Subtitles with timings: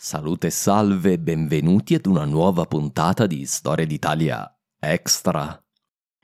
[0.00, 5.60] Salute e salve, benvenuti ad una nuova puntata di Storia d'Italia Extra.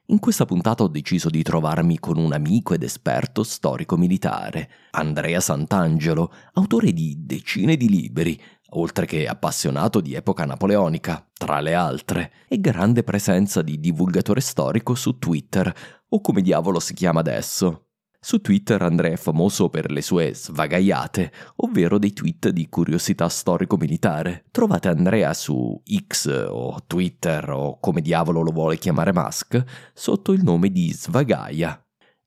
[0.06, 5.40] In questa puntata ho deciso di trovarmi con un amico ed esperto storico militare, Andrea
[5.40, 8.40] Sant'Angelo, autore di decine di libri,
[8.76, 14.94] oltre che appassionato di epoca napoleonica, tra le altre, e grande presenza di divulgatore storico
[14.94, 15.74] su Twitter,
[16.10, 17.83] o come diavolo si chiama adesso.
[18.24, 24.46] Su Twitter Andrea è famoso per le sue svagaiate, ovvero dei tweet di curiosità storico-militare.
[24.50, 30.42] Trovate Andrea su X o Twitter o come diavolo lo vuole chiamare Musk sotto il
[30.42, 31.78] nome di Svagaia.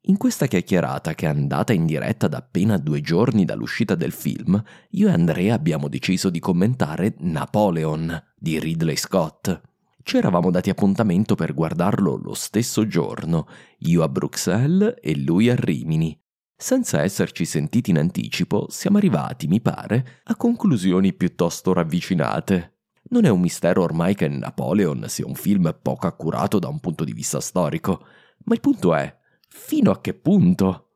[0.02, 4.64] In questa chiacchierata che è andata in diretta da appena due giorni dall'uscita del film,
[4.92, 9.77] io e Andrea abbiamo deciso di commentare Napoleon di Ridley Scott
[10.08, 13.46] ci eravamo dati appuntamento per guardarlo lo stesso giorno,
[13.80, 16.18] io a Bruxelles e lui a Rimini.
[16.56, 22.78] Senza esserci sentiti in anticipo, siamo arrivati, mi pare, a conclusioni piuttosto ravvicinate.
[23.10, 27.04] Non è un mistero ormai che Napoleon sia un film poco accurato da un punto
[27.04, 28.06] di vista storico,
[28.46, 29.14] ma il punto è,
[29.50, 30.92] fino a che punto?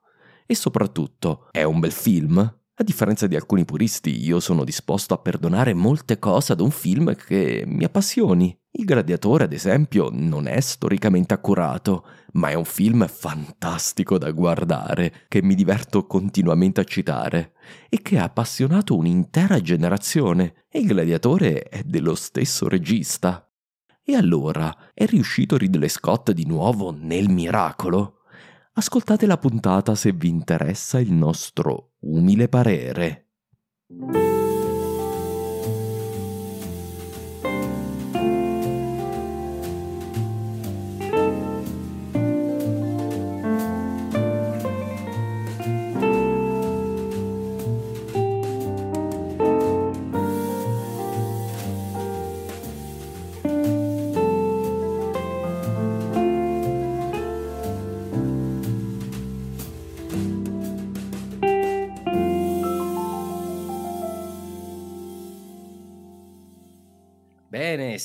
[0.45, 2.37] E soprattutto, è un bel film?
[2.37, 7.13] A differenza di alcuni puristi, io sono disposto a perdonare molte cose ad un film
[7.13, 8.57] che mi appassioni.
[8.73, 15.25] Il Gladiatore, ad esempio, non è storicamente accurato, ma è un film fantastico da guardare,
[15.27, 17.53] che mi diverto continuamente a citare,
[17.89, 23.45] e che ha appassionato un'intera generazione, e il Gladiatore è dello stesso regista.
[24.03, 28.21] E allora, è riuscito Ridley Scott di nuovo nel miracolo?
[28.73, 33.27] Ascoltate la puntata se vi interessa il nostro umile parere.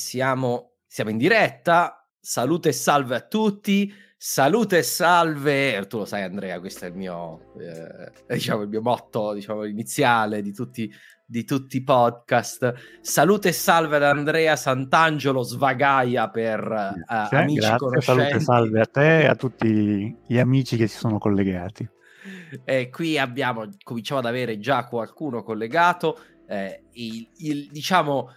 [0.07, 2.07] Siamo, siamo in diretta.
[2.19, 3.93] Salute e salve a tutti.
[4.19, 8.81] Salute e salve, tu lo sai Andrea, questo è il mio, eh, diciamo, il mio
[8.81, 10.91] motto diciamo, iniziale di tutti,
[11.23, 12.73] di tutti i podcast.
[13.01, 18.21] Salute e salve ad Andrea Sant'Angelo Svagaia per uh, amici grazie, conoscenti.
[18.21, 21.87] Salute e salve a te e a tutti gli amici che si sono collegati.
[22.63, 26.17] Eh, qui abbiamo, cominciamo ad avere già qualcuno collegato.
[26.47, 28.31] Eh, il, il, diciamo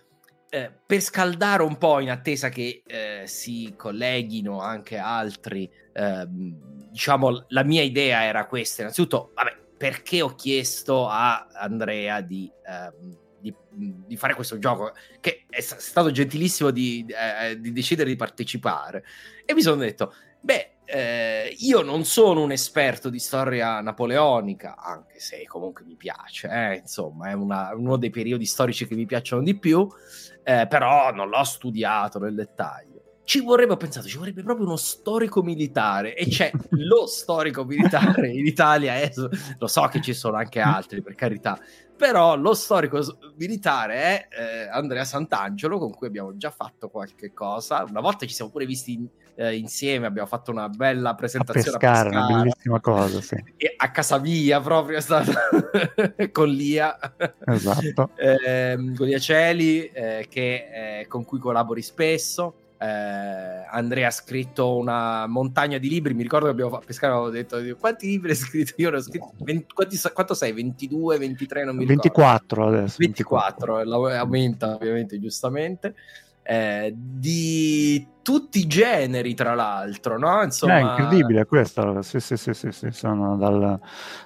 [0.50, 7.44] eh, per scaldare un po' in attesa che eh, si colleghino anche altri, ehm, diciamo,
[7.48, 8.82] la mia idea era questa.
[8.82, 15.46] Innanzitutto, vabbè, perché ho chiesto a Andrea di, ehm, di, di fare questo gioco, che
[15.48, 19.04] è stato gentilissimo di, eh, di decidere di partecipare.
[19.46, 25.20] E mi sono detto, beh, eh, io non sono un esperto di storia napoleonica, anche
[25.20, 29.42] se comunque mi piace, eh, insomma, è una, uno dei periodi storici che mi piacciono
[29.42, 29.88] di più
[30.42, 32.98] eh, però non l'ho studiato nel dettaglio.
[33.22, 38.28] Ci vorrebbe, ho pensato, ci vorrebbe proprio uno storico militare e c'è lo storico militare
[38.28, 39.12] in Italia, è,
[39.58, 41.56] lo so che ci sono anche altri per carità,
[41.96, 43.00] però lo storico
[43.36, 48.34] militare è eh, Andrea Sant'Angelo con cui abbiamo già fatto qualche cosa, una volta ci
[48.34, 52.24] siamo pure visti in, eh, insieme, abbiamo fatto una bella presentazione a pescare, a pescare.
[52.24, 53.36] una bellissima cosa, sì.
[53.76, 55.32] A casa mia proprio è stata
[56.32, 56.98] con Lia,
[57.46, 58.10] esatto.
[58.16, 62.54] eh, con Lia Celi, eh, che, eh, con cui collabori spesso.
[62.78, 66.14] eh, Andrea ha scritto una montagna di libri.
[66.14, 68.72] Mi ricordo che abbiamo fatto pescare, avevo detto quanti libri hai scritto?
[68.76, 70.52] Io ne ho scritto 20, quanti, quanto sei?
[70.52, 71.64] 22, 23?
[71.64, 72.96] Non mi 24 adesso.
[72.98, 74.18] 24, 24.
[74.18, 75.94] aumenta ovviamente giustamente
[76.42, 80.42] eh, di tutti i generi, tra l'altro, no?
[80.42, 80.78] Insomma...
[80.78, 82.88] È incredibile questo, sì, sì, sì, sì, sì.
[82.90, 83.78] Sono dal,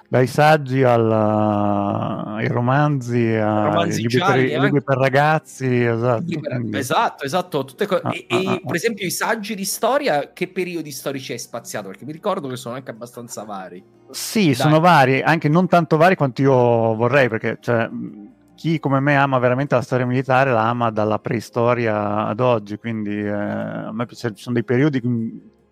[0.07, 4.59] dai saggi al, ai romanzi, ai libri, per, anche...
[4.59, 6.39] libri, per, ragazzi, esatto.
[6.39, 6.77] Per...
[6.77, 7.65] Esatto, esatto.
[7.65, 10.91] Tutte co- ah, e, ah, e ah, per esempio i saggi di storia, che periodi
[10.91, 11.87] storici hai spaziato?
[11.87, 13.83] Perché mi ricordo che sono anche abbastanza vari.
[14.11, 14.55] Sì, Dai.
[14.55, 16.53] sono vari, anche non tanto vari quanto io
[16.95, 17.89] vorrei, perché cioè,
[18.55, 23.15] chi come me ama veramente la storia militare la ama dalla preistoria ad oggi, quindi
[23.15, 24.99] eh, a me piace, ci sono dei periodi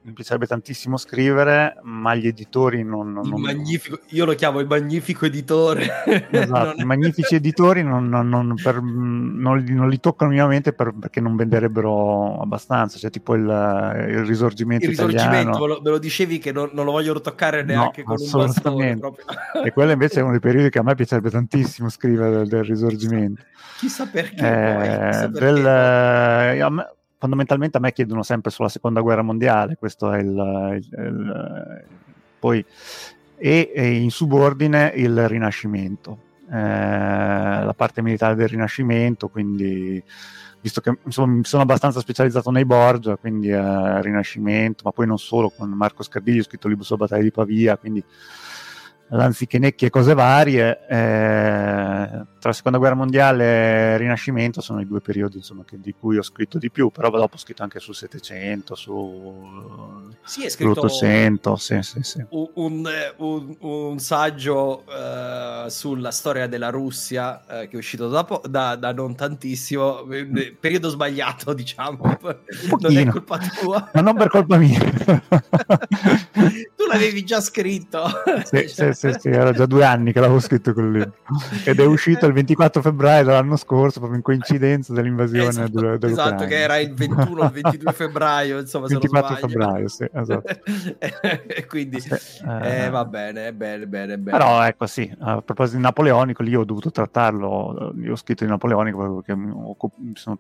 [0.06, 3.14] mi piacerebbe tantissimo scrivere, ma gli editori non...
[3.14, 3.64] non...
[4.10, 5.92] io lo chiamo il magnifico editore.
[6.34, 12.40] Esatto, i magnifici editori non, non, per, non, li toccano minimamente per, perché non venderebbero
[12.40, 16.70] abbastanza, cioè tipo il, il risorgimento Il risorgimento, me lo, me lo, dicevi che non,
[16.74, 19.00] lo vogliono toccare neanche no, con un bastone.
[19.64, 22.64] e quello invece è uno dei periodi che a me piacerebbe tantissimo scrivere del, del
[22.64, 23.44] risorgimento.
[23.78, 24.36] Chissà perché.
[24.36, 30.12] Eh, chissà perché del, eh, fondamentalmente a me chiedono sempre sulla seconda guerra mondiale, questo
[30.12, 31.86] è il, il, il
[32.38, 32.66] poi
[33.38, 36.18] e, e, in subordine il rinascimento,
[36.52, 40.04] eh, la parte militare del rinascimento, quindi
[40.60, 45.18] visto che insomma, mi sono abbastanza specializzato nei Borgia, quindi eh, rinascimento, ma poi non
[45.18, 48.04] solo, con Marco Scardiglio ho scritto il libro sulla battaglia di Pavia, quindi
[49.10, 50.88] Lanzichenecchi e cose varie.
[50.88, 56.18] Eh, tra seconda guerra mondiale e Rinascimento sono i due periodi insomma, che, di cui
[56.18, 61.56] ho scritto di più, però dopo ho scritto anche sul Settecento, sull'Ottocento.
[61.56, 62.22] Sì, sì, sì.
[62.30, 62.86] Un,
[63.16, 68.92] un, un, saggio uh, sulla storia della Russia uh, che è uscito dopo, da, da,
[68.92, 70.06] non tantissimo,
[70.60, 72.18] periodo sbagliato diciamo,
[72.80, 73.90] non è colpa tua.
[73.94, 74.80] Ma non per colpa mia.
[76.76, 78.04] tu l'avevi già scritto.
[78.44, 81.14] Sì, sì, sì, sì, era già due anni che l'avevo scritto quel libro
[81.66, 86.08] ed è uscito il il 24 febbraio dell'anno scorso, proprio in coincidenza dell'invasione esatto, dell'Ucraina.
[86.08, 90.60] Esatto, che era il 21 o il 22 febbraio, insomma, 24 febbraio, sì, esatto.
[91.00, 94.38] e quindi sì, eh, eh, va bene, bene, bene, bene.
[94.38, 98.50] Però ecco sì, a proposito di Napoleonico, lì ho dovuto trattarlo, io ho scritto di
[98.50, 99.78] Napoleonico perché ho,
[100.14, 100.40] sono,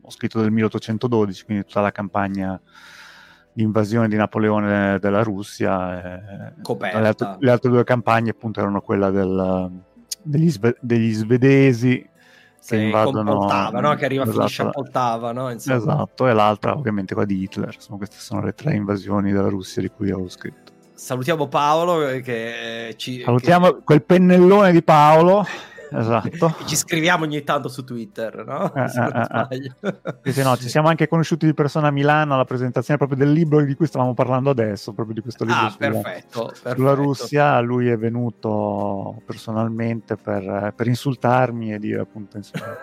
[0.00, 2.60] ho scritto del 1812, quindi tutta la campagna
[3.52, 6.20] di invasione di Napoleone della Russia.
[6.20, 9.70] Eh, le, altre, le, altre, due campagne appunto erano quella del,
[10.22, 12.10] degli, sve- degli svedesi
[12.64, 13.94] che invadono Poltava, no?
[13.94, 15.50] che arriva esatto, finisce a Poltava no?
[15.50, 19.82] esatto e l'altra ovviamente quella di Hitler Insomma, queste sono le tre invasioni della Russia
[19.82, 23.80] di cui avevo scritto salutiamo Paolo eh, che ci salutiamo che...
[23.82, 25.44] quel pennellone di Paolo
[25.94, 26.54] esatto.
[26.66, 28.72] ci scriviamo ogni tanto su Twitter, no?
[28.74, 29.70] Eh, eh,
[30.22, 30.42] eh, eh.
[30.42, 33.74] no, ci siamo anche conosciuti di persona a Milano alla presentazione proprio del libro di
[33.74, 36.74] cui stavamo parlando adesso, proprio di questo libro ah, sulla, perfetto, perfetto.
[36.76, 37.60] sulla Russia.
[37.60, 42.76] Lui è venuto personalmente per, per insultarmi e dire appunto insomma,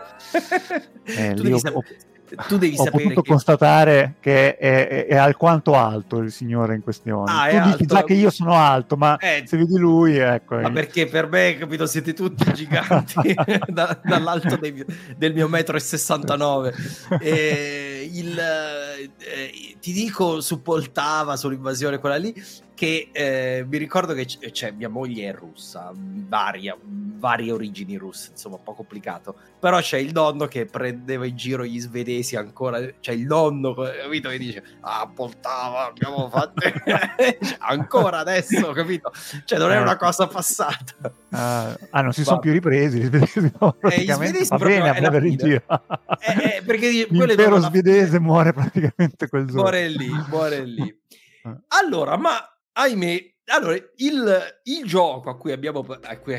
[1.04, 1.60] eh, lì ho,
[2.48, 3.30] tu devi ho sapere potuto che...
[3.30, 7.32] constatare che è, è, è, alquanto alto il signore in questione.
[7.32, 10.58] Ah, tu dici già che io sono alto, ma eh, se vedi lui, ecco.
[10.58, 13.36] Ma perché per me, capito, siete tutti giganti
[13.68, 14.86] da, dall'alto dei,
[15.16, 16.74] del mio metro e 69.
[17.20, 22.34] E il, eh, ti dico su Poltava, sull'invasione quella lì,
[22.80, 28.30] che eh, mi ricordo che c- cioè, mia moglie è russa, varia, varie origini russe,
[28.32, 29.36] insomma, un po' complicato.
[29.60, 34.30] Però c'è il nonno che prendeva in giro gli svedesi ancora, c'è il nonno, capito,
[34.30, 36.54] che dice, ah, Poltava, abbiamo fatto...
[37.60, 39.12] ancora adesso, capito?
[39.44, 40.94] Cioè, non è una cosa passata.
[41.02, 44.88] Uh, ah, non si sono più ripresi, gli svedesi no, eh, gli svedesi va bene
[44.88, 45.64] a prendere in giro.
[45.68, 49.64] Eh, eh, perché L'impero svedese muore praticamente quel giorno.
[49.64, 50.98] Muore lì, muore lì.
[51.68, 52.42] Allora, ma
[52.80, 56.34] ahimè, allora, il, il gioco a cui abbiamo a cui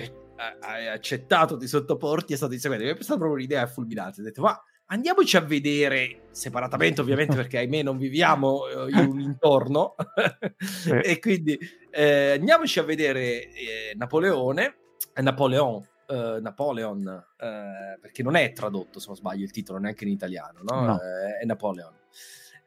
[0.61, 2.85] hai accettato di sottoporti è stato il seguente.
[2.85, 4.21] Mi è stata proprio un'idea fulminante.
[4.21, 9.21] Ho detto, ma andiamoci a vedere separatamente, ovviamente, perché ahimè non viviamo eh, in un
[9.21, 9.95] intorno.
[11.03, 11.59] e quindi
[11.91, 14.77] eh, andiamoci a vedere eh, Napoleone,
[15.15, 20.05] eh, Napoleon, eh, Napoleon, eh, perché non è tradotto, se non sbaglio, il titolo neanche
[20.05, 20.85] in italiano, no?
[20.87, 20.99] no.
[20.99, 21.93] è Napoleon.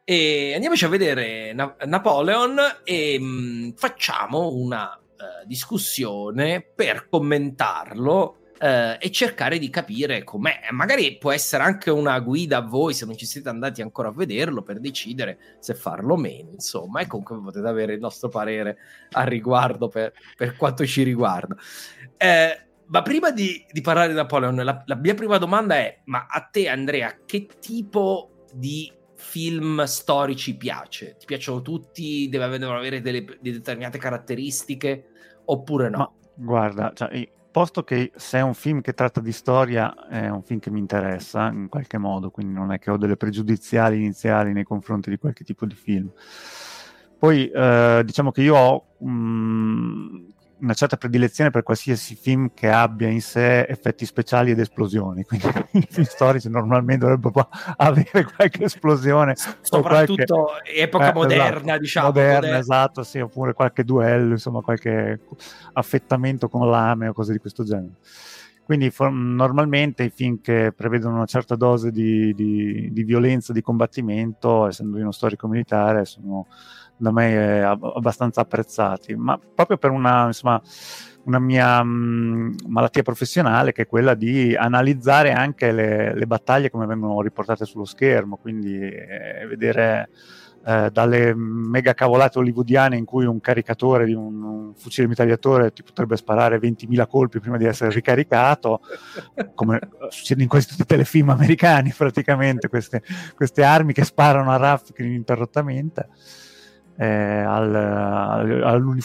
[0.06, 8.38] E andiamoci a vedere Na- Napoleon e mh, mm, facciamo una uh, discussione per commentarlo
[8.60, 10.68] uh, e cercare di capire com'è.
[10.72, 14.12] Magari può essere anche una guida a voi se non ci siete andati ancora a
[14.12, 16.50] vederlo per decidere se farlo o meno.
[16.52, 18.78] Insomma, e comunque potete avere il nostro parere
[19.12, 21.56] al riguardo per, per quanto ci riguarda.
[22.18, 26.26] Eh, ma prima di, di, parlare di Napoleon, la, la mia prima domanda è: ma
[26.30, 28.92] a te, Andrea, che tipo di
[29.24, 31.16] film storici piace?
[31.18, 32.28] Ti piacciono tutti?
[32.30, 35.06] Devono avere delle, delle determinate caratteristiche
[35.46, 35.98] oppure no?
[35.98, 40.44] Ma, guarda, cioè, posto che se è un film che tratta di storia, è un
[40.44, 44.54] film che mi interessa in qualche modo, quindi non è che ho delle pregiudiziali iniziali
[44.54, 46.12] nei confronti di qualche tipo di film.
[47.18, 50.33] Poi eh, diciamo che io ho um,
[50.64, 55.24] una certa predilezione per qualsiasi film che abbia in sé effetti speciali ed esplosioni.
[55.28, 59.36] Quindi i film storici normalmente dovrebbero avere qualche esplosione.
[59.62, 62.08] Soprattutto qualche, epoca eh, moderna, esatto, diciamo.
[62.08, 65.20] Moderna, moderna, esatto, sì, oppure qualche duello, insomma, qualche
[65.74, 67.96] affettamento con lame o cose di questo genere.
[68.64, 73.62] Quindi for- normalmente i film che prevedono una certa dose di, di, di violenza, di
[73.62, 76.48] combattimento, essendo uno storico militare, sono
[77.04, 80.60] da me eh, abbastanza apprezzati, ma proprio per una, insomma,
[81.26, 86.70] una mia mh, mm, malattia professionale che è quella di analizzare anche le, le battaglie
[86.72, 90.10] come vengono riportate sullo schermo, quindi eh, vedere
[90.66, 95.84] eh, dalle mega cavolate hollywoodiane in cui un caricatore di un, un, fucile mitragliatore ti
[95.84, 98.80] potrebbe sparare 20.000 colpi prima di essere ricaricato,
[99.56, 99.80] come
[100.10, 103.04] succede in quasi tutti i telefilm americani praticamente, queste,
[103.36, 106.08] queste armi che sparano a raffiche ininterrottamente
[106.98, 107.74] eh, al,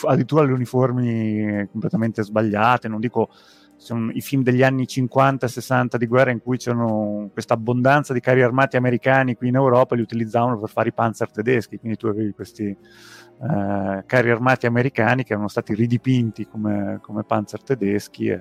[0.02, 3.30] addirittura alle uniformi completamente sbagliate, non dico
[3.78, 8.12] sono i film degli anni 50 e 60 di guerra in cui c'erano questa abbondanza
[8.12, 11.97] di carri armati americani qui in Europa li utilizzavano per fare i panzer tedeschi, quindi
[11.97, 18.26] tu avevi questi eh, carri armati americani che erano stati ridipinti come, come panzer tedeschi
[18.26, 18.38] e,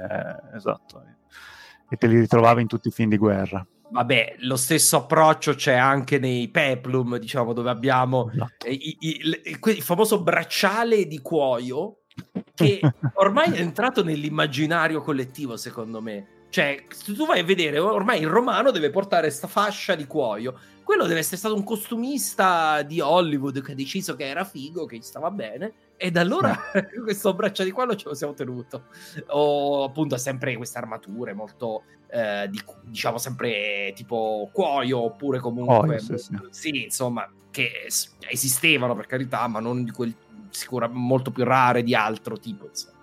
[0.56, 1.04] esatto,
[1.88, 3.66] e te li ritrovavi in tutti i film di guerra.
[3.90, 8.68] Vabbè, lo stesso approccio c'è anche nei Peplum, diciamo, dove abbiamo esatto.
[8.68, 12.00] i, i, il, il famoso bracciale di cuoio
[12.54, 12.82] che
[13.16, 16.46] ormai è entrato nell'immaginario collettivo, secondo me.
[16.50, 20.60] Cioè, se tu vai a vedere, ormai il romano deve portare questa fascia di cuoio.
[20.88, 24.96] Quello deve essere stato un costumista di Hollywood che ha deciso che era figo, che
[24.96, 26.58] gli stava bene, e da allora
[27.04, 28.86] questo braccio di quello ce lo siamo tenuto.
[29.32, 35.98] O appunto sempre queste armature molto, eh, di, diciamo sempre tipo cuoio, oppure comunque...
[35.98, 36.84] Oh, sì, sì.
[36.86, 37.70] insomma, che
[38.30, 40.16] esistevano per carità, ma non di quel
[40.52, 42.66] sicuramente molto più rare di altro tipo.
[42.68, 42.96] Insomma.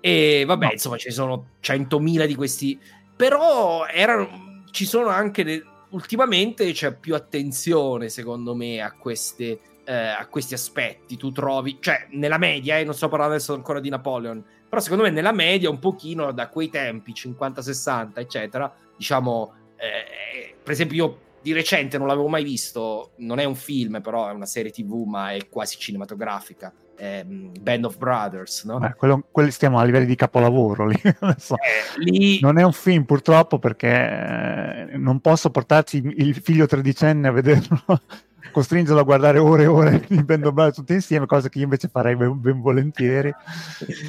[0.00, 0.72] E vabbè, no.
[0.72, 2.80] insomma, ci sono 100.000 di questi,
[3.14, 9.94] però erano, ci sono anche de- ultimamente c'è più attenzione, secondo me, a queste eh,
[9.94, 11.16] a questi aspetti.
[11.16, 15.04] Tu trovi, cioè, nella media, eh, non sto parlando adesso ancora di Napoleon, però secondo
[15.04, 21.20] me nella media, un pochino da quei tempi, 50-60, eccetera, diciamo, eh, per esempio io
[21.40, 25.04] di recente non l'avevo mai visto, non è un film, però è una serie tv,
[25.06, 26.70] ma è quasi cinematografica.
[26.98, 28.78] Ehm, Band of Brothers, no?
[28.78, 31.00] Beh, quello, quelli stiamo a livelli di capolavoro lì.
[31.20, 31.54] non, so.
[31.54, 32.40] eh, lì...
[32.40, 37.82] non è un film purtroppo perché eh, non posso portarci il figlio tredicenne a vederlo
[38.50, 41.64] costringerlo a guardare ore e ore di Band of Brothers tutti insieme, cosa che io
[41.64, 43.32] invece farei ben, ben volentieri.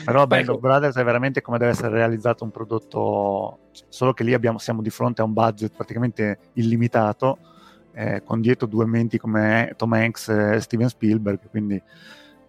[0.04, 0.60] Però Band of ecco.
[0.60, 4.90] Brothers è veramente come deve essere realizzato un prodotto, solo che lì abbiamo, siamo di
[4.90, 7.38] fronte a un budget praticamente illimitato,
[7.94, 11.82] eh, con dietro due menti come Tom Hanks e Steven Spielberg, quindi,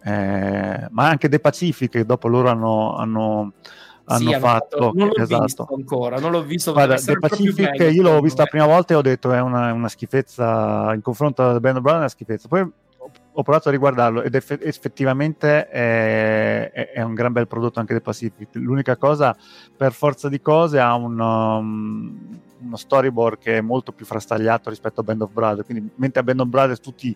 [0.03, 3.53] eh, ma anche The Pacific, che dopo loro hanno, hanno
[4.05, 4.91] hanno sì, fatto.
[4.93, 5.43] Non l'ho esatto.
[5.43, 6.73] visto ancora, non l'ho visto.
[6.73, 9.87] Guarda, The Pacific io l'ho visto la prima volta e ho detto è una, una
[9.87, 12.47] schifezza, in confronto a Band of Brothers è una schifezza.
[12.47, 12.69] Poi
[13.33, 17.93] ho provato a riguardarlo ed eff- effettivamente è, è, è, un gran bel prodotto anche
[17.93, 18.49] The Pacific.
[18.53, 19.35] L'unica cosa,
[19.75, 25.01] per forza di cose, ha un, um, uno storyboard che è molto più frastagliato rispetto
[25.01, 25.65] a Band of Brothers.
[25.65, 27.15] Quindi, mentre a Band of Brothers tutti...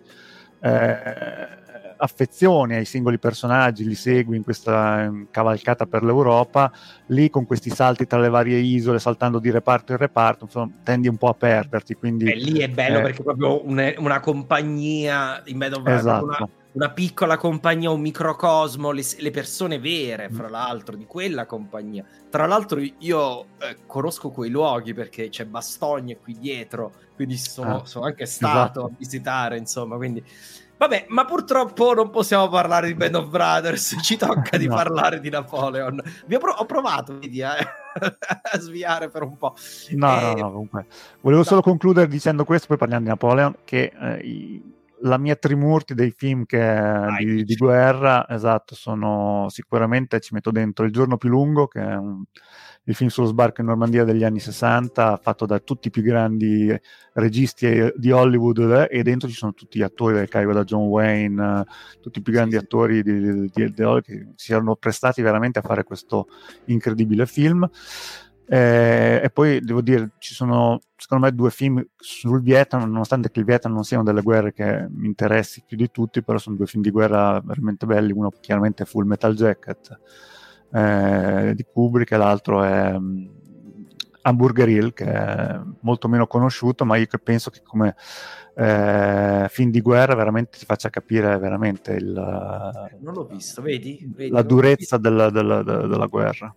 [0.58, 1.64] Eh,
[1.96, 6.70] affezioni ai singoli personaggi, li segui in questa cavalcata per l'Europa,
[7.06, 11.08] lì con questi salti tra le varie isole, saltando di reparto in reparto, insomma, tendi
[11.08, 11.94] un po' a perderti.
[11.94, 16.24] Quindi, Beh, lì è bello eh, perché è proprio una, una compagnia in of esatto.
[16.24, 22.04] una, una, piccola compagnia, un microcosmo, le, le, persone vere, fra l'altro, di quella compagnia.
[22.30, 27.86] Tra l'altro io eh, conosco quei luoghi perché c'è Bastogne qui dietro, quindi sono, ah,
[27.86, 28.84] sono anche stato esatto.
[28.84, 30.22] a visitare, insomma, quindi
[30.78, 34.74] Vabbè, ma purtroppo non possiamo parlare di Band of Brothers, ci tocca di no.
[34.74, 36.02] parlare di Napoleon.
[36.26, 39.54] Pro- ho provato vedi, eh, a sviare per un po'.
[39.90, 40.20] No, e...
[40.20, 40.86] no, no, comunque.
[41.20, 41.46] Volevo no.
[41.46, 46.10] solo concludere dicendo questo, poi parliamo di Napoleon, che eh, i, la mia trimurti dei
[46.10, 51.66] film che, di, di, guerra, esatto, sono sicuramente, ci metto dentro Il giorno più lungo,
[51.66, 52.22] che è un
[52.88, 56.72] il film sullo sbarco in Normandia degli anni 60, fatto da tutti i più grandi
[57.14, 60.86] registi di Hollywood eh, e dentro ci sono tutti gli attori del carico da John
[60.86, 61.64] Wayne,
[62.00, 65.82] tutti i più grandi attori di, di, di, che si erano prestati veramente a fare
[65.82, 66.28] questo
[66.66, 67.68] incredibile film.
[68.48, 73.40] Eh, e poi devo dire, ci sono secondo me due film sul Vietnam, nonostante che
[73.40, 76.54] il Vietnam non sia una delle guerre che mi interessi più di tutti, però sono
[76.54, 78.12] due film di guerra veramente belli.
[78.12, 79.98] Uno chiaramente è Full Metal Jacket
[80.72, 83.30] eh, di Kubrick e l'altro è um,
[84.22, 87.94] Hamburger Hill, che è molto meno conosciuto, ma io penso che come
[88.54, 92.12] eh, film di guerra veramente ti faccia capire veramente il,
[93.00, 94.10] non l'ho visto, vedi?
[94.14, 96.54] vedi la durezza della, della, della, della guerra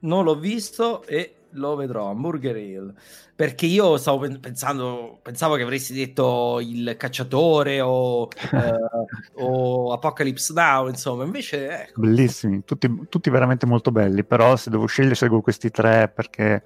[0.00, 2.94] non l'ho visto e lo vedrò Hamburger Hill.
[3.34, 10.88] Perché io stavo pensando pensavo che avresti detto il cacciatore o, eh, o Apocalypse Now
[10.88, 11.24] insomma.
[11.24, 12.00] Invece ecco.
[12.00, 14.24] bellissimi tutti, tutti, veramente molto belli.
[14.24, 16.62] Però se devo scegliere scelgo questi tre perché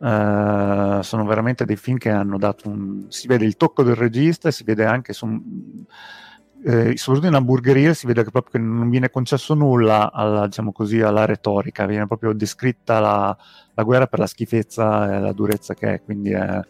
[0.00, 4.48] eh, sono veramente dei film che hanno dato un si vede il tocco del regista
[4.48, 5.84] e si vede anche son,
[6.64, 11.00] eh, soprattutto in hamburgeria si vede che proprio non viene concesso nulla alla, diciamo così,
[11.00, 13.36] alla retorica, viene proprio descritta la,
[13.74, 16.60] la, guerra per la schifezza e la durezza che è, quindi è,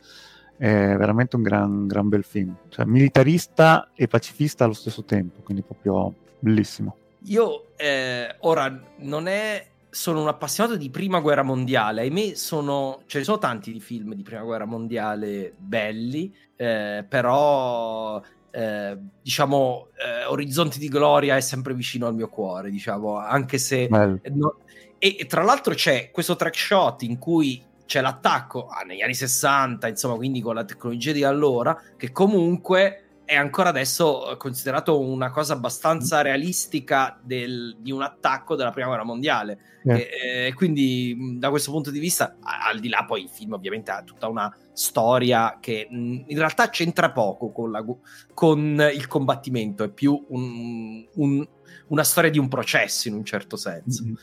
[0.57, 5.62] è veramente un gran, gran, bel film, cioè, militarista e pacifista allo stesso tempo, quindi
[5.62, 6.97] proprio bellissimo.
[7.25, 12.02] Io eh, ora non è sono un appassionato di prima guerra mondiale.
[12.02, 18.23] Ahimè, sono, ce ne sono tanti di film di prima guerra mondiale belli, eh, però
[18.50, 23.88] eh, diciamo, eh, Orizzonti di Gloria è sempre vicino al mio cuore, diciamo, anche se...
[23.88, 24.57] No,
[24.99, 29.14] e, e, tra l'altro c'è questo track shot in cui c'è l'attacco ah, negli anni
[29.14, 35.30] 60, insomma, quindi con la tecnologia di allora, che comunque è ancora adesso considerato una
[35.30, 39.58] cosa abbastanza realistica del, di un attacco della prima guerra mondiale.
[39.82, 39.97] Yeah.
[39.97, 40.08] E,
[40.47, 44.02] eh, quindi da questo punto di vista, al di là poi il film ovviamente ha
[44.02, 47.85] tutta una storia che in realtà c'entra poco con, la,
[48.32, 51.49] con il combattimento, è più un, un,
[51.88, 54.04] una storia di un processo in un certo senso.
[54.04, 54.14] Mm-hmm.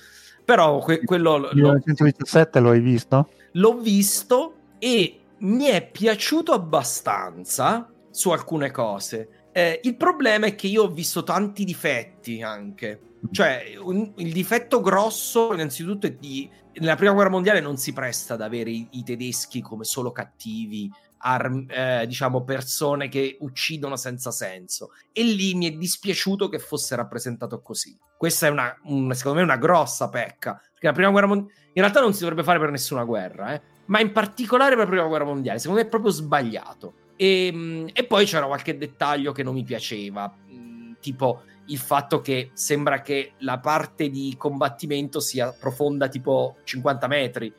[0.46, 1.52] Però que- quello...
[1.54, 3.30] 1917 lo hai visto?
[3.52, 9.50] L'ho visto e mi è piaciuto abbastanza su alcune cose.
[9.52, 13.18] Eh, il problema è che io ho visto tanti difetti anche.
[13.30, 16.50] Cioè, un, il difetto grosso, innanzitutto, è di.
[16.76, 20.90] Nella prima guerra mondiale non si presta ad avere i, i tedeschi come solo cattivi,
[21.20, 24.92] arm, eh, diciamo, persone che uccidono senza senso.
[25.12, 27.98] E lì mi è dispiaciuto che fosse rappresentato così.
[28.18, 30.54] Questa è una, una secondo me, una grossa pecca.
[30.54, 31.54] Perché la prima guerra mondiale.
[31.74, 33.62] In realtà non si dovrebbe fare per nessuna guerra, eh?
[33.88, 35.60] ma in particolare per la prima guerra mondiale.
[35.60, 36.94] Secondo me è proprio sbagliato.
[37.16, 42.22] E, ehm, e, poi c'era qualche dettaglio che non mi piaceva, mm, tipo il fatto
[42.22, 47.52] che sembra che la parte di combattimento sia profonda tipo 50 metri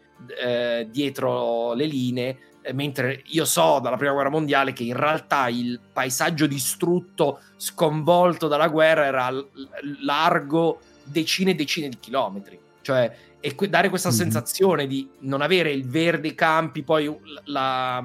[0.42, 5.48] eh, dietro le linee, eh, mentre io so dalla prima guerra mondiale che in realtà
[5.48, 9.46] il paesaggio distrutto, sconvolto dalla guerra, era l-
[10.02, 12.58] largo decine e decine di chilometri.
[12.80, 14.18] Cioè, e que- dare questa mm-hmm.
[14.18, 17.14] sensazione di non avere il verde campi, poi
[17.44, 18.04] la,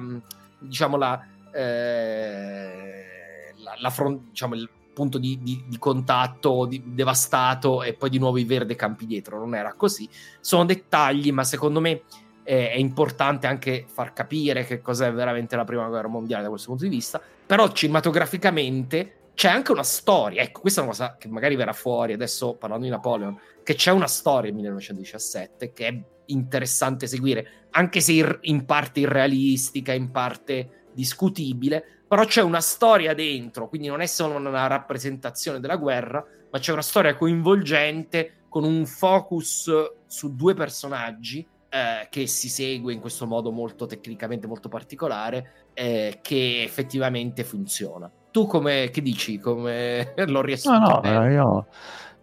[0.58, 7.82] diciamo la, eh, la, la front, diciamo, il punto di, di, di contatto di, devastato
[7.82, 9.38] e poi di nuovo i verde campi dietro.
[9.38, 10.08] Non era così.
[10.40, 12.02] Sono dettagli, ma secondo me
[12.44, 16.68] eh, è importante anche far capire che cos'è veramente la prima guerra mondiale da questo
[16.68, 17.20] punto di vista.
[17.46, 20.42] Però cinematograficamente c'è anche una storia.
[20.42, 23.38] Ecco, questa è una cosa che magari verrà fuori adesso parlando di Napoleon.
[23.62, 29.92] Che c'è una storia in 1917 che è interessante seguire, anche se in parte irrealistica,
[29.92, 35.76] in parte discutibile, però c'è una storia dentro, quindi non è solo una rappresentazione della
[35.76, 39.70] guerra, ma c'è una storia coinvolgente con un focus
[40.06, 46.18] su due personaggi eh, che si segue in questo modo molto tecnicamente molto particolare, eh,
[46.20, 48.10] che effettivamente funziona.
[48.30, 49.38] Tu come che dici?
[49.38, 51.00] Come l'ho riassunto?
[51.02, 51.66] No, no, io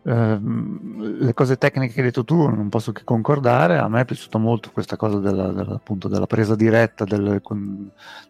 [0.01, 3.77] le cose tecniche che hai detto tu non posso che concordare.
[3.77, 7.41] A me è piaciuta molto questa cosa della, della, della presa diretta, del,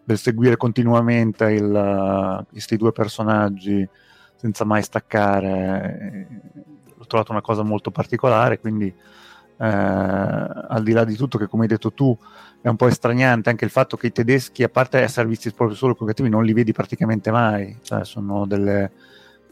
[0.04, 3.88] del seguire continuamente il, questi due personaggi
[4.36, 6.26] senza mai staccare.
[6.96, 11.62] L'ho trovato una cosa molto particolare, quindi eh, al di là di tutto che come
[11.62, 12.16] hai detto tu
[12.62, 15.76] è un po' estraniante anche il fatto che i tedeschi, a parte essere visti proprio
[15.76, 18.90] solo con cattivi, non li vedi praticamente mai, cioè sono delle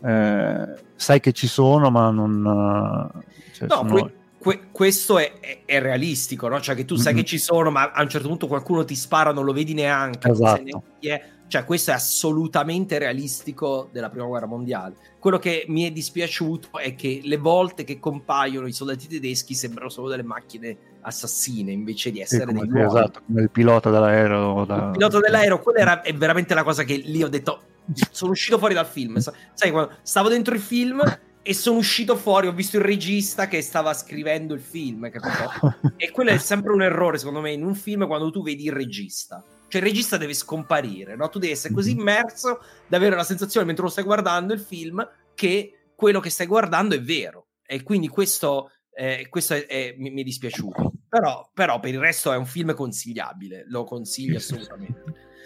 [0.04, 3.12] eh, sai che ci sono, ma non...
[3.26, 3.92] Eh, cioè, no, sono...
[3.92, 6.61] Que- que- questo è, è, è, realistico, no?
[6.61, 7.22] Cioè che tu sai mm-hmm.
[7.22, 10.30] che ci sono, ma a un certo punto qualcuno ti spara, non lo vedi neanche.
[10.30, 10.62] Esatto.
[10.62, 14.96] Neanche cioè, questo è assolutamente realistico della prima guerra mondiale.
[15.18, 19.88] Quello che mi è dispiaciuto è che le volte che compaiono i soldati tedeschi sembrano
[19.88, 22.84] solo delle macchine assassine invece di essere sì, dei uomini.
[22.84, 24.64] Esatto, come il pilota dell'aereo.
[24.64, 24.87] Da...
[24.87, 27.62] Il pilota dell'aereo, quella era, è veramente la cosa che lì ho detto
[28.11, 29.18] sono uscito fuori dal film.
[29.18, 31.02] Sai, quando stavo dentro il film
[31.42, 35.94] e sono uscito fuori, ho visto il regista che stava scrivendo il film, capito?
[35.96, 38.72] e quello è sempre un errore, secondo me, in un film quando tu vedi il
[38.72, 39.42] regista.
[39.68, 41.28] Cioè il regista deve scomparire, no?
[41.28, 42.00] Tu devi essere così mhm.
[42.00, 46.46] immerso da avere la sensazione mentre lo stai guardando il film che quello che stai
[46.46, 47.46] guardando è vero.
[47.66, 50.92] E quindi questo, eh, questo è, è, mi, mi, è dispiaciuto.
[51.08, 55.02] Però, però per il resto è un film consigliabile, lo consiglio assolutamente.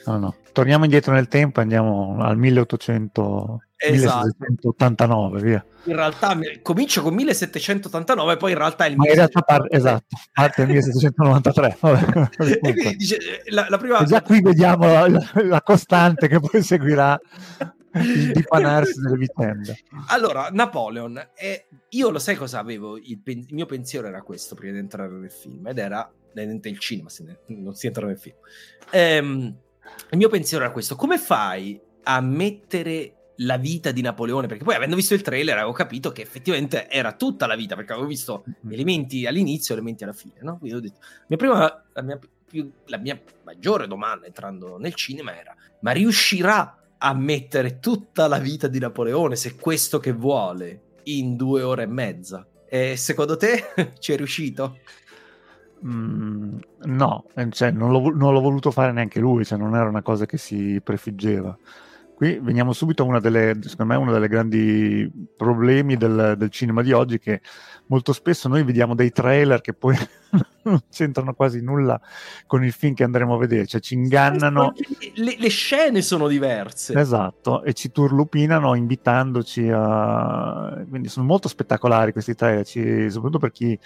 [0.07, 0.37] No, no.
[0.53, 4.27] Torniamo indietro nel tempo e andiamo al 1800, esatto.
[4.27, 5.65] 1789, via.
[5.85, 9.67] In realtà comincia con 1789 e poi in realtà è il Ma in realtà par-
[9.69, 11.79] esatto, parte nel 1793.
[12.39, 13.19] e quindi dice,
[13.51, 13.99] la, la prima...
[13.99, 17.21] E già qui vediamo la, la, la costante che poi seguirà
[17.95, 19.79] il dipanarsi delle vicende.
[20.09, 21.67] Allora, Napoleon, è...
[21.91, 22.97] io lo sai cosa avevo?
[22.97, 23.39] Il, pen...
[23.41, 27.25] il, mio pensiero era questo prima di entrare nel film, ed era nel cinema, se
[27.25, 27.39] ne...
[27.47, 28.37] non si entra nel film.
[28.91, 29.57] Ehm,
[30.11, 34.47] il mio pensiero era questo: come fai a mettere la vita di Napoleone?
[34.47, 37.93] Perché poi, avendo visto il trailer, avevo capito che effettivamente era tutta la vita, perché
[37.93, 38.73] avevo visto mm-hmm.
[38.73, 40.35] elementi all'inizio e elementi alla fine.
[40.41, 40.59] No?
[40.59, 45.39] Quindi ho detto: mia prima, la, mia più, la mia maggiore domanda entrando nel cinema
[45.39, 51.35] era: ma riuscirà a mettere tutta la vita di Napoleone, se questo che vuole, in
[51.35, 52.47] due ore e mezza?
[52.69, 54.79] E secondo te ci è riuscito?
[55.85, 60.03] Mm, no, cioè, non, l'ho, non, l'ho, voluto fare neanche lui, cioè, non era una
[60.03, 61.57] cosa che si prefiggeva.
[62.15, 66.83] Qui veniamo subito a una delle, secondo me, uno dei grandi problemi del, del, cinema
[66.83, 67.41] di oggi, che
[67.87, 69.97] molto spesso noi vediamo dei trailer che poi
[70.65, 72.01] non c'entrano quasi nulla
[72.47, 74.73] con il film che andremo a vedere, cioè ci ingannano.
[75.15, 76.99] Le, le scene sono diverse.
[76.99, 80.85] Esatto, e ci turlupinano invitandoci a...
[80.89, 83.11] Quindi sono molto spettacolari questi trailer, ci...
[83.11, 83.79] soprattutto per chi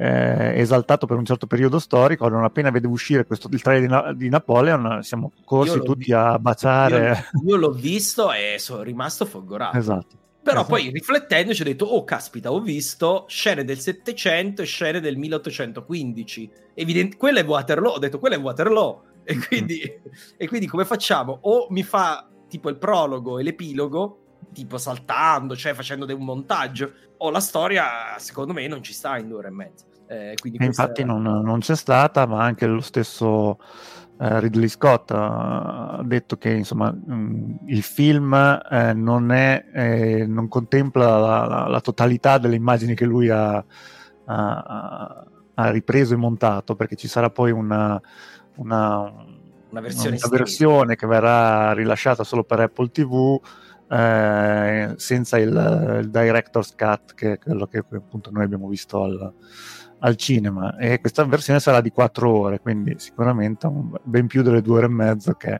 [0.00, 3.92] eh, esaltato per un certo periodo storico, non appena vede uscire questo, il trailer di,
[3.92, 7.30] Na- di Napoleon, siamo corsi tutti vi- a baciare.
[7.42, 9.76] Io, io, l'ho visto e sono rimasto folgorato.
[9.76, 10.16] Esatto.
[10.40, 10.74] Però esatto.
[10.76, 16.50] poi riflettendoci ho detto, oh caspita, ho visto scene del 700 e scene del 1815.
[16.74, 19.02] Evident- quella è Waterloo, ho detto, quella è Waterloo.
[19.24, 19.40] E mm.
[19.48, 20.00] quindi,
[20.36, 21.38] e quindi come facciamo?
[21.42, 24.20] O mi fa tipo il prologo e l'epilogo,
[24.52, 29.26] tipo saltando, cioè facendo un montaggio, o la storia, secondo me, non ci sta in
[29.26, 29.86] due ore e mezza.
[30.10, 33.58] Eh, infatti non, non, c'è stata, ma anche lo stesso
[34.20, 38.32] eh, Ridley Scott ha detto che insomma, mh, mm, il film
[38.70, 43.62] eh, non, è, eh, non, contempla la, la, la, totalità delle immagini che lui ha,
[44.24, 48.00] ha, ha, ripreso e montato, perché ci sarà poi una,
[48.56, 49.12] una,
[49.70, 53.40] una versione, una versione che verrà rilasciata solo per Apple TV.
[53.90, 59.32] Eh, senza il, il, director's cut che è quello che appunto noi abbiamo visto al,
[60.00, 63.68] al cinema e questa versione sarà di quattro ore, quindi sicuramente
[64.02, 65.58] ben più delle due ore e mezzo che,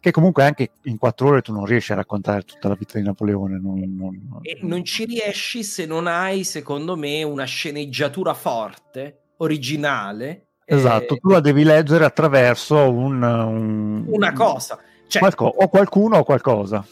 [0.00, 3.04] che comunque anche in quattro ore tu non riesci a raccontare tutta la vita di
[3.04, 3.58] Napoleone.
[3.60, 10.46] Non, non, e non ci riesci se non hai, secondo me, una sceneggiatura forte, originale.
[10.64, 14.78] Esatto, eh, tu la devi leggere attraverso un, un, una cosa.
[15.06, 16.84] Cioè, qualco, o qualcuno o qualcosa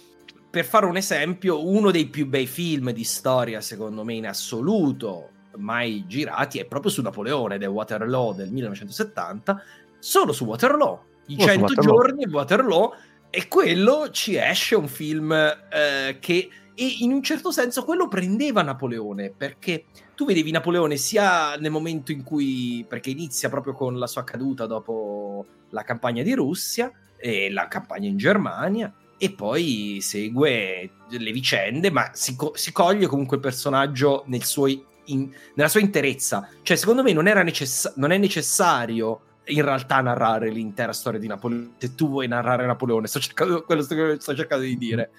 [0.53, 5.31] per fare un esempio, uno dei più bei film di storia, secondo me, in assoluto,
[5.57, 9.63] mai girati è proprio su Napoleone del Waterloo del 1970,
[9.99, 12.95] solo su Waterloo, i oh, 100 giorni di Waterloo
[13.31, 18.63] e quello ci esce un film eh, che e in un certo senso quello prendeva
[18.63, 19.85] Napoleone perché
[20.15, 24.67] tu vedevi Napoleone sia nel momento in cui perché inizia proprio con la sua caduta
[24.67, 31.91] dopo la campagna di Russia e la campagna in Germania e poi segue le vicende
[31.91, 34.67] ma si, co- si coglie comunque il personaggio nel suo
[35.07, 36.49] in, nella sua interezza.
[36.63, 41.73] Cioè, secondo me non, necess- non, è necessario in realtà narrare l'intera storia di Napoleone.
[41.79, 45.11] Se tu vuoi narrare Napoleone, sto cercando, quello sto, sto cercando di dire,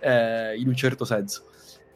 [0.00, 1.44] eh, in un certo senso.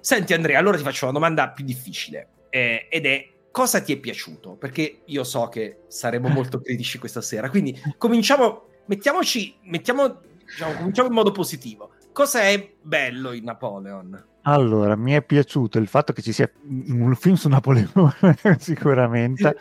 [0.00, 3.98] Senti Andrea, allora ti faccio una domanda più difficile, eh, ed è cosa ti è
[3.98, 4.56] piaciuto?
[4.56, 11.08] Perché io so che saremo molto critici questa sera, quindi cominciamo, mettiamoci, mettiamo, diciamo, cominciamo
[11.08, 11.92] in modo positivo.
[12.12, 14.30] Cosa è bello in Napoleon?
[14.44, 19.56] Allora, mi è piaciuto il fatto che ci sia un film su Napoleone, sicuramente,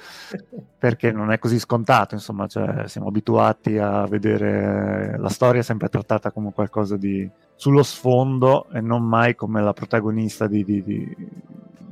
[0.77, 6.31] perché non è così scontato, insomma, cioè, siamo abituati a vedere la storia sempre trattata
[6.31, 11.15] come qualcosa di sullo sfondo e non mai come la protagonista di, di, di,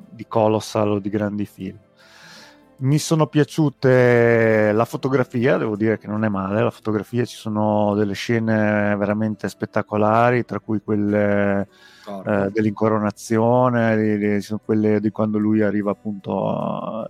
[0.10, 1.78] di Colossal o di grandi film.
[2.82, 7.94] Mi sono piaciute la fotografia, devo dire che non è male, la fotografia ci sono
[7.94, 11.68] delle scene veramente spettacolari, tra cui quelle
[12.26, 17.06] eh, dell'incoronazione, di, di, quelle di quando lui arriva appunto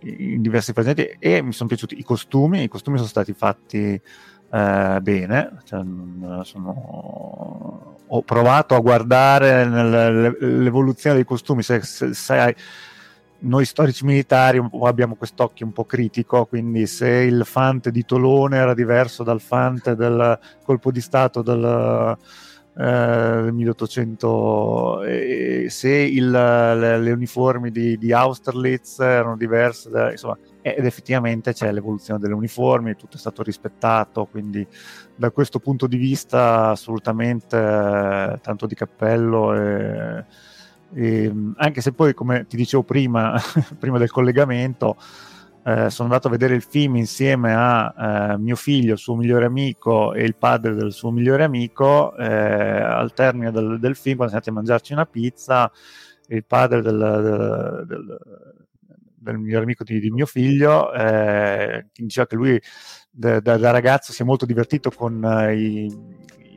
[0.00, 4.00] in, in diversi presenti e mi sono piaciuti i costumi, i costumi sono stati fatti
[4.52, 5.82] eh, bene, cioè,
[6.44, 7.96] sono...
[8.06, 9.66] ho provato a guardare
[10.40, 12.56] l'evoluzione dei costumi, se, se, se
[13.42, 18.74] noi storici militari abbiamo quest'occhio un po' critico, quindi se il fante di Tolone era
[18.74, 22.16] diverso dal fante del colpo di Stato del,
[22.76, 22.82] eh,
[23.42, 30.38] del 1800, e se il, le, le, uniformi di, di, Austerlitz erano diverse, da, insomma,
[30.60, 34.64] ed effettivamente c'è l'evoluzione delle uniformi, tutto è stato rispettato, quindi
[35.16, 39.54] da questo punto di vista assolutamente eh, tanto di cappello.
[39.54, 40.24] E,
[40.94, 43.38] e, ehm, anche se poi, come ti dicevo prima,
[43.78, 44.96] prima del collegamento,
[45.64, 49.44] eh, sono andato a vedere il film insieme a eh, mio figlio, il suo migliore
[49.44, 52.16] amico e il padre del suo migliore amico.
[52.16, 55.70] Eh, al termine del, del, film, quando siamo andati a mangiarci una pizza,
[56.28, 58.18] il padre del, del, del,
[59.22, 62.60] del migliore amico di, di mio figlio eh, diceva che lui
[63.10, 65.96] da, da, da, ragazzo si è molto divertito con eh, i,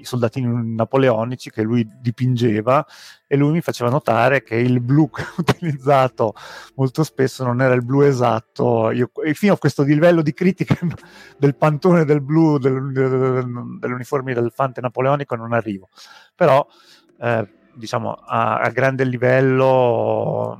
[0.06, 2.86] soldatini napoleonici che lui dipingeva
[3.28, 6.34] e lui mi faceva notare che il blu utilizzato
[6.76, 8.92] molto spesso non era il blu esatto.
[8.92, 10.78] Io fino a questo livello di critica
[11.38, 15.90] del pantone del blu del, del, delle uniformi del fante napoleonico non arrivo.
[16.36, 16.66] Però
[17.20, 20.58] eh, diciamo a, a grande livello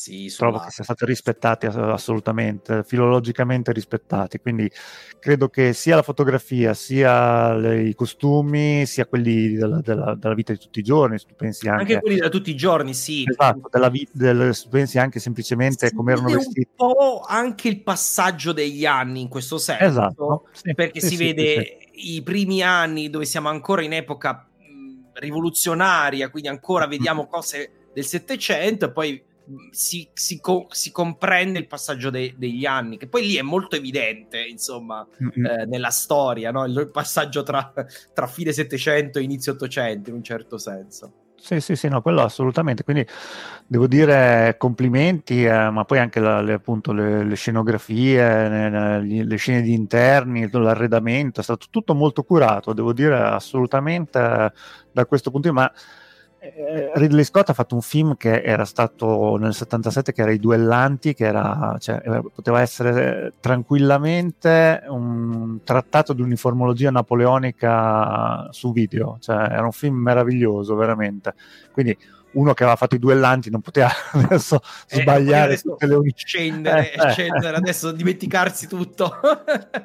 [0.00, 4.70] sì, trovo che siano stati rispettati assolutamente, filologicamente rispettati, quindi
[5.18, 10.54] credo che sia la fotografia, sia le, i costumi, sia quelli della, della, della, vita
[10.54, 11.82] di tutti i giorni, tu pensi anche...
[11.82, 13.24] Anche quelli da tutti i giorni, sì.
[13.28, 16.66] Esatto, della vita, del, pensi anche semplicemente sì, come erano vestiti.
[16.78, 21.16] un po' anche il passaggio degli anni in questo senso, esatto, sì, perché sì, si
[21.16, 24.48] vede i primi anni dove siamo ancora in epoca
[25.12, 29.28] rivoluzionaria, quindi ancora vediamo cose del Settecento e poi
[29.70, 33.76] si, si, co- si, comprende il passaggio de- degli anni, che poi lì è molto
[33.76, 35.44] evidente, insomma, mm-hmm.
[35.44, 36.64] eh, nella storia, no?
[36.64, 37.72] il passaggio tra,
[38.12, 41.12] tra fine Settecento e inizio Ottocento, in un certo senso.
[41.40, 42.84] Sì, sì, sì, no, quello assolutamente.
[42.84, 43.06] Quindi
[43.66, 49.36] devo dire complimenti, eh, ma poi anche la, le, appunto, le, le scenografie, le, le,
[49.36, 54.52] scene di interni, l'arredamento, è stato tutto molto curato, devo dire assolutamente eh,
[54.92, 55.72] da questo punto di vista.
[55.72, 55.80] Ma
[56.42, 60.38] eh, Ridley Scott ha fatto un film che era stato nel 77 che era I
[60.38, 69.18] Duellanti che era, cioè, eh, poteva essere tranquillamente un trattato di uniformologia napoleonica su video.
[69.20, 71.34] Cioè, era un film meraviglioso veramente.
[71.72, 71.96] Quindi
[72.32, 76.92] uno che aveva fatto i duellanti non poteva adesso eh, sbagliare adesso tutte le scendere,
[76.92, 79.18] eh, scendere adesso dimenticarsi tutto.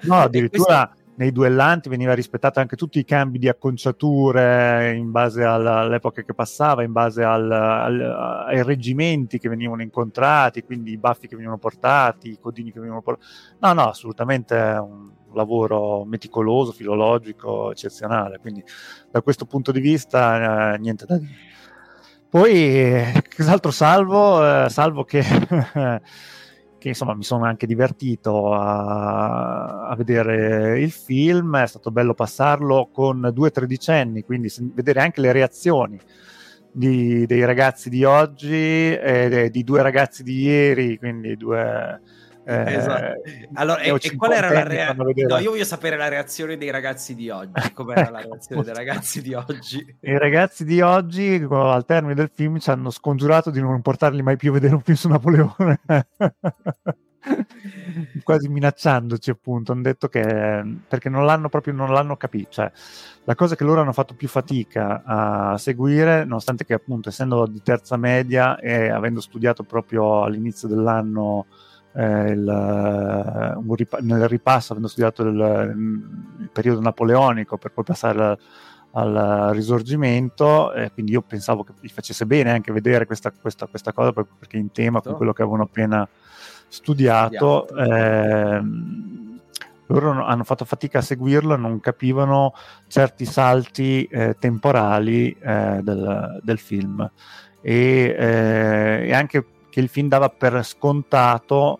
[0.02, 5.80] No addirittura nei duellanti veniva rispettato anche tutti i cambi di acconciature in base alla,
[5.80, 11.28] all'epoca che passava, in base al, al, ai reggimenti che venivano incontrati, quindi i baffi
[11.28, 13.28] che venivano portati, i codini che venivano portati.
[13.60, 18.40] No, no, assolutamente un lavoro meticoloso, filologico, eccezionale.
[18.40, 18.64] Quindi
[19.10, 21.54] da questo punto di vista eh, niente da dire.
[22.28, 24.66] Poi, eh, cos'altro salvo?
[24.66, 25.24] Eh, salvo che
[26.86, 32.90] che insomma mi sono anche divertito a, a, vedere il film, è stato bello passarlo
[32.94, 36.00] con due tredicenni, quindi vedere anche le reazioni
[36.72, 42.02] di, dei ragazzi di oggi e di due ragazzi di ieri, quindi due
[42.48, 43.22] eh, esatto.
[43.54, 45.14] Allora, e, e qual era la reazione?
[45.28, 47.52] No, io voglio sapere la reazione dei ragazzi di oggi.
[47.74, 49.98] Com'era la reazione dei ragazzi di oggi?
[50.02, 54.38] I ragazzi di oggi, al termine del film, ci hanno scongiurato di non portarli mai
[54.38, 55.82] più a vedere un film su Napoleone.
[58.22, 59.72] Quasi minacciandoci, appunto.
[59.72, 62.52] Hanno detto che perché non l'hanno proprio non l'hanno capito.
[62.52, 62.72] Cioè,
[63.24, 67.64] la cosa che loro hanno fatto più fatica a seguire, nonostante che, appunto, essendo di
[67.64, 71.48] terza media e avendo studiato proprio all'inizio dell'anno
[71.96, 75.74] eh, il, ripa- nel ripasso, avendo studiato il,
[76.40, 78.38] il, periodo napoleonico per poi passare
[78.92, 83.68] al, al risorgimento, eh, quindi io pensavo che gli facesse bene anche vedere questa, questa,
[83.68, 86.08] questa cosa proprio perché in tema con quello che avevano appena
[86.68, 87.68] studiato.
[87.70, 88.62] Eh,
[89.88, 92.54] loro hanno fatto fatica a seguirlo, non capivano
[92.88, 97.08] certi salti eh, temporali eh, del, del, film
[97.62, 101.80] e, eh, e anche che il film dava per scontato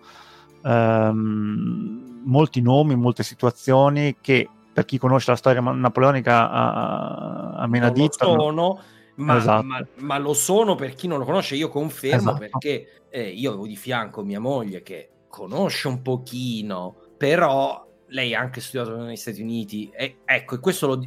[0.66, 8.26] ehm, molti nomi, molte situazioni che per chi conosce la storia napoleonica a, a menadita
[8.26, 8.82] non sono,
[9.16, 9.64] ma, esatto.
[9.64, 11.56] ma, ma, lo sono per chi non lo conosce.
[11.56, 12.38] Io confermo esatto.
[12.40, 18.42] perché eh, io avevo di fianco mia moglie che conosce un pochino, però lei ha
[18.42, 21.00] anche studiato negli Stati Uniti e ecco, e questo lo,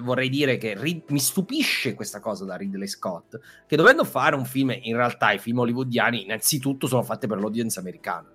[0.00, 4.44] vorrei dire che Rid- mi stupisce questa cosa da Ridley Scott, che dovendo fare un
[4.44, 8.30] film, in realtà i film hollywoodiani innanzitutto sono fatti per l'audience americana.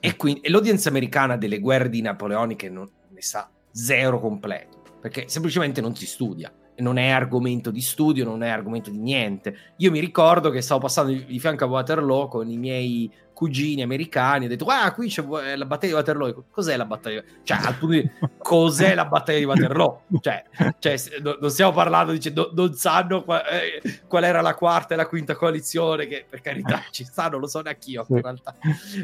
[0.00, 5.28] E, quindi, e l'audience americana delle guerre di napoleoniche non ne sa zero completo, perché
[5.28, 9.56] semplicemente non si studia non è argomento di studio, non è argomento di niente.
[9.76, 14.46] Io mi ricordo che stavo passando di, fianco a Waterloo con i miei cugini americani,
[14.46, 15.22] ho detto, ah, qui c'è
[15.56, 16.44] la battaglia di Waterloo.
[16.50, 17.22] Cos'è la battaglia?
[17.42, 20.04] Cioè, al punto di cos'è la battaglia di Waterloo?
[20.20, 20.44] Cioè,
[20.78, 24.96] cioè non stiamo parlando, dice, no, non sanno qual, eh, qual, era la quarta e
[24.96, 28.56] la quinta coalizione, che per carità ci stanno, lo so neanche io in realtà.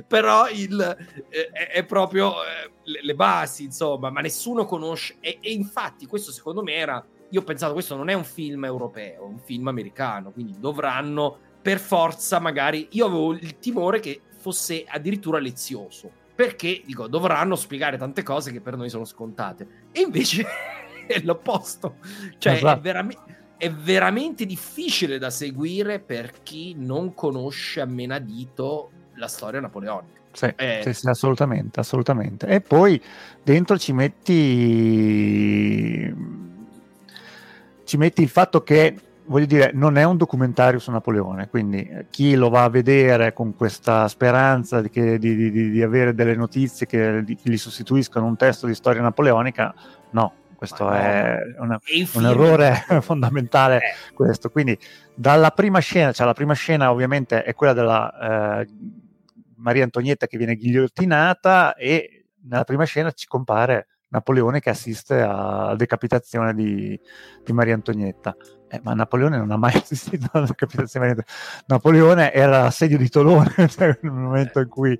[0.06, 0.80] Però il,
[1.28, 5.16] eh, è proprio eh, le, le, basi, insomma, ma nessuno conosce.
[5.20, 8.64] E, e infatti questo secondo me era io ho pensato questo non è un film
[8.66, 14.20] europeo, è un film americano, quindi dovranno per forza magari io avevo il timore che
[14.36, 20.00] fosse addirittura lezioso, perché dico dovranno spiegare tante cose che per noi sono scontate e
[20.00, 20.44] invece
[21.08, 21.96] è l'opposto.
[22.36, 22.78] Cioè esatto.
[22.78, 29.60] è, veramente, è veramente difficile da seguire per chi non conosce a menadito la storia
[29.60, 30.20] napoleonica.
[30.32, 30.80] Sì, eh.
[30.82, 32.46] sì, sì, assolutamente, assolutamente.
[32.46, 33.00] E poi
[33.42, 34.90] dentro ci metti
[37.84, 42.06] ci metti il fatto che voglio dire, non è un documentario su Napoleone, quindi eh,
[42.10, 46.34] chi lo va a vedere con questa speranza di, che, di, di, di avere delle
[46.34, 49.74] notizie che gli sostituiscano un testo di storia napoleonica,
[50.10, 51.80] no, questo no, è una,
[52.14, 53.78] un errore fondamentale.
[53.78, 54.14] Eh.
[54.14, 54.50] Questo.
[54.50, 54.78] Quindi,
[55.14, 58.68] dalla prima scena, cioè la prima scena ovviamente è quella della eh,
[59.56, 65.74] Maria Antonietta che viene ghigliottinata e nella prima scena ci compare Napoleone che assiste alla
[65.74, 66.98] decapitazione di,
[67.42, 68.36] di Maria Antonietta.
[68.68, 71.64] Eh, ma Napoleone non ha mai assistito alla decapitazione di Maria Antonietta.
[71.66, 74.92] Napoleone era l'assedio di Tolone cioè, nel momento in cui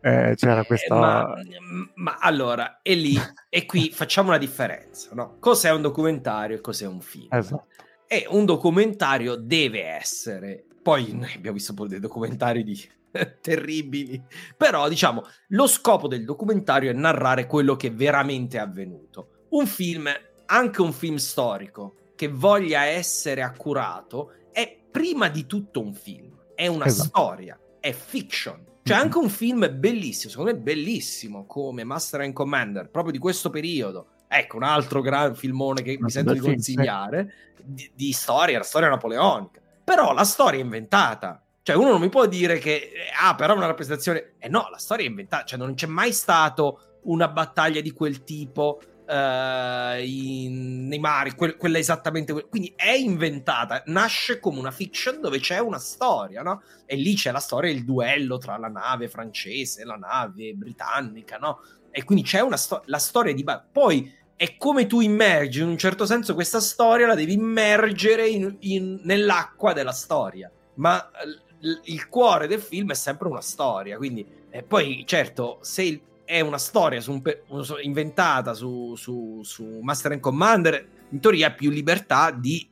[0.00, 0.94] eh, c'era eh, questa...
[0.94, 1.34] Ma,
[1.94, 5.36] ma, allora, e lì, e qui facciamo una differenza, no?
[5.40, 7.28] Cos'è un documentario e cos'è un film?
[7.30, 7.66] Esatto.
[8.06, 10.64] E un documentario deve essere...
[10.82, 12.80] Poi noi abbiamo visto pure dei documentari di
[13.40, 14.20] terribili.
[14.56, 19.46] Però, diciamo, lo scopo del documentario è narrare quello che veramente è avvenuto.
[19.50, 20.08] Un film,
[20.46, 26.66] anche un film storico, che voglia essere accurato, è prima di tutto un film, è
[26.66, 27.08] una esatto.
[27.08, 28.70] storia, è fiction.
[28.82, 33.48] C'è anche un film bellissimo, secondo me bellissimo, come Master and Commander, proprio di questo
[33.48, 34.08] periodo.
[34.26, 38.88] Ecco, un altro gran filmone che mi sento di consigliare, di, di storia, la storia
[38.88, 39.60] napoleonica.
[39.84, 43.56] Però la storia è inventata, cioè, uno non mi può dire che, ah, però è
[43.56, 44.34] una rappresentazione.
[44.38, 45.44] Eh no, la storia è inventata.
[45.44, 51.56] Cioè, non c'è mai stato una battaglia di quel tipo uh, in, nei mari, que-
[51.56, 52.32] quella esattamente.
[52.32, 53.82] Que- quindi è inventata.
[53.86, 56.62] Nasce come una fiction dove c'è una storia, no?
[56.84, 61.36] E lì c'è la storia, il duello tra la nave francese e la nave britannica,
[61.36, 61.60] no?
[61.92, 63.44] E quindi c'è una sto- la storia di.
[63.70, 68.56] Poi è come tu immergi in un certo senso questa storia, la devi immergere in,
[68.60, 70.50] in, nell'acqua della storia.
[70.74, 71.10] Ma
[71.84, 73.96] il cuore del film è sempre una storia.
[73.96, 77.42] Quindi, eh, poi, certo, se è una storia su un pe-
[77.82, 82.66] inventata su, su, su, Master and Commander, in teoria ha più libertà di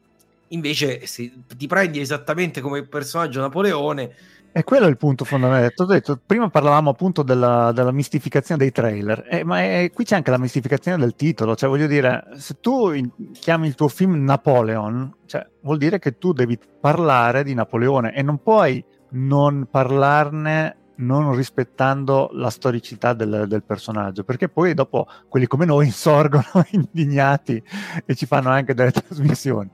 [0.52, 4.38] invece se ti prendi esattamente come personaggio Napoleone.
[4.52, 5.94] E quello è il punto fondamentale.
[5.94, 10.30] Detto, prima parlavamo appunto della, della mistificazione dei trailer, eh, ma è, qui c'è anche
[10.30, 11.54] la mistificazione del titolo.
[11.54, 12.90] Cioè, voglio dire, se tu
[13.32, 18.22] chiami il tuo film Napoleon, cioè, vuol dire che tu devi parlare di Napoleone e
[18.22, 25.46] non puoi non parlarne non rispettando la storicità del, del, personaggio, perché poi dopo quelli
[25.46, 27.62] come noi insorgono indignati
[28.04, 29.70] e ci fanno anche delle trasmissioni.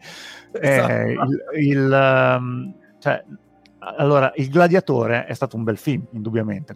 [0.53, 0.93] Esatto.
[0.93, 3.25] Eh, il, il, um, cioè,
[3.97, 6.75] allora, Il Gladiatore è stato un bel film, indubbiamente.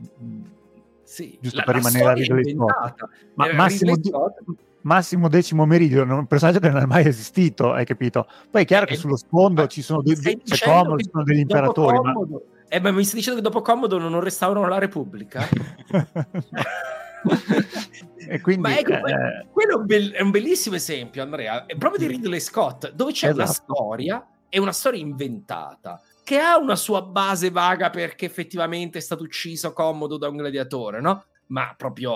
[1.02, 3.04] Sì, giusto la, per rimanere a Ridley Scott.
[3.34, 4.42] Ma eh, Massimo, Scott...
[4.82, 8.28] Massimo Decimo Meridio, un personaggio che non è mai esistito, hai capito?
[8.50, 11.40] Poi è chiaro che eh, sullo sfondo ci sono, dei, c'è Comodo, ci sono degli
[11.40, 11.96] imperatori.
[11.96, 12.38] Comodo, ma...
[12.68, 15.48] Eh, ma mi stai dicendo che dopo Comodo non restaurano la Repubblica?
[18.28, 19.46] e quindi, ecco, eh...
[19.50, 23.10] quello è un, be- è un, bellissimo esempio, Andrea, è proprio di Ridley Scott, dove
[23.10, 23.42] c'è esatto.
[23.42, 29.00] una storia, è una storia inventata che ha una sua base vaga perché effettivamente è
[29.00, 31.24] stato ucciso comodo da un gladiatore, no?
[31.46, 32.12] Ma proprio,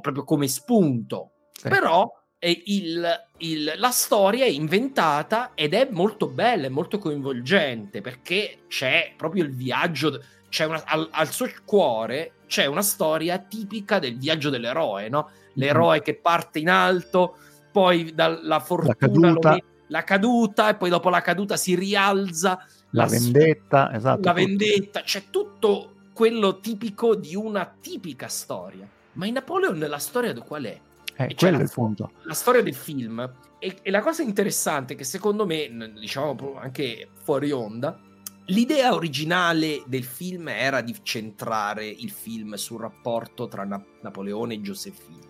[0.00, 1.32] proprio come spunto.
[1.52, 1.68] Sì.
[1.68, 8.60] Però il, il, la storia è inventata ed è molto bella, è molto coinvolgente perché
[8.68, 14.16] c'è proprio il viaggio, c'è una, al, al, suo cuore c'è una storia tipica del
[14.16, 15.30] viaggio dell'eroe, no?
[15.54, 16.02] L'eroe mm.
[16.02, 17.36] che parte in alto,
[17.70, 19.58] poi dalla fortuna, la caduta.
[19.88, 24.20] la caduta, e poi dopo la caduta si rialza la, la vendetta, esatto.
[24.22, 28.88] La vendetta, c'è tutto quello tipico di una tipica storia.
[29.12, 30.80] Ma in Napoleon la storia di qual è?
[31.16, 32.12] Eh, quello è il punto.
[32.22, 33.20] La storia del film.
[33.58, 38.00] E, e, la cosa interessante che secondo me, diciamo anche fuori onda,
[38.46, 44.60] l'idea originale del film era di centrare il film sul rapporto tra Na- Napoleone e
[44.60, 45.26] Josephine,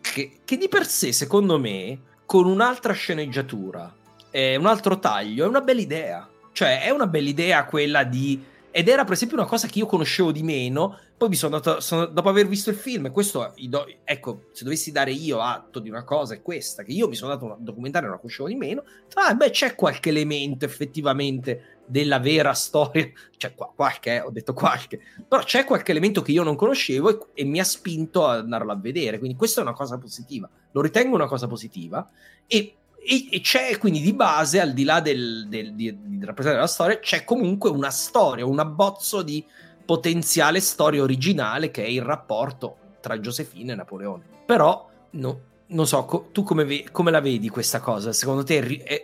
[0.00, 3.94] che, che, di per sé, secondo me, con un'altra sceneggiatura
[4.30, 6.28] e un altro taglio, è una bella idea.
[6.52, 9.86] Cioè, è una bella idea quella di ed era per esempio una cosa che io
[9.86, 10.98] conoscevo di meno.
[11.16, 13.54] Poi mi sono andato, sono, dopo aver visto il film, questo,
[14.02, 17.32] ecco, se dovessi dare io atto di una cosa, è questa, che io mi sono
[17.32, 18.82] dato un documentario e non la conoscevo di meno.
[19.14, 25.00] Ah, beh, c'è qualche elemento effettivamente della vera storia, cioè qualche, eh, ho detto qualche,
[25.28, 28.72] però c'è qualche elemento che io non conoscevo e, e mi ha spinto ad andarlo
[28.72, 29.18] a vedere.
[29.18, 30.48] Quindi questa è una cosa positiva.
[30.72, 32.08] Lo ritengo una cosa positiva.
[32.46, 32.74] E
[33.04, 36.68] e, e, c'è quindi di base, al di là del, del, di, di, rappresentare la
[36.68, 39.44] storia, c'è comunque una storia, un abbozzo di
[39.84, 44.24] potenziale storia originale che è il rapporto tra Giosefina e Napoleone.
[44.46, 48.12] Però, no, non so, co- tu come, ve- come, la vedi questa cosa?
[48.12, 49.02] Secondo te è,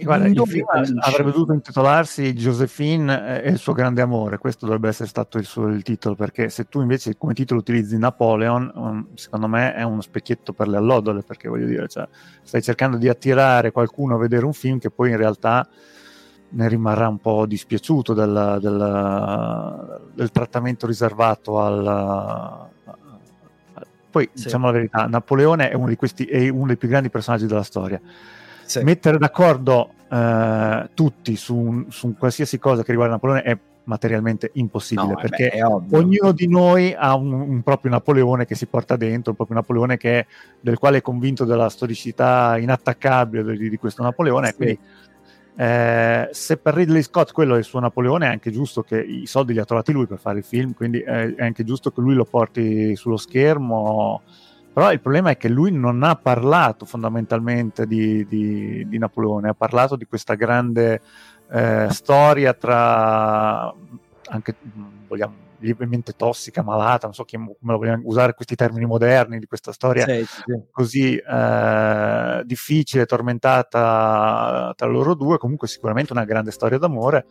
[0.00, 0.66] Guarda, il film
[1.00, 5.68] avrebbe dovuto intitolarsi Josephine e il suo grande amore, questo dovrebbe essere stato il, suo,
[5.68, 10.00] il titolo, perché se tu invece come titolo utilizzi Napoleon, um, secondo me è uno
[10.00, 12.08] specchietto per le allodole, perché voglio dire, cioè,
[12.42, 15.68] stai cercando di attirare qualcuno a vedere un film che poi in realtà
[16.48, 22.72] ne rimarrà un po' dispiaciuto del, del, del trattamento riservato al...
[24.10, 24.44] Poi, sì.
[24.44, 27.64] diciamo la verità, Napoleone è uno, di questi, è uno dei più grandi personaggi della
[27.64, 28.00] storia
[28.64, 28.82] sì.
[28.82, 34.50] mettere d'accordo eh, tutti su, un, su un qualsiasi cosa che riguarda Napoleone è materialmente
[34.54, 38.96] impossibile no, perché beh, ognuno di noi ha un, un, proprio Napoleone che si porta
[38.96, 40.26] dentro, un proprio Napoleone che,
[40.60, 44.48] del quale è convinto della storicità inattaccabile di, di questo Napoleone.
[44.48, 44.54] Sì.
[44.54, 44.78] Quindi,
[45.56, 49.26] eh, se per Ridley Scott quello è il suo Napoleone, è anche giusto che i
[49.26, 52.00] soldi li ha trovati lui per fare il film, quindi è, è anche giusto che
[52.00, 54.22] lui lo porti sullo schermo
[54.74, 59.54] però il problema è che lui non ha parlato fondamentalmente di, di, di Napoleone, ha
[59.54, 61.00] parlato di questa grande
[61.48, 63.72] eh, storia tra
[64.26, 64.56] anche
[65.06, 69.72] vogliamo lievemente tossica, malata, non so come lo vogliamo usare questi termini moderni di questa
[69.72, 70.62] storia sì, sì.
[70.70, 77.26] così eh, difficile, tormentata tra loro due, comunque sicuramente una grande storia d'amore.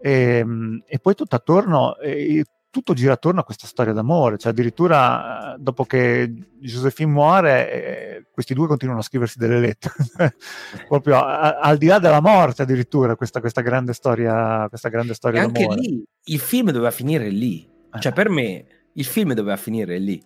[0.00, 4.50] E, ehm, e poi tutto attorno, eh, tutto gira attorno a questa storia d'amore, cioè
[4.50, 9.94] addirittura eh, dopo che Josephine muore, eh, questi due continuano a scriversi delle lettere,
[10.88, 15.42] proprio a, al di là della morte addirittura, questa, questa grande storia, questa grande storia
[15.42, 15.74] e d'amore.
[15.74, 17.68] anche lì il film doveva finire lì,
[17.98, 18.14] cioè eh.
[18.14, 18.64] per me
[18.94, 20.20] il film doveva finire lì,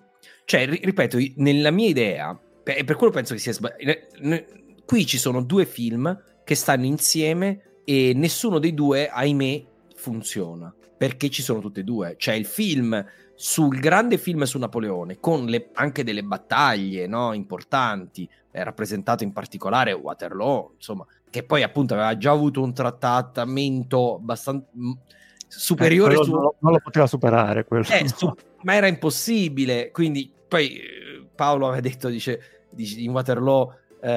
[0.44, 4.00] cioè ripeto, nella mia idea, e per quello penso che sia sbagliato,
[4.84, 9.64] qui ci sono due film che stanno insieme e nessuno dei due, ahimè,
[9.96, 12.16] funziona perché ci sono tutte e due.
[12.16, 18.28] C'è il film sul grande film su Napoleone, con le, anche delle battaglie no, importanti,
[18.50, 24.66] è rappresentato in particolare Waterloo, insomma, che poi appunto aveva già avuto un trattamento abbastanza
[25.46, 26.14] superiore.
[26.14, 26.30] Eh, su...
[26.30, 27.84] non, lo, non, lo, poteva superare quello.
[27.90, 28.32] Eh, su...
[28.62, 34.10] ma era impossibile, quindi poi eh, Paolo aveva detto, dice, dice in Waterloo, eh,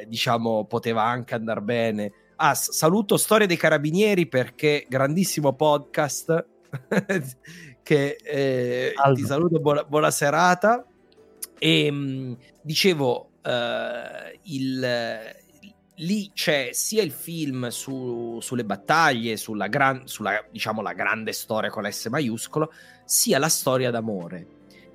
[0.00, 2.12] eh, diciamo, poteva anche andare bene
[2.42, 6.46] Ah, saluto Storia dei Carabinieri perché grandissimo podcast.
[7.82, 10.86] che eh, ti saluto, buona, buona serata.
[11.58, 14.88] E mh, dicevo, uh, il,
[15.96, 21.68] lì c'è sia il film su, sulle battaglie, sulla, gran, sulla diciamo, la grande storia
[21.68, 22.72] con l'S maiuscolo,
[23.04, 24.46] sia la storia d'amore.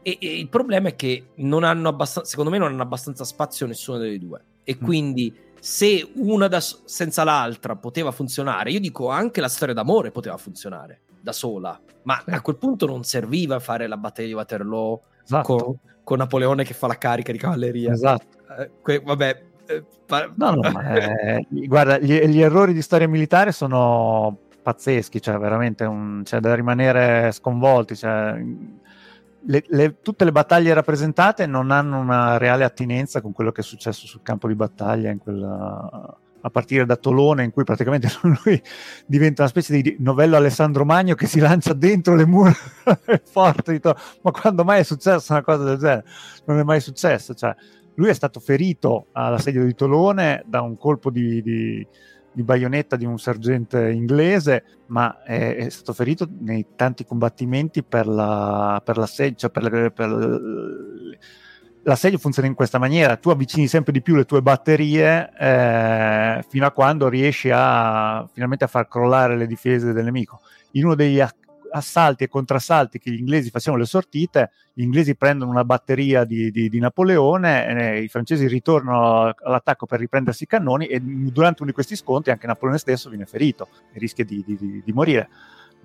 [0.01, 3.67] E, e il problema è che non hanno abbastanza, secondo me non hanno abbastanza spazio
[3.67, 4.43] nessuno delle due.
[4.63, 4.83] E mm.
[4.83, 10.37] quindi se una da, senza l'altra poteva funzionare, io dico anche la storia d'amore poteva
[10.37, 15.55] funzionare da sola, ma a quel punto non serviva fare la battaglia di Waterloo esatto.
[15.55, 17.91] con, con, Napoleone che fa la carica di cavalleria.
[17.93, 18.37] Esatto.
[18.59, 19.43] Eh, que, vabbè.
[19.65, 25.39] Eh, pa- no, no, eh, guarda, gli, gli, errori di storia militare sono pazzeschi, cioè
[25.39, 27.95] veramente un, c'è da rimanere sconvolti.
[27.95, 28.39] Cioè,
[29.47, 33.63] le, le, tutte le battaglie rappresentate non hanno una reale attinenza con quello che è
[33.63, 38.07] successo sul campo di battaglia quella, a partire da Tolone in cui praticamente
[38.43, 38.61] lui
[39.05, 42.53] diventa una specie di novello Alessandro Magno che si lancia dentro le mura
[43.23, 43.79] forti
[44.21, 46.05] ma quando mai è successa una cosa del genere?
[46.45, 47.55] Non è mai successo cioè,
[47.95, 51.87] lui è stato ferito all'assedio di Tolone da un colpo di, di
[52.35, 58.07] di baionetta di un sergente inglese, ma è, è stato ferito nei tanti combattimenti per,
[58.07, 59.37] la, per l'assedio.
[59.37, 60.09] Cioè per, per,
[61.83, 66.65] l'assedio funziona in questa maniera: tu avvicini sempre di più le tue batterie eh, fino
[66.65, 70.41] a quando riesci a finalmente a far crollare le difese del nemico.
[70.71, 71.21] In uno degli
[71.75, 76.49] assalti e contrassalti che gli inglesi facevano le sortite, gli inglesi prendono una batteria di,
[76.51, 81.73] di, di Napoleone, i francesi ritornano all'attacco per riprendersi i cannoni e durante uno di
[81.73, 85.29] questi scontri anche Napoleone stesso viene ferito e rischia di, di morire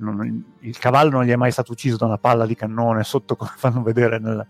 [0.00, 3.36] non, il cavallo non gli è mai stato ucciso da una palla di cannone sotto
[3.36, 4.44] come fanno vedere nel,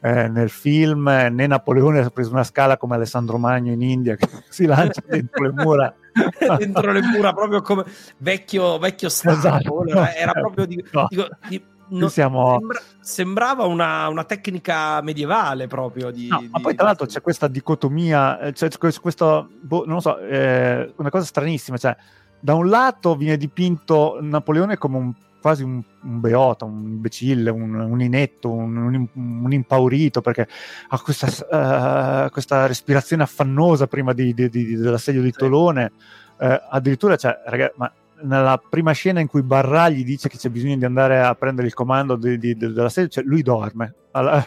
[0.00, 4.28] eh, nel film, né Napoleone ha preso una scala come Alessandro Magno in India che
[4.48, 5.94] si lancia dentro le mura.
[6.58, 7.84] dentro le mura proprio come
[8.18, 9.84] vecchio, vecchio stato, esatto.
[10.14, 11.06] era proprio di, no.
[11.08, 12.56] dico, di non, siamo...
[12.58, 16.10] sembra, sembrava una, una, tecnica medievale proprio.
[16.10, 19.94] Di, no, di, ma poi tra l'altro c'è questa dicotomia, eh, c'è questo, boh, non
[19.94, 21.96] lo so, eh, una cosa stranissima, cioè
[22.40, 27.74] da un lato viene dipinto Napoleone come un, quasi un, un, beota, un imbecille, un,
[27.74, 30.48] un inetto, un, un, impaurito, perché
[30.88, 35.92] ha questa, uh, questa respirazione affannosa prima di, di, di, dell'assedio di Tolone.
[36.38, 40.48] Uh, addirittura, cioè, ragazzi, ma nella prima scena in cui Barra gli dice che c'è
[40.48, 43.94] bisogno di andare a prendere il comando dell'assedio, cioè lui dorme.
[44.12, 44.44] Alla,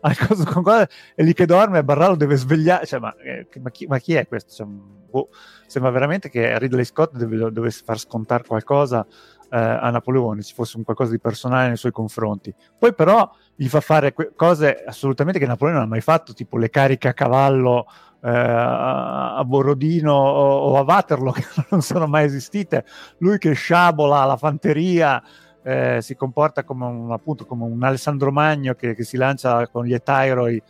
[0.00, 0.16] al
[0.52, 2.86] con cosa, è lì che dorme Barra lo deve svegliare.
[2.86, 4.52] Cioè, ma, eh, ma, chi, ma, chi, è questo?
[4.52, 5.28] Cioè, boh,
[5.66, 9.06] sembra veramente che Ridley Scott deve, dovesse far scontare qualcosa
[9.50, 12.54] eh, a Napoleone, ci fosse un qualcosa di personale nei suoi confronti.
[12.78, 16.56] Poi però gli fa fare que- cose assolutamente che Napoleone non ha mai fatto, tipo
[16.58, 17.86] le cariche a cavallo
[18.22, 22.84] eh, a Borodino o, o, a Waterloo, che non sono mai esistite.
[23.18, 25.22] Lui che sciabola la fanteria.
[25.60, 29.84] Eh, si comporta come un, appunto, come un Alessandro Magno che, che si lancia con
[29.84, 30.62] gli Etairoi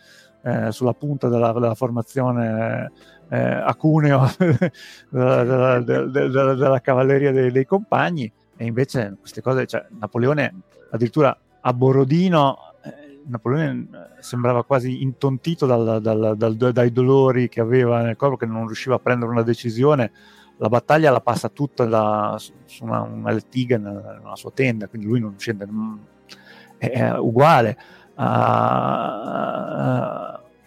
[0.43, 2.91] eh, sulla punta della, della formazione
[3.29, 4.29] eh, a Cuneo
[5.11, 8.31] della, della, della, cavalleria dei, dei, compagni
[8.61, 15.65] e invece queste cose, cioè Napoleone addirittura a Borodino eh, Napoleone eh, sembrava quasi intontito
[15.65, 19.43] dal, dal, dal, dai dolori che aveva nel corpo che non riusciva a prendere una
[19.43, 20.11] decisione.
[20.57, 25.07] La battaglia la passa tutta da, su una, una lettiga nella, nella, sua tenda quindi
[25.07, 25.97] lui non scende mm,
[26.79, 27.79] è, uguale.
[28.15, 29.53] A,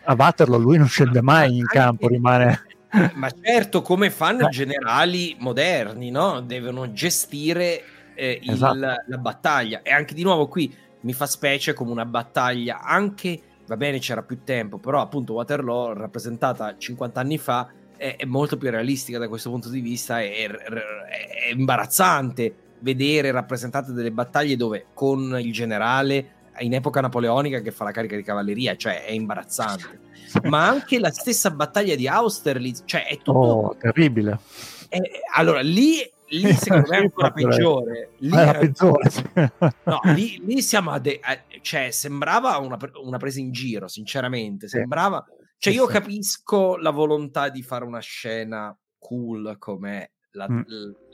[0.03, 2.69] a batterlo, lui non scende mai in campo, rimane...
[3.15, 6.41] Ma certo, come fanno i generali moderni, no?
[6.41, 7.83] Devono gestire
[8.15, 8.77] eh, il, esatto.
[8.77, 9.81] la battaglia.
[9.81, 14.23] E anche di nuovo qui mi fa specie come una battaglia, anche, va bene c'era
[14.23, 19.27] più tempo, però appunto Waterloo, rappresentata 50 anni fa, è, è molto più realistica da
[19.27, 25.51] questo punto di vista, è, è, è imbarazzante vedere rappresentate delle battaglie dove con il
[25.51, 29.99] generale in epoca napoleonica che fa la carica di cavalleria, cioè è imbarazzante.
[30.43, 33.31] Ma anche la stessa battaglia di Austerlitz, cioè è tutto...
[33.31, 34.39] Oh, terribile.
[34.87, 34.99] È,
[35.33, 38.11] allora, lì, lì secondo me è ancora peggiore.
[38.19, 39.09] Lì, è peggiore.
[39.83, 40.99] no, lì, lì siamo a...
[40.99, 41.19] De-
[41.61, 44.67] cioè, sembrava una, una, presa in giro, sinceramente.
[44.67, 45.25] Sembrava...
[45.57, 50.61] Cioè, io capisco la volontà di fare una scena cool come la, mm.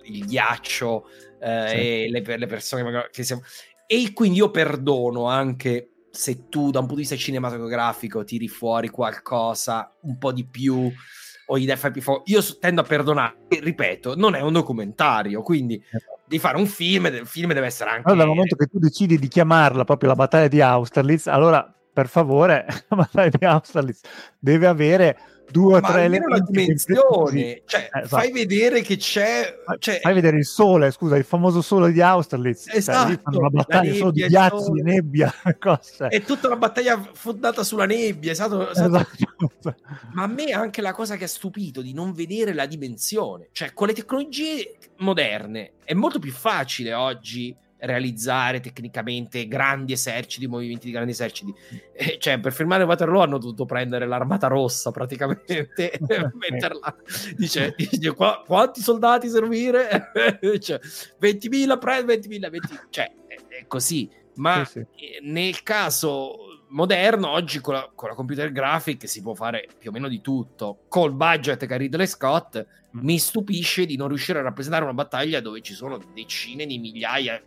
[0.03, 1.05] il ghiaccio
[1.39, 1.75] eh, sì.
[1.75, 3.41] e le, le persone che siamo
[3.87, 8.89] e quindi io perdono anche se tu da un punto di vista cinematografico tiri fuori
[8.89, 10.91] qualcosa un po' di più
[11.49, 12.23] o gli fai più fuoco.
[12.25, 16.19] Io tendo a perdonare, ripeto, non è un documentario, quindi esatto.
[16.25, 18.03] di fare un film, il film deve essere anche...
[18.09, 22.09] Allora, dal momento che tu decidi di chiamarla proprio la battaglia di Austerlitz, allora per
[22.09, 24.01] favore, la battaglia di Austerlitz
[24.37, 25.17] deve avere
[25.49, 26.51] due o tre elementi.
[26.51, 28.07] dimensione, cioè, eh, esatto.
[28.07, 29.59] fai vedere che c'è.
[29.79, 29.99] Cioè...
[30.01, 32.67] Fai vedere il sole, scusa, il famoso sole di Austerlitz.
[32.73, 33.09] Esatto.
[33.09, 35.33] Cioè, fanno una battaglia nebbia, solo di ghiacci, di nebbia.
[35.59, 36.07] Cose.
[36.07, 38.31] È tutta una battaglia fondata sulla nebbia.
[38.31, 39.07] Esatto, esatto.
[39.15, 39.75] esatto.
[40.13, 43.49] Ma a me anche la cosa che ha stupito di non vedere la dimensione.
[43.51, 50.87] Cioè, con le tecnologie moderne è molto più facile oggi realizzare tecnicamente grandi eserciti, movimenti
[50.87, 51.53] di grandi eserciti.
[51.99, 56.95] Eh, cioè, per firmare Waterloo hanno dovuto prendere l'armata rossa praticamente e metterla.
[57.35, 60.11] Dice, dice qua, quanti soldati servire?
[60.59, 60.79] cioè,
[61.19, 62.79] 20.000, pre 20.000, 20...
[62.91, 64.07] cioè, è, è così.
[64.35, 65.17] Ma sì, sì.
[65.23, 69.93] nel caso moderno, oggi con la, con la, computer graphic si può fare più o
[69.93, 70.81] meno di tutto.
[70.87, 72.99] Col budget che ha Ridley Scott, mm.
[73.01, 77.41] mi stupisce di non riuscire a rappresentare una battaglia dove ci sono decine di migliaia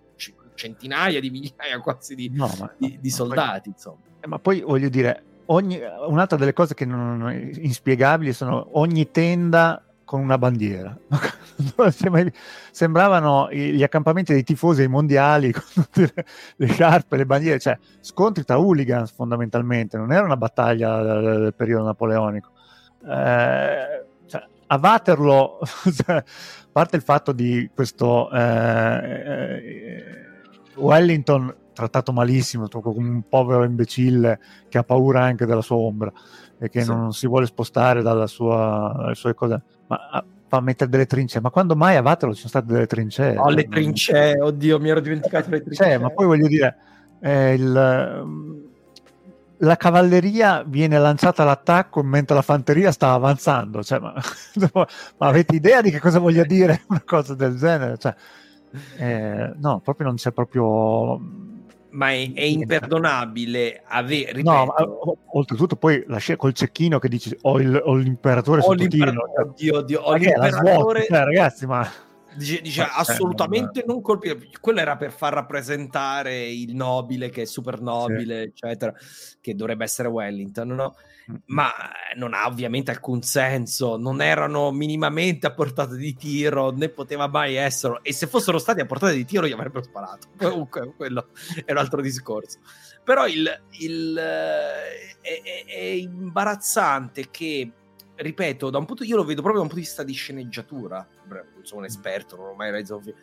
[0.61, 3.71] centinaia di migliaia quasi di, no, ma, di, di soldati.
[3.71, 3.97] Poi, insomma.
[4.21, 9.83] Eh, ma poi voglio dire, ogni, un'altra delle cose che non, inspiegabili sono ogni tenda
[10.05, 10.95] con una bandiera.
[12.73, 16.25] Sembravano gli accampamenti dei tifosi ai mondiali con tutte le,
[16.57, 21.85] le sciarpe, le bandiere, cioè scontri tra hooligans fondamentalmente, non era una battaglia del periodo
[21.85, 22.51] napoleonico.
[23.03, 25.61] Eh, cioè, a Waterloo,
[25.95, 26.25] cioè, a
[26.71, 30.30] parte il fatto di questo eh, eh,
[30.81, 36.13] Wellington trattato malissimo, come un povero imbecille che ha paura anche della sua ombra
[36.59, 36.89] e che sì.
[36.89, 39.63] non si vuole spostare dalla sua, dalle sue cose.
[39.87, 42.87] Ma a, fa mettere delle trincee, ma quando mai a Vaterlo ci sono state delle
[42.87, 43.37] trincee?
[43.37, 45.87] Oh, le trincee, oddio, mi ero dimenticato le trincee.
[45.87, 46.77] Cioè, ma poi voglio dire,
[47.21, 47.73] eh, il,
[49.59, 53.83] la cavalleria viene lanciata all'attacco mentre la fanteria sta avanzando.
[53.83, 54.15] Cioè, ma,
[54.73, 54.87] ma,
[55.19, 57.97] avete idea di che cosa voglia dire una cosa del genere?
[57.99, 58.15] Cioè,
[58.99, 61.21] eh, no, proprio non c'è proprio
[61.93, 64.75] ma è, è imperdonabile avere no ma,
[65.33, 69.79] oltretutto poi la scena col cecchino che dici ho, il, ho l'imperatore ho l'imperatore, oddio,
[69.79, 71.89] oddio, ho l'imperatore cioè, ragazzi ma
[72.37, 77.45] dice, dice ma, assolutamente non colpire quello era per far rappresentare il nobile che è
[77.45, 78.49] super nobile sì.
[78.49, 78.95] eccetera
[79.41, 80.95] che dovrebbe essere Wellington no?
[81.47, 81.71] ma
[82.17, 87.55] non ha ovviamente alcun senso, non erano minimamente a portata di tiro, né poteva mai
[87.55, 91.29] esserlo, e se fossero stati a portata di tiro gli avrebbero sparato, comunque quello
[91.65, 92.59] è un altro discorso.
[93.03, 97.71] Però il, il, è, è, imbarazzante che,
[98.23, 101.07] ripeto, da un punto, io lo vedo proprio da un punto di vista di sceneggiatura,
[101.29, 103.15] non sono un esperto, non ho mai film,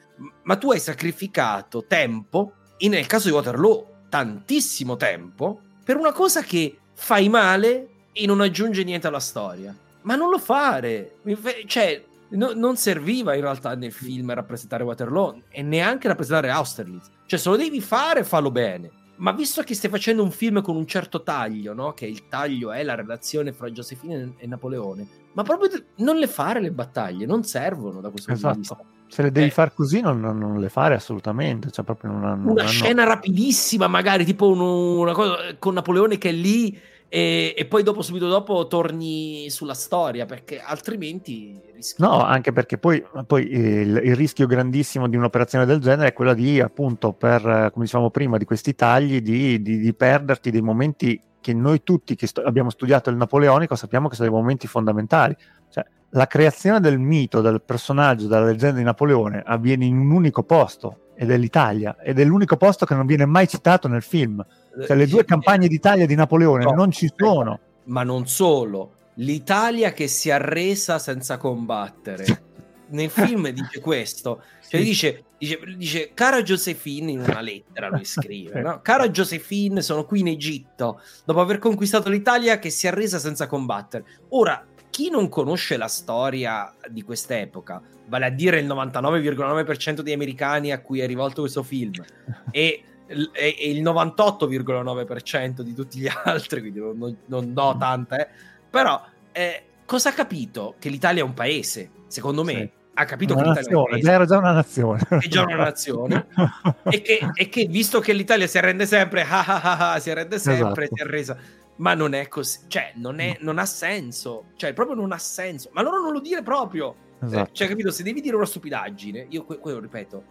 [0.43, 6.41] ma tu hai sacrificato tempo, e nel caso di Waterloo tantissimo tempo, per una cosa
[6.41, 9.75] che fai male e non aggiunge niente alla storia.
[10.01, 11.17] Ma non lo fare.
[11.65, 17.09] Cioè, no, non serviva in realtà nel film rappresentare Waterloo e neanche rappresentare Austerlitz.
[17.25, 18.89] Cioè, se lo devi fare, fallo bene.
[19.17, 21.93] Ma visto che stai facendo un film con un certo taglio, no?
[21.93, 26.59] Che il taglio è la relazione fra Giosefina e Napoleone, ma proprio non le fare
[26.61, 28.53] le battaglie, non servono da questo esatto.
[28.53, 28.95] punto di vista.
[29.09, 29.51] Se le devi eh.
[29.51, 31.71] fare così, non, non, le fare assolutamente.
[31.71, 36.29] Cioè, proprio non, non una scena rapidissima, magari tipo un, una cosa con Napoleone che
[36.29, 36.77] è lì
[37.09, 42.01] e, e, poi dopo, subito dopo, torni sulla storia perché altrimenti rischi.
[42.01, 46.33] No, anche perché poi, poi il, il, rischio grandissimo di un'operazione del genere è quello
[46.33, 51.21] di, appunto, per come dicevamo prima, di questi tagli, di, di, di perderti dei momenti
[51.39, 55.35] che noi tutti che st- abbiamo studiato il napoleonico sappiamo che sono dei momenti fondamentali.
[55.69, 60.43] Cioè, la creazione del mito, del personaggio, della leggenda di Napoleone avviene in un unico
[60.43, 64.45] posto ed è l'Italia ed è l'unico posto che non viene mai citato nel film
[64.85, 67.59] cioè, le due campagne d'Italia di Napoleone no, non ci sono.
[67.85, 72.43] Ma non solo, l'Italia che si è arresa senza combattere.
[72.89, 74.85] Nel film dice questo, cioè sì.
[74.85, 78.79] dice, dice, dice, cara Josephine in una lettera lui scrive, no?
[78.81, 83.45] cara Josephine sono qui in Egitto dopo aver conquistato l'Italia che si è arresa senza
[83.45, 84.05] combattere.
[84.29, 90.71] Ora, chi non conosce la storia di quest'epoca, vale a dire il 99,9% degli americani
[90.71, 91.91] a cui è rivolto questo film,
[92.51, 97.79] e e, il 98,9% di tutti gli altri, quindi non, non do mm.
[97.79, 98.27] tanta, eh.
[98.69, 99.01] però
[99.31, 100.75] eh, cosa ha capito?
[100.77, 102.53] Che l'Italia è un paese, secondo me.
[102.53, 102.75] Sì.
[102.99, 104.11] Ha capito una che l'Italia nazione, è un paese.
[104.11, 105.07] Era già una nazione.
[105.07, 106.27] È già una nazione.
[106.89, 110.09] e, che, e, che, visto che l'Italia si arrende sempre, ah, ah, ah, ah si
[110.09, 110.95] arrende sempre, esatto.
[110.95, 111.37] si è arresa.
[111.75, 114.45] Ma non è così, cioè, non, è, non ha senso.
[114.55, 115.69] Cioè, proprio non ha senso.
[115.73, 116.95] Ma loro non lo dire proprio.
[117.19, 117.51] Esatto.
[117.53, 117.91] Cioè, capito?
[117.91, 120.23] Se devi dire una stupidaggine, io quello ripeto,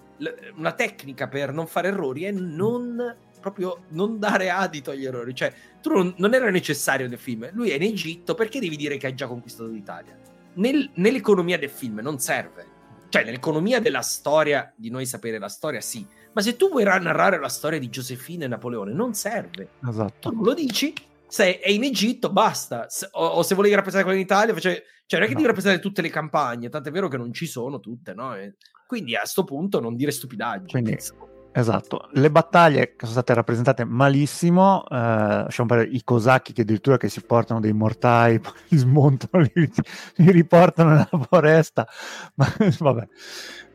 [0.56, 5.34] una tecnica per non fare errori è non proprio non dare adito agli errori.
[5.34, 7.48] Cioè, tu non, non era necessario nel film.
[7.52, 10.18] Lui è in Egitto, perché devi dire che ha già conquistato l'Italia?
[10.54, 12.74] Nel, nell'economia del film non serve.
[13.08, 16.04] Cioè, nell'economia della storia, di noi sapere la storia, sì.
[16.32, 19.68] Ma se tu vuoi narrare la storia di Giosefina e Napoleone, non serve.
[19.88, 20.30] Esatto.
[20.30, 20.92] Tu lo dici,
[21.28, 22.88] se è in Egitto, basta.
[22.88, 25.40] Se, o, o, se volevi rappresentare quella in Italia, cioè, cioè non è che no.
[25.40, 28.34] devi rappresentare tutte le campagne, tant'è vero che non ci sono tutte, no?
[28.34, 30.70] E quindi a questo punto non dire stupidaggini.
[30.70, 30.98] Quindi,
[31.52, 35.46] esatto, le battaglie che sono state rappresentate malissimo, eh,
[35.90, 39.72] i cosacchi che addirittura che si portano dei mortai, poi li smontano, li,
[40.16, 41.86] li riportano nella foresta,
[42.34, 42.46] ma
[42.78, 43.08] vabbè.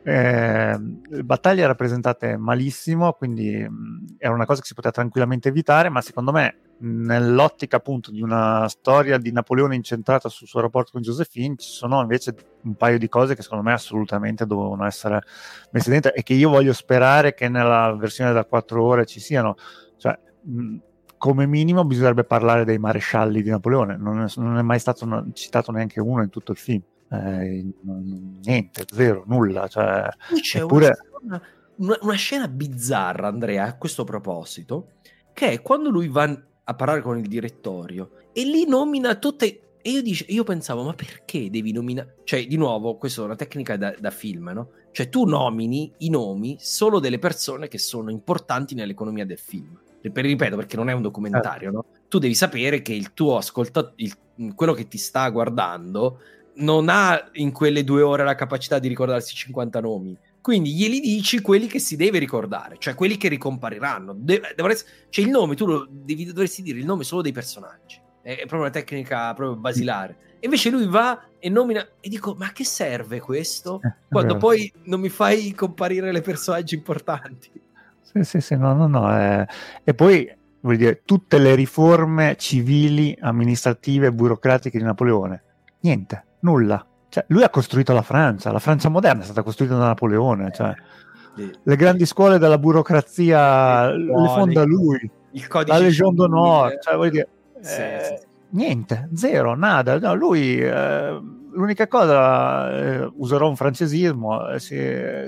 [0.04, 0.76] Eh,
[1.22, 6.32] battaglie rappresentate malissimo, quindi mh, era una cosa che si poteva tranquillamente evitare, ma secondo
[6.32, 11.68] me nell'ottica appunto di una storia di Napoleone incentrata sul suo rapporto con Josephine, ci
[11.68, 15.22] sono invece un paio di cose che secondo me assolutamente dovevano essere
[15.70, 19.56] messe dentro e che io voglio sperare che nella versione da 4 ore ci siano.
[19.96, 20.76] Cioè, mh,
[21.16, 25.70] come minimo bisognerebbe parlare dei marescialli di Napoleone, non è, non è mai stato citato
[25.70, 27.72] neanche uno in tutto il film eh,
[28.42, 29.68] niente, zero, nulla.
[29.68, 30.08] Cioè,
[30.40, 30.98] c'è eppure...
[31.20, 31.40] una,
[31.76, 34.92] una, una, scena bizzarra, Andrea, a questo proposito,
[35.32, 36.42] che è quando lui va
[36.72, 39.60] a parlare con il direttorio e lì nomina tutte...
[39.84, 42.18] E io, dice, io pensavo, ma perché devi nominare...
[42.24, 44.68] Cioè, di nuovo, questa è una tecnica da, da film, no?
[44.92, 49.76] Cioè, tu nomini i nomi solo delle persone che sono importanti nell'economia del film.
[50.00, 51.84] Ripeto, perché non è un documentario, no?
[52.08, 53.94] Tu devi sapere che il tuo ascoltatore,
[54.54, 56.20] quello che ti sta guardando,
[56.54, 60.16] non ha in quelle due ore la capacità di ricordarsi 50 nomi.
[60.42, 64.12] Quindi glieli dici quelli che si deve ricordare, cioè quelli che ricompariranno.
[64.12, 68.00] De- essere, cioè il nome, tu lo devi, dovresti dire il nome solo dei personaggi.
[68.22, 70.36] è proprio una tecnica proprio basilare.
[70.40, 74.70] E invece lui va e nomina e dico "Ma che serve questo?" Eh, Quando poi
[74.84, 77.50] non mi fai comparire le personaggi importanti.
[78.02, 79.16] Sì, sì, sì, no, no, no.
[79.16, 79.46] eh.
[79.84, 80.28] E poi,
[80.60, 85.42] voglio dire, tutte le riforme civili, amministrative burocratiche di Napoleone.
[85.80, 86.84] Niente, nulla.
[87.12, 90.72] Cioè, lui ha costruito la Francia, la Francia moderna è stata costruita da Napoleone, cioè,
[91.62, 97.10] le grandi scuole della burocrazia Eh, le fonda lui, Il codice la Legion d'Honneur, cioè,
[97.10, 97.28] dire,
[97.60, 98.26] Sì, eh, sì, sì.
[98.52, 99.98] niente, zero, nada.
[99.98, 101.20] No, lui, eh,
[101.52, 104.78] l'unica cosa, eh, userò un francesismo, eh, si,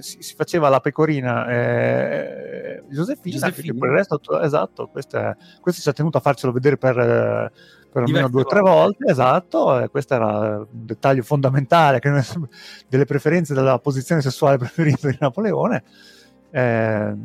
[0.01, 5.89] si- si faceva la pecorina eh, Giuseppina, per il resto, to- esatto, questo, questo ci
[5.91, 7.53] ha tenuto a farcelo vedere per,
[7.95, 9.11] eh, per almeno due o tre volte.
[9.11, 12.11] esatto, e questo era un dettaglio fondamentale che
[12.89, 15.85] delle preferenze della posizione sessuale preferita di Napoleone.
[16.51, 17.17] Eh,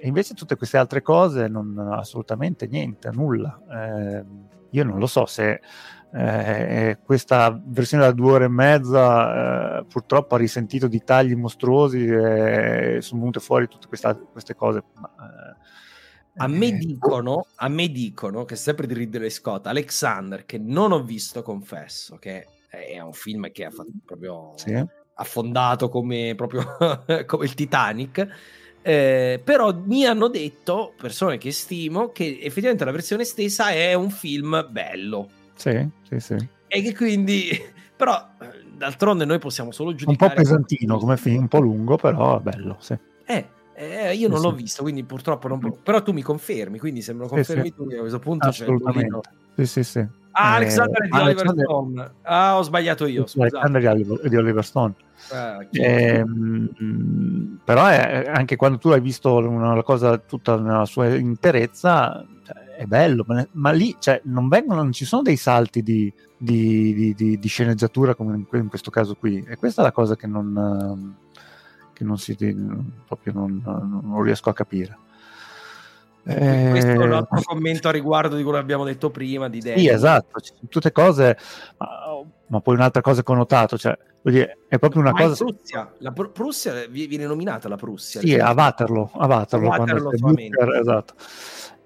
[0.00, 3.60] e invece tutte queste altre cose non assolutamente niente, nulla.
[3.70, 4.24] Eh,
[4.70, 5.60] io non lo so se
[6.12, 12.06] eh, questa versione da due ore e mezza eh, purtroppo ha risentito di tagli mostruosi
[12.06, 14.84] e sono venute fuori tutte questa- queste cose.
[14.94, 15.47] Ma, eh,
[16.38, 20.92] A me eh, dicono, a me dicono che sempre di Ridley Scott, Alexander, che non
[20.92, 24.82] ho visto, confesso, che è un film che ha fatto proprio sì.
[25.14, 26.64] affondato come proprio
[27.26, 28.28] come il Titanic.
[28.82, 34.10] eh, però mi hanno detto persone che stimo che effettivamente la versione stessa è un
[34.10, 36.48] film bello Sì, sì, sì.
[36.68, 37.50] e che quindi
[37.98, 41.96] però eh, d'altronde noi possiamo solo Un giudicare po' pesantino come film, un po' lungo,
[41.96, 42.76] però è bello.
[42.78, 42.96] Sì.
[43.26, 43.44] Eh,
[43.78, 44.62] eh, io non Sì, l'ho sì.
[44.62, 45.60] visto, quindi purtroppo non...
[45.82, 47.74] Però tu mi confermi, quindi se me lo confermi sì.
[47.74, 49.20] tu, a questo punto c'è il.
[49.56, 50.06] Sì, sì, sì.
[50.32, 52.10] Ah, Eh, Alexander è di Oliver Alexander- Stone.
[52.22, 53.56] Ah, ho sbagliato io, scusate.
[53.56, 53.94] Alexander
[54.28, 54.94] di Oliver- Stone.
[55.32, 62.24] Ah, Ehm, però è- anche quando tu hai visto una cosa tutta nella sua interezza
[62.44, 66.12] cioè, è bello ma, ma lì cioè, non, vengono, non ci sono dei salti di,
[66.36, 70.26] di- di- di- sceneggiatura come in questo caso qui e questa è la cosa che
[70.28, 71.14] non, ehm,
[71.98, 72.36] che non si
[73.06, 74.96] proprio non, non riesco a capire
[76.24, 79.60] Eh, Questo è un altro commento a riguardo di quello che abbiamo detto prima di
[79.60, 79.80] Danny.
[79.80, 81.36] sì, esatto, tutte cose,
[81.78, 81.88] ma,
[82.48, 85.42] ma poi un'altra cosa connotato, cioè, voglio dire, è proprio una Ma cosa.
[85.44, 88.20] Prussia, la Pr- Prussia vi- viene nominata la Prussia.
[88.20, 90.10] Sì, a Waterloo, a Waterloo, A Waterloo.
[90.18, 91.14] Booker, esatto.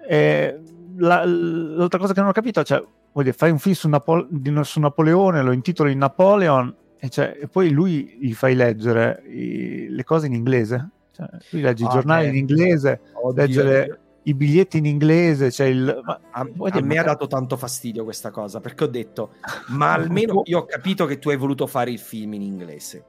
[0.08, 0.60] E
[0.96, 2.78] la- l'altra cosa che non ho capito, cioè,
[3.12, 4.26] voglio dire, fai un film su, Napo-
[4.62, 6.74] su Napoleone, lo intitoli Napoleon,
[7.04, 10.88] e, cioè, e poi lui gli fai leggere i- le cose in inglese.
[11.10, 12.28] Cioè, lui leggi i Ah, giornali eh.
[12.28, 16.00] in inglese, Oddio, leggere i biglietti in inglese, cioè il...
[16.04, 19.32] ma- A, a me ha dato tanto fastidio questa cosa perché ho detto,
[19.70, 23.04] ma almeno io ho capito che tu hai voluto fare il film in inglese,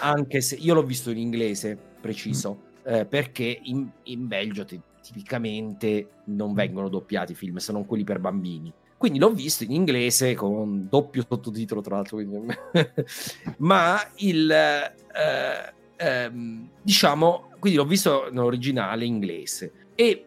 [0.00, 6.08] anche se io l'ho visto in inglese preciso, eh, perché in, in Belgio ti- tipicamente
[6.26, 8.72] non vengono doppiati i film se non quelli per bambini.
[8.96, 12.16] Quindi l'ho visto in inglese con doppio sottotitolo, tra l'altro.
[12.16, 12.54] quindi-
[13.58, 20.26] Ma il eh, ehm, diciamo, quindi l'ho visto nell'originale inglese e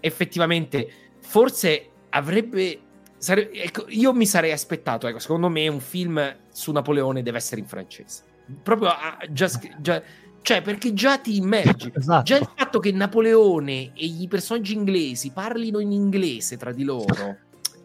[0.00, 0.88] effettivamente
[1.20, 2.80] forse avrebbe
[3.16, 7.60] sare- ecco, io mi sarei aspettato ecco, secondo me un film su Napoleone deve essere
[7.60, 8.22] in francese
[8.62, 9.48] proprio ah, già,
[9.80, 10.02] già-
[10.42, 12.22] cioè perché già ti immergi Esatto.
[12.24, 17.38] già il fatto che Napoleone e i personaggi inglesi parlino in inglese tra di loro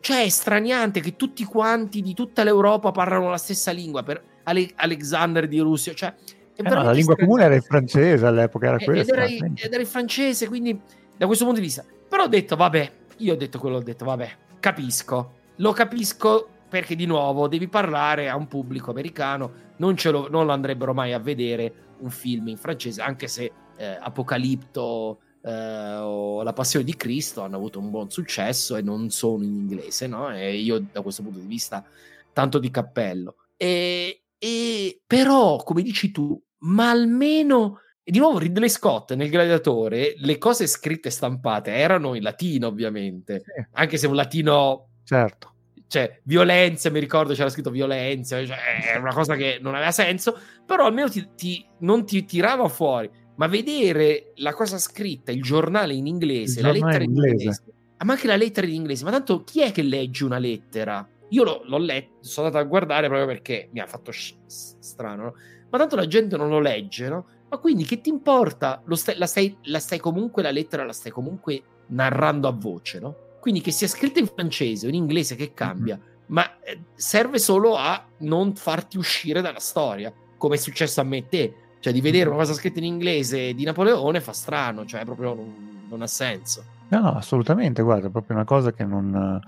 [0.06, 4.70] cioè è straniante che tutti quanti di tutta l'Europa parlano la stessa lingua per Ale-
[4.76, 6.14] Alexander di Russia cioè
[6.56, 7.26] Eh no, la lingua straniante.
[7.26, 9.14] comune era il francese all'epoca, era Eh, ed, questa.
[9.16, 10.80] era, il- ed era il francese, quindi
[11.18, 11.84] da questo punto di vista.
[12.08, 14.30] Però ho detto, vabbè, io ho detto quello, ho detto, vabbè,
[14.60, 15.32] capisco.
[15.56, 20.46] Lo capisco perché di nuovo devi parlare a un pubblico americano, non, ce lo, non
[20.46, 26.42] lo andrebbero mai a vedere un film in francese, anche se eh, Apocalipto eh, o
[26.42, 30.34] La Passione di Cristo hanno avuto un buon successo e non sono in inglese, no?
[30.34, 31.86] E io da questo punto di vista
[32.34, 33.36] tanto di cappello.
[33.56, 40.14] E, e però, come dici tu, ma almeno e di nuovo Ridley Scott nel Gladiatore,
[40.18, 45.54] le cose scritte e stampate erano in latino, ovviamente, Sì, anche se un latino, certo.
[45.88, 50.38] cioè violenza, mi ricordo c'era scritto violenza, cioè, è una cosa che non aveva senso,
[50.64, 53.10] però almeno ti, ti- non ti tirava fuori.
[53.36, 57.16] Ma vedere la cosa scritta, il giornale in inglese, Il la giornale lettera in in
[57.16, 57.44] inglese.
[57.44, 57.64] inglese,
[57.98, 61.08] ah, ma anche la lettera in inglese, ma tanto chi è che legge una lettera?
[61.30, 65.24] Io l'ho, l'ho letto, sono andato a guardare proprio perché mi ha fatto sh- strano,
[65.24, 65.34] no?
[65.70, 67.26] ma tanto la gente non lo legge, no?
[67.50, 68.82] Ma quindi che ti importa?
[68.86, 73.00] Lo stai- la, stai, la stai comunque, la lettera la stai comunque narrando a voce,
[73.00, 73.16] no?
[73.42, 77.76] Quindi che sia scritta in francese o in inglese che cambia, ma eh, serve solo
[77.76, 81.56] a non farti uscire dalla storia, come è successo a me e te.
[81.86, 85.54] Cioè, di vedere una cosa scritta in inglese di Napoleone fa strano, cioè proprio non,
[85.88, 86.64] non ha senso.
[86.88, 89.40] No, no, assolutamente, guarda, è proprio una cosa che non...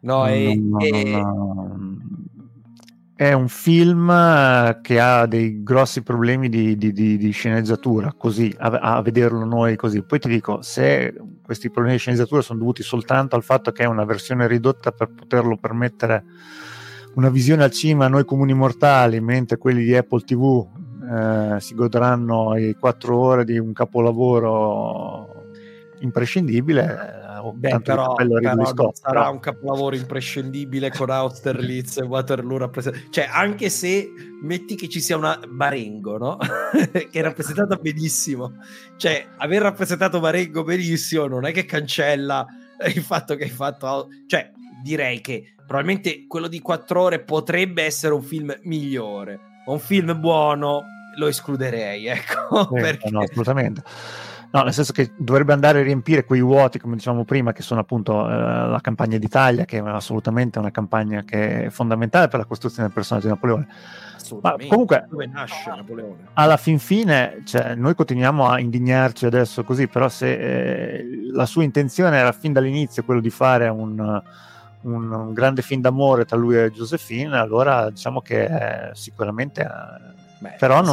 [0.00, 1.98] No, è, No, è- no, no.
[3.14, 4.08] È un film
[4.82, 9.74] che ha dei grossi problemi di, di- di- di sceneggiatura, così, a, a vederlo noi
[9.76, 10.02] così.
[10.02, 13.86] Poi ti dico, se questi problemi di sceneggiatura sono dovuti soltanto al fatto che è
[13.86, 16.24] una versione ridotta per poterlo permettere
[17.14, 20.76] una visione al cinema a noi comuni mortali, mentre quelli di Apple TV
[21.08, 25.46] eh, si godranno i quattro ore di un capolavoro
[26.00, 32.58] imprescindibile, eh, Beh, però, però Scott, sarà però- un capolavoro imprescindibile con Austerlitz e Waterloo
[32.58, 33.06] rappresentati.
[33.10, 34.10] Cioè, anche se
[34.42, 36.36] metti che ci sia una Marengo, no?
[36.92, 38.56] che è rappresentata benissimo.
[38.96, 42.46] Cioè, aver rappresentato Marengo benissimo non è che cancella
[42.94, 44.08] il fatto che hai fatto...
[44.26, 44.50] Cioè,
[44.82, 49.38] direi che probabilmente quello di quattro ore potrebbe essere un film migliore.
[49.66, 50.82] Un film buono
[51.18, 52.68] lo escluderei, ecco.
[52.68, 53.10] Sì, perché...
[53.10, 53.82] no, assolutamente.
[54.50, 57.80] No, nel senso che dovrebbe andare a riempire quei vuoti, come dicevamo prima, che sono
[57.80, 62.46] appunto eh, la campagna d'Italia, che è assolutamente una campagna che è fondamentale per la
[62.46, 63.66] costruzione del personaggio di Napoleone.
[64.40, 66.28] Ma comunque- dove nasce Napoleone?
[66.34, 71.62] Alla fin fine, cioè, noi continuiamo a indignarci adesso così, però se eh, la sua
[71.62, 73.98] intenzione era fin dall'inizio quello di fare un,
[74.80, 79.60] un- un grande film d'amore tra lui e Josephine, allora diciamo che eh, sicuramente...
[79.60, 80.92] eh, Beh, però non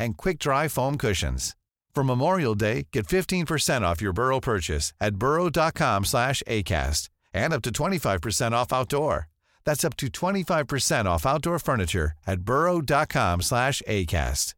[0.00, 1.54] and quick-dry foam cushions.
[1.94, 7.62] For Memorial Day, get 15% off your Burrow purchase at burrow.com slash ACAST and up
[7.62, 9.28] to 25% off outdoor.
[9.64, 14.54] That's up to 25% off outdoor furniture at burrow.com slash ACAST.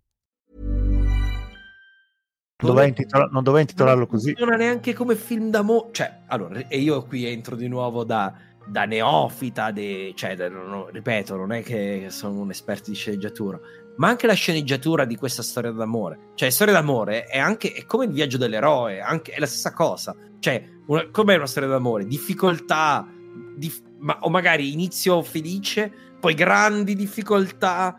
[2.63, 4.27] doveva, intitola- non doveva intitolarlo così.
[4.29, 5.89] Non funziona neanche come film d'amore.
[5.93, 8.33] Cioè, allora, e io qui entro di nuovo da,
[8.65, 12.97] da neofita, de- cioè, da- non- non- ripeto, non è che sono un esperto di
[12.97, 13.59] sceneggiatura,
[13.97, 16.31] ma anche la sceneggiatura di questa storia d'amore.
[16.35, 20.15] Cioè, storia d'amore è anche è come il viaggio dell'eroe, anche, è la stessa cosa.
[20.39, 22.07] Cioè, una, com'è una storia d'amore?
[22.07, 23.07] Difficoltà,
[23.57, 27.99] dif- ma- o magari inizio felice, poi grandi difficoltà,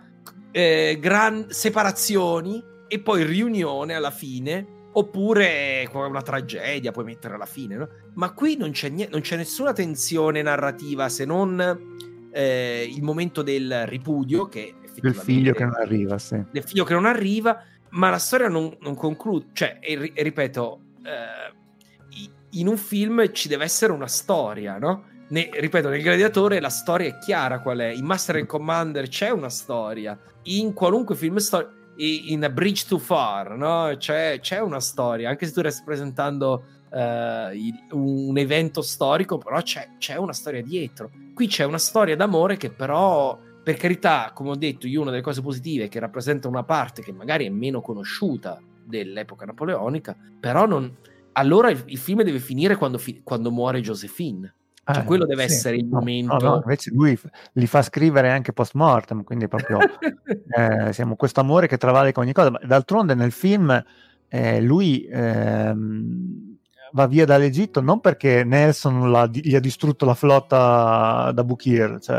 [0.52, 7.76] eh, gran separazioni e poi riunione alla fine oppure una tragedia puoi mettere alla fine
[7.76, 7.90] no?
[8.14, 13.42] ma qui non c'è, nie- non c'è nessuna tensione narrativa se non eh, il momento
[13.42, 16.42] del ripudio che Del figlio che non arriva, sì.
[16.52, 20.80] del figlio che non arriva ma la storia non, non conclude cioè e, e ripeto
[21.04, 25.12] eh, in un film ci deve essere una storia no?
[25.30, 27.88] Ne- ripeto, nel Gladiatore la storia è chiara qual è.
[27.88, 30.16] In Master and Commander c'è una storia.
[30.44, 33.92] In qualunque film storico, in A Bridge Too Far, no?
[33.98, 35.30] c'è, c'è una storia.
[35.30, 40.62] Anche se tu stai presentando eh, il- un evento storico, però c'è, c'è una storia
[40.62, 41.10] dietro.
[41.34, 45.24] Qui c'è una storia d'amore che però, per carità, come ho detto, io una delle
[45.24, 50.66] cose positive è che rappresenta una parte che magari è meno conosciuta dell'epoca napoleonica, però
[50.66, 50.94] non...
[51.34, 54.54] Allora il, il film deve finire quando, fi- quando muore Josephine.
[54.86, 55.54] Cioè, Eh, quello deve sì.
[55.56, 56.38] essere il momento.
[56.38, 57.18] no, no, invece lui
[57.54, 59.80] li fa scrivere anche post mortem, quindi proprio
[60.58, 62.52] eh, siamo questo amore che travalica ogni cosa.
[62.52, 63.82] Ma d'altronde nel film
[64.28, 66.53] eh, lui ehm,
[66.94, 72.16] va via dall'Egitto non perché Nelson gli ha distrutto la flotta da Bukir, cioè,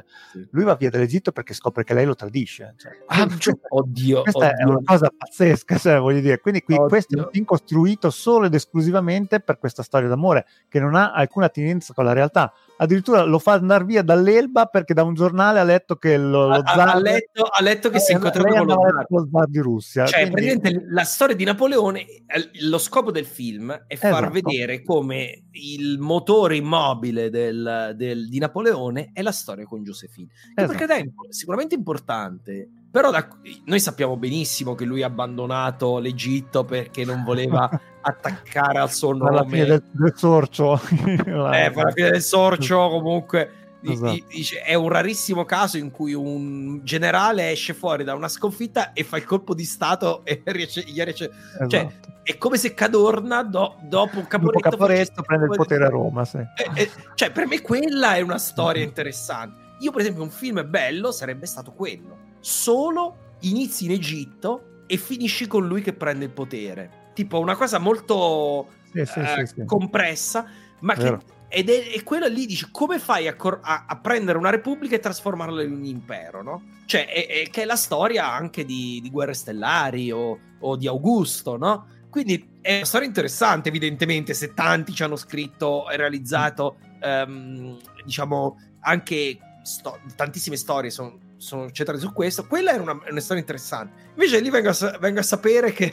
[0.00, 0.46] eh, Sì.
[0.50, 2.74] lui va via dall'Egitto perché scopre che lei lo tradisce.
[2.78, 4.68] Cioè, Ah, questa- oddio, questa è oddio.
[4.70, 6.40] una cosa pazzesca, cioè, voglio dire.
[6.40, 10.80] Quindi qui questo è un film costruito solo ed esclusivamente per questa storia d'amore che
[10.80, 12.52] non ha alcuna attinenza con la realtà.
[12.78, 16.54] Addirittura lo fa andare via dall'Elba perché da un giornale ha letto che lo, lo
[16.56, 18.66] Ha- zar ha letto, ha letto che si è Eh, incontrato lei con
[19.08, 19.46] lo zar.
[19.48, 20.04] di Russia.
[20.06, 24.30] Cioè, quindi- praticamente la storia di Napoleone, eh, lo scopo del film è far Esatto.
[24.30, 30.28] vedere come il motore immobile del- del- di Napoleone è la storia con Josephine.
[30.54, 30.78] Che Esatto.
[30.86, 33.28] perché è sicuramente importante, però da-
[33.64, 37.68] noi sappiamo benissimo che lui ha abbandonato l'Egitto perché non voleva
[38.00, 39.50] attaccare al suo alla nome.
[39.50, 40.80] fine del, del sorcio
[41.26, 43.50] Eh, alla fine del sorcio comunque
[43.82, 44.24] Esatto.
[44.28, 49.04] Dice, è un rarissimo caso in cui un generale esce fuori da una sconfitta e
[49.04, 51.68] fa il colpo di stato e riesce, gli riesce Esatto.
[51.68, 51.86] cioè,
[52.22, 56.38] è come se Cadorna do- dopo Caporetto, Dopo Caporetto prende il potere a Roma, sì.
[56.38, 58.88] Eh, eh, cioè, per me quella è una storia Mhm.
[58.88, 59.64] interessante.
[59.80, 62.16] Io, per esempio, un film bello sarebbe stato quello.
[62.40, 67.10] Solo inizi in Egitto e finisci con lui che prende il potere.
[67.14, 70.46] Tipo una cosa molto Sì, sì, eh, compressa,
[70.80, 71.20] ma che Vero.
[71.48, 74.96] Ed è, è quella lì, dici, come fai a, cor- a- a prendere una repubblica
[74.96, 76.62] e trasformarla in un impero, no?
[76.86, 80.86] Cioè, è, è- che è la storia anche di, di Guerre Stellari o, o di
[80.86, 81.86] Augusto, no?
[82.10, 88.56] Quindi è una storia interessante, evidentemente, se tanti ci hanno scritto e realizzato, ehm, diciamo,
[88.80, 92.46] anche sto- tantissime storie sono, sono centrate su questo.
[92.46, 94.04] Quella era una, una storia interessante.
[94.10, 95.90] Invece lì vengo a, vengo a sapere che,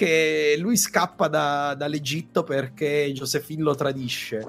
[0.00, 4.46] che lui scappa da- dall'Egitto perché Josephine lo tradisce.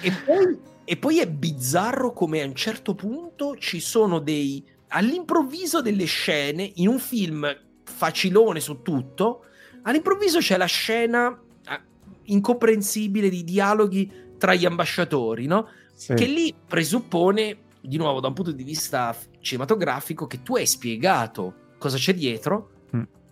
[0.00, 5.82] E poi, e poi è bizzarro come a un certo punto ci sono dei all'improvviso
[5.82, 7.46] delle scene in un film
[7.82, 9.44] facilone su tutto.
[9.82, 11.82] All'improvviso c'è la scena ah,
[12.22, 15.68] incomprensibile di dialoghi tra gli ambasciatori, no?
[15.92, 16.14] Sì.
[16.14, 21.72] Che lì presuppone, di nuovo, da un punto di vista cinematografico, che tu hai spiegato
[21.76, 22.70] cosa c'è dietro.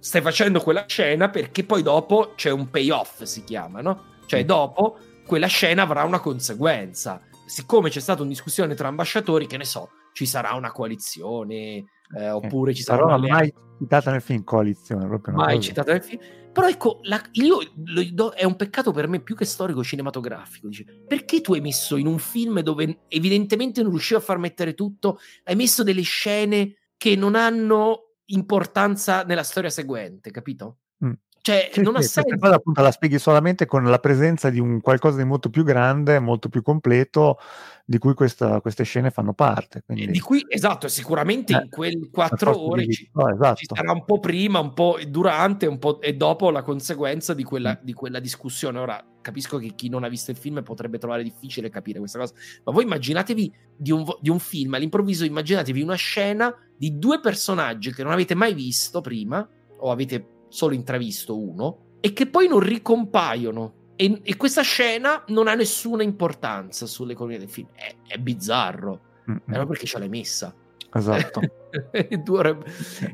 [0.03, 4.05] Stai facendo quella scena perché poi dopo c'è un payoff, si chiama, no?
[4.27, 4.47] Cioè, Mm.
[4.47, 7.21] dopo quella scena avrà una conseguenza.
[7.47, 11.85] Siccome c'è stata una discussione tra ambasciatori, che ne so, ci sarà una coalizione,
[12.19, 15.93] eh, oppure ci sarà un'alleanza mai citata nel film coalizione, proprio una mai cosa- citata
[15.93, 16.21] nel film.
[16.53, 20.67] Però ecco, la- io lo do- è un peccato per me più che storico cinematografico.
[20.69, 24.75] Dice, perché tu hai messo in un film dove evidentemente non riuscivo a far mettere
[24.75, 30.79] tutto, hai messo delle scene che non hanno importanza nella storia seguente, capito?
[31.05, 31.12] Mm.
[31.45, 32.38] Cioè, Sì, non sì, ha questa senso.
[32.38, 36.20] cosa appunto la spieghi solamente con la presenza di un qualcosa di molto più grande,
[36.20, 37.36] molto più completo,
[37.84, 39.82] di cui questa- queste scene fanno parte.
[39.84, 43.57] Quindi, Di cui, esatto, sicuramente Eh, in quelle quattro ore di- ci, no, esatto.
[43.57, 47.43] ci sarà un po' prima, un po' durante un po' e dopo la conseguenza di
[47.43, 48.78] quella, di quella discussione.
[48.78, 52.34] Ora capisco che chi non ha visto il film potrebbe trovare difficile capire questa cosa,
[52.62, 57.93] ma voi immaginatevi di un, di un film all'improvviso, immaginatevi una scena di due personaggi
[57.93, 59.45] che non avete mai visto prima
[59.78, 63.81] o avete solo intravisto uno e che poi non ricompaiono.
[63.97, 67.69] E, e questa scena non ha nessuna importanza sull'economia del film.
[67.73, 69.01] È, è bizzarro.
[69.31, 70.55] Mm, mm, Però perché ce l'hai messa?
[70.95, 71.41] esatto.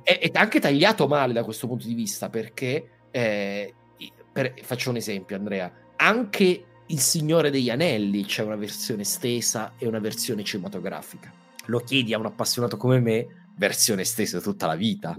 [0.02, 3.72] È, è anche tagliato male da questo punto di vista perché eh,
[4.32, 9.86] per- faccio un esempio Andrea anche il Signore degli Anelli c'è una versione estesa e
[9.86, 11.32] una versione cinematografica
[11.66, 15.14] lo chiedi a un appassionato come me versione estesa tutta la vita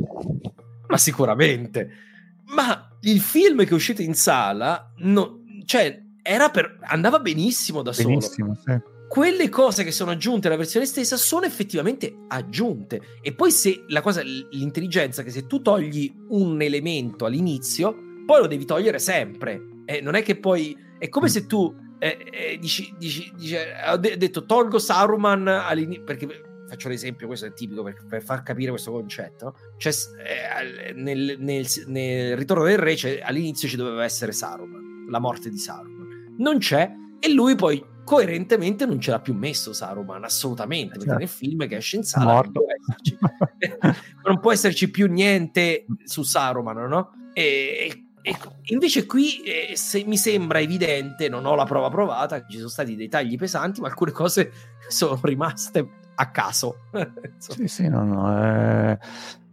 [0.87, 2.08] ma sicuramente
[2.55, 7.93] ma il film che è uscito in sala no- cioè era per andava benissimo da
[7.93, 8.77] solo Benissimo, sì.
[9.07, 13.01] quelle cose che sono aggiunte alla versione stessa sono effettivamente aggiunte.
[13.21, 17.95] E poi se la cosa, l'intelligenza, che se tu togli un elemento all'inizio,
[18.25, 19.59] poi lo devi togliere sempre.
[19.85, 20.77] Eh, non è che poi.
[20.99, 23.55] È come se tu eh, eh, dici, dici, dici,
[23.89, 26.03] ho de- detto tolgo Saruman all'inizio.
[26.03, 29.55] Perché faccio l'esempio, questo è tipico per, per far capire questo concetto.
[29.77, 29.91] Cioè,
[30.23, 35.49] eh, nel, nel- nel Ritorno del Re c'è- all'inizio ci doveva essere Saruman, la morte
[35.49, 36.35] di Saruman.
[36.37, 36.89] Non c'è,
[37.19, 41.19] e lui poi coerentemente non ce l'ha più messo Saruman, assolutamente, perché Certo.
[41.19, 43.17] nel film che esce in sala non può, esserci,
[44.25, 47.11] non può esserci più niente su Saruman, no?
[47.33, 47.43] E,
[47.91, 48.35] e- e
[48.73, 52.69] invece qui eh, se mi sembra evidente, non ho la prova provata, che ci sono
[52.69, 54.51] stati dei tagli pesanti, ma alcune cose
[54.89, 56.75] sono rimaste a caso.
[57.37, 58.97] Sì, sì, no, no, è,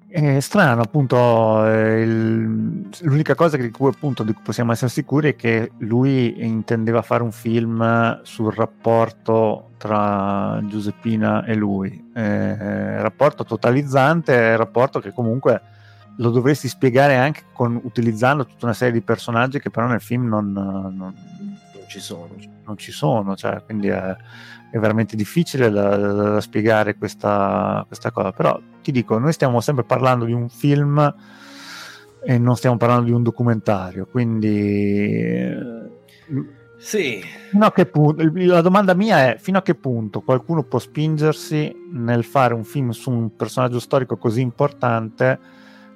[0.09, 5.37] è strano, appunto, il- l'unica cosa di cui, appunto, di cui possiamo essere sicuri è
[5.37, 14.57] che lui intendeva fare un film sul rapporto tra Giuseppina e lui, eh, rapporto totalizzante,
[14.57, 15.61] rapporto che comunque
[16.19, 20.27] lo dovresti spiegare anche con, utilizzando tutta una serie di personaggi che però nel film
[20.29, 21.14] non, non-
[21.87, 22.28] Non ci sono.
[22.64, 24.16] non ci sono, cioè, quindi è,
[24.72, 28.32] è veramente difficile da, da- da spiegare questa, questa cosa.
[28.32, 31.14] Però ti dico, noi stiamo sempre parlando di un film
[32.24, 35.49] e non stiamo parlando di un documentario, quindi
[36.78, 40.78] Sì, fino a che punto, la domanda mia è fino a che punto qualcuno può
[40.78, 45.39] spingersi nel fare un film su un personaggio storico così importante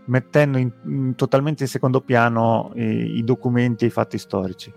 [0.06, 4.72] mettendo in- in- totalmente in secondo piano i, i documenti e i fatti storici.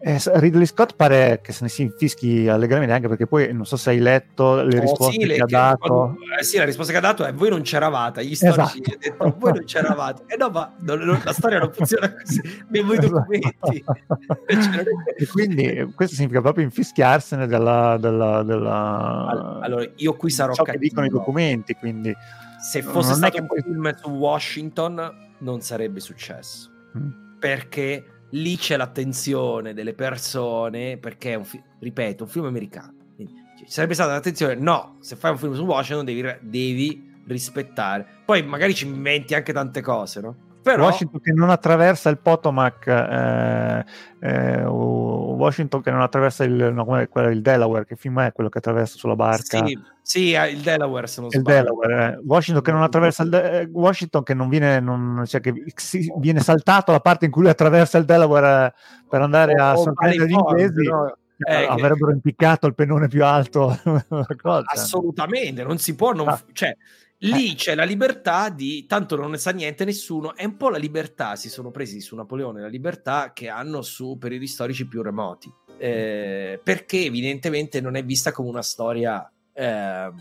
[0.00, 3.76] Eh, Ridley Scott pare che se ne si infischi allegramente anche perché poi non so
[3.76, 5.78] se hai letto le oh, risposte sì, che, ha dato.
[5.78, 8.96] Quando, eh, sì, la risposta che ha dato è voi non c'eravate, gli storici esatto.
[8.96, 10.22] detto voi non c'eravate.
[10.26, 13.84] E eh no, ma non, non, la storia non funziona così, abbiamo i documenti.
[13.84, 14.84] Cioè,
[15.16, 17.96] e quindi questo significa proprio infischiarsene della...
[17.98, 19.60] della, della...
[19.60, 20.80] Allora, io qui sarò ciò cattivo.
[20.80, 22.14] che dicono i documenti, quindi...
[22.60, 23.62] Se fosse stato un poi...
[23.62, 26.70] film su Washington non sarebbe successo.
[26.96, 27.38] Mm.
[27.38, 32.94] Perché lì c'è l'attenzione delle persone, perché è un film, ripeto, un film americano.
[33.14, 38.06] Quindi ci sarebbe stata l'attenzione, no, se fai un film su Washington devi, devi rispettare.
[38.24, 40.36] Poi magari ci inventi anche tante cose, no?
[40.62, 40.84] Però...
[40.84, 43.84] Washington che non attraversa il Potomac, eh,
[44.20, 48.58] eh, Washington che non attraversa il, no, quello, il Delaware, che film è quello che
[48.58, 49.64] attraversa sulla barca?
[49.64, 52.20] Sì, sì eh, il Delaware se non il Delaware, eh.
[52.24, 56.12] Washington che non attraversa il De- eh, Washington che non viene, non, cioè che si,
[56.18, 58.72] viene saltato la parte in cui lui attraversa il Delaware eh,
[59.08, 60.82] per andare a sorprendere gli inglesi.
[60.82, 61.16] No?
[61.38, 63.78] Eh, avrebbero impiccato il pennone più alto.
[64.66, 66.40] Assolutamente, non si può, non, ah.
[66.52, 66.76] cioè,
[67.22, 67.54] Lì eh.
[67.54, 71.34] c'è la libertà di tanto non ne sa niente nessuno, è un po' la libertà,
[71.34, 76.60] si sono presi su Napoleone la libertà che hanno su periodi storici più remoti, eh,
[76.62, 80.12] perché evidentemente non è vista come una storia, eh,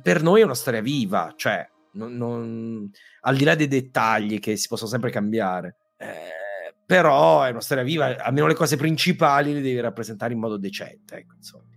[0.00, 2.90] per noi è una storia viva, cioè non, non,
[3.22, 7.82] al di là dei dettagli che si possono sempre cambiare, eh, però è una storia
[7.82, 11.34] viva, almeno le cose principali le devi rappresentare in modo decente, ecco,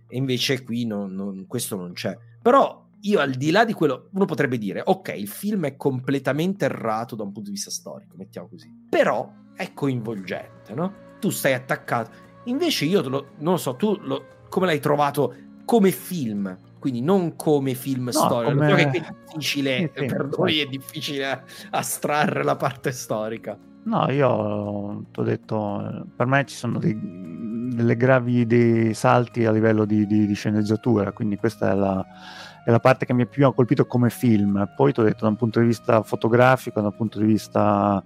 [0.08, 2.16] e invece qui non, questo non c'è.
[2.40, 6.64] Però io al di là di quello, uno potrebbe dire, ok, il film è completamente
[6.64, 10.92] errato da un punto di vista storico, mettiamo così, però è coinvolgente, no?
[11.20, 12.10] Tu stai attaccato.
[12.44, 15.34] Invece io lo, non lo so, tu lo, come l'hai trovato
[15.64, 16.56] come film?
[16.78, 18.74] Quindi non come film no, storico, come...
[18.74, 20.60] che è difficile, sì, per noi sì.
[20.60, 23.58] è difficile astrarre la parte storica.
[23.84, 26.96] No, io ti ho detto, per me ci sono dei,
[27.74, 32.06] delle gravi dei salti a livello di, di, di sceneggiatura, quindi questa è la,
[32.68, 34.74] è la parte che mi ha più colpito come film.
[34.76, 38.04] Poi ti ho detto da un punto di vista fotografico, da un punto di vista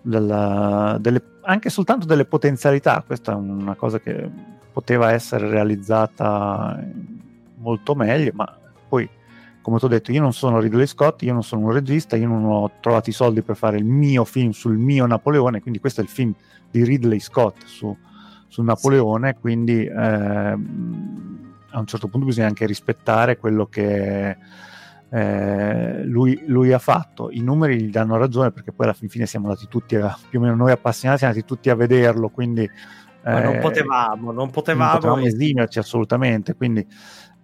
[0.00, 4.28] della, delle, anche soltanto delle potenzialità, questa è una cosa che
[4.72, 6.84] poteva essere realizzata
[7.58, 9.08] molto meglio, ma poi
[9.60, 12.26] come ti ho detto, io non sono Ridley Scott, io non sono un regista, io
[12.26, 16.00] non ho trovato i soldi per fare il mio film sul mio Napoleone, quindi questo
[16.00, 16.34] è il film
[16.68, 17.96] di Ridley Scott su,
[18.48, 20.58] su Napoleone, quindi eh,
[21.72, 24.36] a un certo punto bisogna anche rispettare quello che
[25.14, 27.30] eh, lui, lui, ha fatto.
[27.30, 30.38] I numeri gli danno ragione perché poi alla fin fine siamo andati tutti, a, più
[30.38, 32.68] o meno noi appassionati, siamo andati tutti a vederlo, quindi...
[33.24, 36.86] Ma non eh, potevamo, non potevamo, non potevamo esimerci assolutamente, quindi...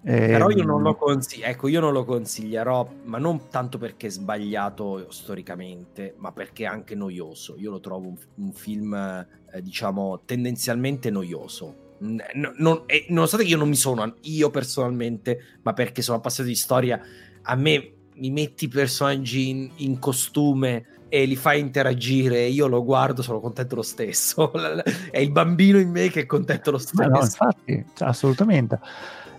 [0.03, 4.07] Eh, Però io non lo consiglio, ecco, io non lo consiglierò, ma non tanto perché
[4.07, 7.57] è sbagliato storicamente, ma perché è anche noioso.
[7.59, 13.53] Io lo trovo un, un film, eh, diciamo, tendenzialmente noioso No, non, eh, nonostante che
[13.53, 17.01] io non mi sono io personalmente, ma perché sono appassionato di storia,
[17.42, 22.84] a me mi metti i personaggi in, in costume e li fai interagire, io lo
[22.84, 24.53] guardo, sono contento lo stesso.
[25.11, 27.09] È il bambino in me che è contento lo stesso.
[27.09, 28.78] no, infatti, cioè, assolutamente.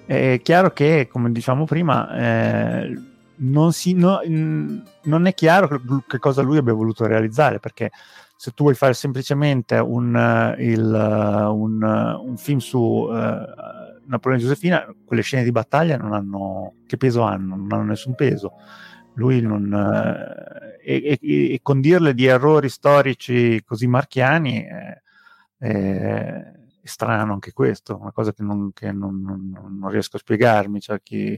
[0.05, 2.99] È chiaro che, come diciamo prima, eh,
[3.35, 7.91] non, si, no, non, è chiaro che cosa lui abbia voluto realizzare, perché
[8.39, 14.37] se tu vuoi fare semplicemente un, uh, il, uh, un, uh, un, film su Napoleone
[14.37, 17.57] e Giuseppina, quelle scene di battaglia non hanno che peso hanno?
[17.57, 18.53] Non hanno nessun peso.
[19.15, 19.73] Lui non
[20.81, 25.01] e, e, e condirle di errori storici così marchiani è,
[25.57, 30.79] è, è, strano anche questo, una cosa che non, che non, non, riesco a spiegarmi.
[30.79, 31.37] Cioè chi,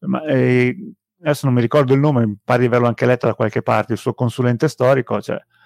[0.00, 3.34] ma, eh, adesso non mi ricordo il nome, mi pare di averlo anche letto da
[3.34, 5.60] qualche parte, il suo consulente storico, cioè, eh,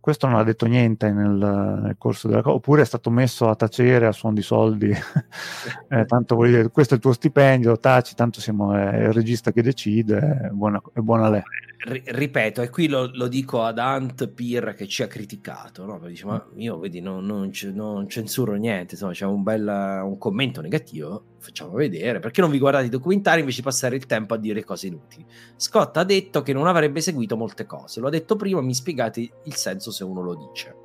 [0.00, 3.54] questo non ha detto niente nel, nel corso della cosa, oppure è stato messo a
[3.54, 4.90] tacere a suon di soldi.
[5.88, 9.52] eh, tanto vuol dire, questo è il tuo stipendio, taci, tanto siamo è il regista
[9.52, 11.42] che decide, è buona, è buona lei.
[11.82, 15.98] R- ripeto, e qui lo, lo, dico ad Ant Pir che ci ha criticato, no?
[16.06, 19.66] dice, ma io vedi, non, non, non censuro niente, insomma, c'è un bel
[20.04, 24.04] un commento negativo facciamo vedere, perché non vi guardate i documentari invece di passare il
[24.04, 25.24] tempo a dire cose inutili?
[25.56, 29.20] Scott ha detto che non avrebbe seguito molte cose, lo ha detto prima, mi spiegate
[29.44, 30.76] il senso se uno lo dice.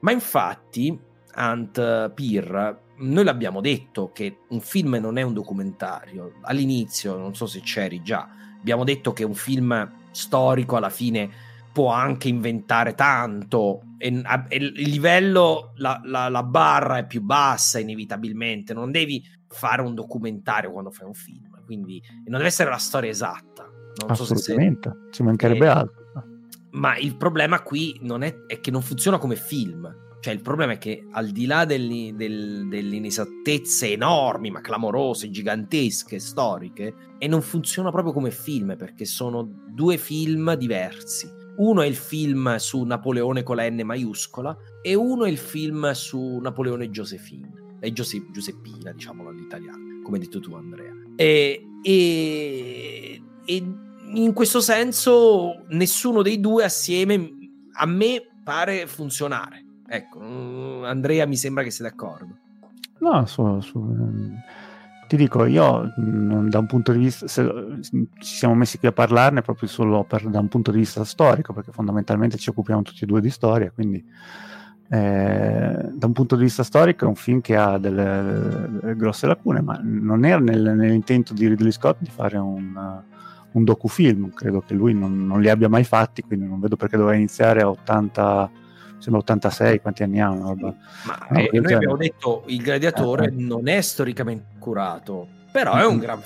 [0.00, 0.96] Ma infatti,
[1.32, 6.34] Ant Peer, noi l'abbiamo detto che un film non è un documentario.
[6.42, 11.92] All'inizio, non so se c'eri già, abbiamo detto che un film storico alla fine può
[11.92, 18.74] anche inventare tanto e, e il livello, la, la, la, barra è più bassa inevitabilmente,
[18.74, 23.10] non devi fare un documentario quando fai un film, quindi non deve essere la storia
[23.10, 23.64] esatta.
[24.00, 26.04] Non Assolutamente, so se ci mancherebbe eh, altro.
[26.70, 30.72] Ma il problema qui non è, è, che non funziona come film, cioè il problema
[30.72, 37.28] è che al di là degli, del, delle inesattezze enormi, ma clamorose, gigantesche, storiche, e
[37.28, 41.28] non funziona proprio come film perché sono due film diversi.
[41.58, 45.90] Uno è il film su Napoleone con la N maiuscola e uno è il film
[45.92, 50.92] su Napoleone Josephine, e Giuse- Giuseppina, diciamolo all'italiano, come hai detto tu Andrea.
[51.16, 53.54] E, e, e
[54.14, 57.30] in questo senso nessuno dei due assieme
[57.72, 59.66] a me pare funzionare.
[59.88, 62.36] Ecco, mm, Andrea mi sembra che sia d'accordo.
[63.00, 64.34] No, su, su, ehm,
[65.08, 67.42] ti dico, io mm, da un punto di vista, se,
[67.80, 71.52] ci siamo messi qui a parlarne proprio solo per, da un punto di vista storico,
[71.52, 74.04] perché fondamentalmente ci occupiamo tutti e due di storia, quindi
[74.90, 79.26] eh, da un punto di vista storico è un film che ha delle, delle grosse
[79.26, 83.02] lacune, ma non era nel, nell'intento di Ridley Scott di fare un,
[83.52, 86.96] un docufilm, credo che lui non, non, li abbia mai fatti, quindi non vedo perché
[86.96, 88.50] doveva iniziare a 80,
[88.98, 90.30] sembra 86, quanti anni ha?
[90.30, 90.74] Una roba.
[91.04, 93.32] Ma no, eh, noi abbiamo detto il gladiatore eh, eh.
[93.32, 96.20] non è storicamente curato, però è un gran...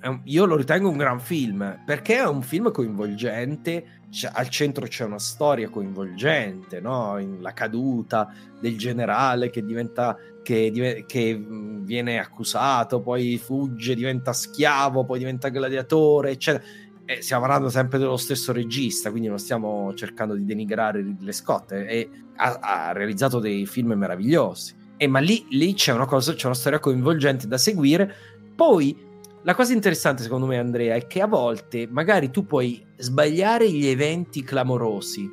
[0.00, 3.84] È un, io lo ritengo un gran film, perché è un film coinvolgente,
[4.32, 7.18] al centro c'è una storia coinvolgente, no?
[7.40, 11.44] la caduta del generale che diventa che, che,
[11.88, 16.64] viene accusato, poi fugge, diventa schiavo, poi diventa gladiatore, eccetera.
[17.10, 21.72] E stiamo parlando sempre dello stesso regista, quindi non stiamo cercando di denigrare Ridley Scott.
[21.72, 24.74] E ha, ha realizzato dei film meravigliosi.
[24.98, 28.14] E ma lì, lì c'è una cosa, c'è una storia coinvolgente da seguire.
[28.54, 28.94] Poi
[29.42, 33.86] la cosa interessante, secondo me, Andrea, è che a volte magari tu puoi sbagliare gli
[33.86, 35.26] eventi clamorosi.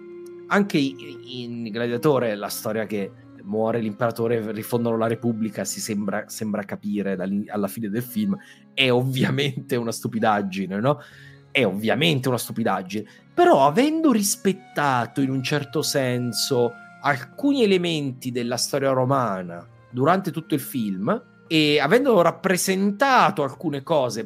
[0.48, 3.12] Anche in Gladiatore, la storia che
[3.46, 8.38] muore l'imperatore, rifondono la Repubblica, si sembra, sembra capire alla fine del film,
[8.74, 11.00] è ovviamente una stupidaggine, no?
[11.56, 18.92] È ovviamente una stupidaggine, però avendo rispettato in un certo senso alcuni elementi della storia
[18.92, 24.26] romana durante tutto il film e avendo rappresentato alcune cose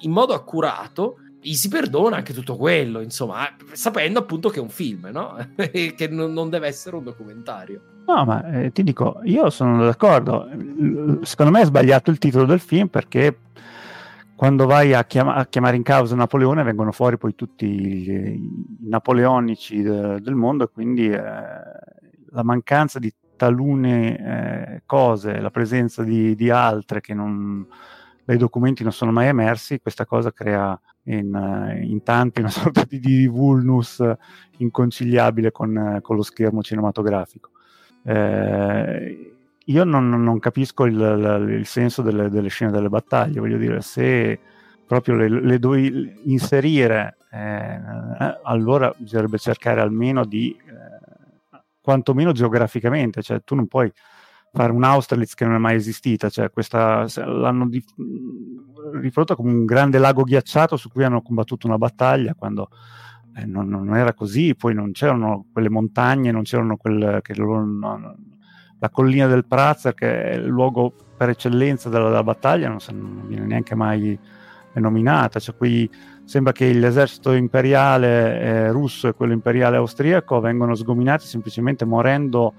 [0.00, 4.68] in modo accurato, gli si perdona anche tutto quello, insomma, sapendo appunto che è un
[4.68, 5.38] film, no?
[5.56, 7.80] che non, deve essere un documentario.
[8.06, 10.46] No, ma eh, ti dico, io sono d'accordo.
[11.22, 13.34] Secondo me è sbagliato il titolo del film perché
[14.40, 19.82] quando vai a, chiama- a chiamare in causa Napoleone vengono fuori poi tutti i, napoleonici
[19.82, 26.34] de- del mondo e quindi eh, la mancanza di talune eh, cose, la presenza di,
[26.34, 27.66] di altre che non,
[28.24, 32.98] dai documenti non sono mai emersi, questa cosa crea in, in tanti una sorta di,
[32.98, 34.02] di vulnus
[34.56, 37.50] inconciliabile con, con lo schermo cinematografico.
[38.04, 39.29] Eh,
[39.70, 44.38] io non, non capisco il, il, senso delle, delle, scene delle battaglie, voglio dire, se
[44.86, 47.80] proprio le, le devi inserire, eh,
[48.42, 51.00] allora bisognerebbe cercare almeno di, eh,
[51.80, 53.90] quantomeno geograficamente, cioè tu non puoi
[54.52, 57.82] fare un Austerlitz che non è mai esistita, cioè questa, l'hanno di,
[58.94, 62.68] riprodotta come un grande lago ghiacciato su cui hanno combattuto una battaglia quando
[63.36, 68.16] eh, non, non, era così, poi non c'erano quelle montagne, non c'erano quelle, loro, no,
[68.80, 73.24] la collina del Prazer che è il luogo per eccellenza della, della battaglia, non, non,
[73.26, 74.18] viene neanche mai
[74.72, 75.90] nominata, cioè qui
[76.24, 82.54] sembra che l'esercito imperiale eh, russo e quello imperiale austriaco vengono sgominati semplicemente morendo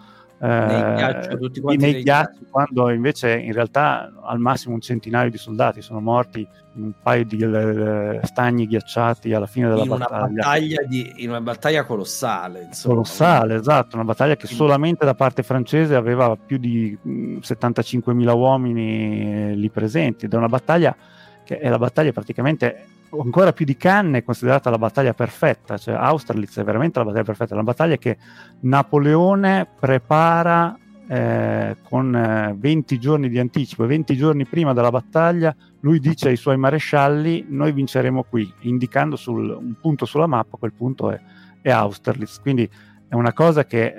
[0.47, 5.37] nei ghiacci, tutti quanti nei ghiacci, quando invece in realtà al massimo un centinaio di
[5.37, 10.17] soldati sono morti in un paio di uh, stagni ghiacciati alla fine della in battaglia.
[10.17, 12.63] Una battaglia di, in una battaglia colossale.
[12.63, 12.95] Insomma.
[12.95, 19.55] Colossale, esatto, una battaglia che solamente da parte francese aveva più di 75.000 mm, uomini
[19.55, 20.95] lì presenti, ed è una battaglia
[21.43, 22.85] che è la battaglia praticamente
[23.19, 27.23] ancora più di Cannes è considerata la battaglia perfetta, cioè Austerlitz è veramente la battaglia
[27.23, 28.17] perfetta, è una battaglia che
[28.61, 30.77] Napoleone prepara
[31.07, 36.37] eh, con eh, 20 giorni di anticipo, 20 giorni prima della battaglia lui dice ai
[36.37, 41.19] suoi marescialli noi vinceremo qui, indicando sul, un punto sulla mappa, quel punto è,
[41.61, 42.69] è Austerlitz, quindi
[43.07, 43.93] è una cosa che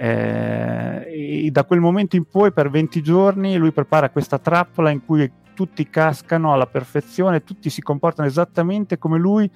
[1.05, 5.30] eh, da quel momento in poi per 20 giorni lui prepara questa trappola in cui
[5.54, 9.50] tutti cascano alla perfezione, tutti si comportano esattamente come lui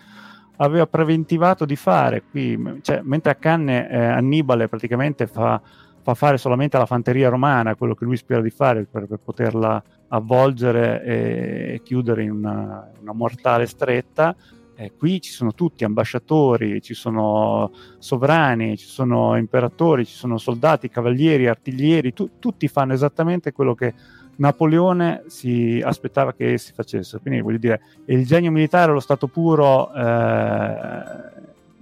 [0.57, 2.23] aveva preventivato di fare.
[2.31, 5.61] Qui, cioè, mentre a Cannes eh, Annibale praticamente fa,
[6.03, 9.83] fa, fare solamente alla fanteria romana quello che lui spera di fare per, per poterla
[10.09, 14.35] avvolgere e, e chiudere in una, una mortale stretta.
[14.79, 20.91] Eh, qui ci sono tutti ambasciatori, ci sono sovrani, ci sono imperatori, ci sono soldati,
[20.91, 23.95] cavalieri, artiglieri, tu, tutti fanno esattamente quello che
[24.37, 27.19] Napoleone si aspettava che si facesse.
[27.21, 31.03] Quindi voglio dire, il genio militare, lo stato puro eh,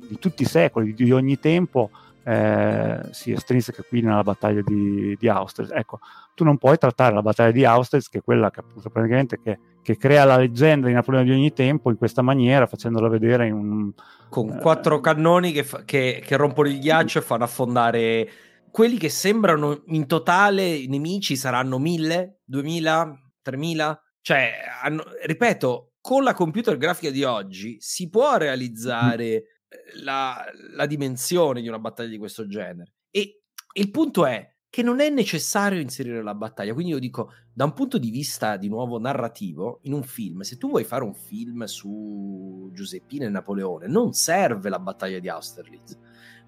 [0.09, 1.91] di tutti i secoli, di, ogni tempo,
[2.23, 5.75] eh, si estrinseca qui nella battaglia di, di Austerlitz.
[5.75, 5.99] Ecco,
[6.35, 9.59] tu non puoi trattare la battaglia di Austerlitz, che è quella che appunto praticamente che,
[9.83, 13.55] che crea la leggenda di Napoleone di ogni tempo, in questa maniera, facendola vedere in
[13.55, 13.93] un...
[14.29, 18.29] Con eh, quattro cannoni che, fa, che, che rompono il ghiaccio e fanno affondare
[18.75, 23.97] quelli che sembrano in totale nemici saranno mille, duemila, tremila.
[24.21, 24.51] Cioè,
[24.83, 29.61] hanno, ripeto, con la computer grafica di oggi si può realizzare
[30.03, 30.45] la,
[30.75, 32.95] la dimensione di una battaglia di questo genere.
[33.13, 33.45] E
[33.75, 36.75] il punto è che non è necessario inserire la battaglia.
[36.75, 40.57] Quindi io dico, da un punto di vista di nuovo narrativo, in un film, se
[40.57, 45.97] tu vuoi fare un film su Giuseppina e Napoleone, non serve la battaglia di Austerlitz.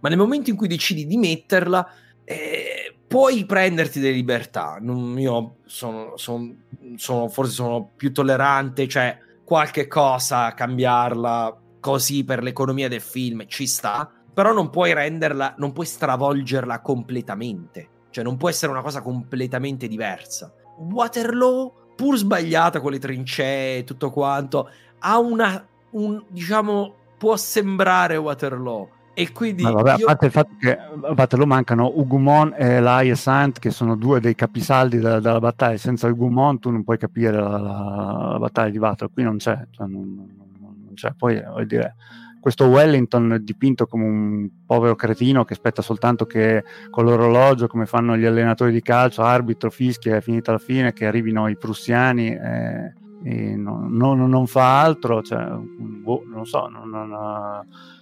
[0.00, 1.88] Ma nel momento in cui decidi di metterla,
[2.28, 4.78] eh, puoi prenderti delle libertà.
[4.80, 6.54] Non, io sono, sono,
[6.96, 13.66] sono, forse sono più tollerante, cioè qualche cosa cambiarla così per l'economia del film ci
[13.66, 17.90] sta, però non puoi renderla, non puoi stravolgerla completamente.
[18.10, 20.52] Cioè non può essere una cosa completamente diversa.
[20.78, 28.16] Waterloo, pur sbagliata con le trincee e tutto quanto, ha una, un, diciamo, può sembrare
[28.16, 28.88] Waterloo.
[29.18, 30.04] E quindi Ma vabbè, io...
[30.04, 34.20] a parte il fatto che a Waterloo mancano Ugumon e Elias Sant, che sono due
[34.20, 35.78] dei capisaldi della, della battaglia.
[35.78, 39.14] Senza Ugumon tu non puoi capire la, la, la battaglia di Waterloo.
[39.14, 39.66] Qui non c'è.
[39.70, 41.94] Cioè non, cioè, poi voglio dire,
[42.38, 48.18] questo Wellington dipinto come un povero cretino che aspetta soltanto che con l'orologio, come fanno
[48.18, 52.92] gli allenatori di calcio, arbitro, fischia, è finita la fine, che arrivino i prussiani eh,
[53.24, 57.94] e non, non, non, fa altro, cioè, boh, non so, non, eh,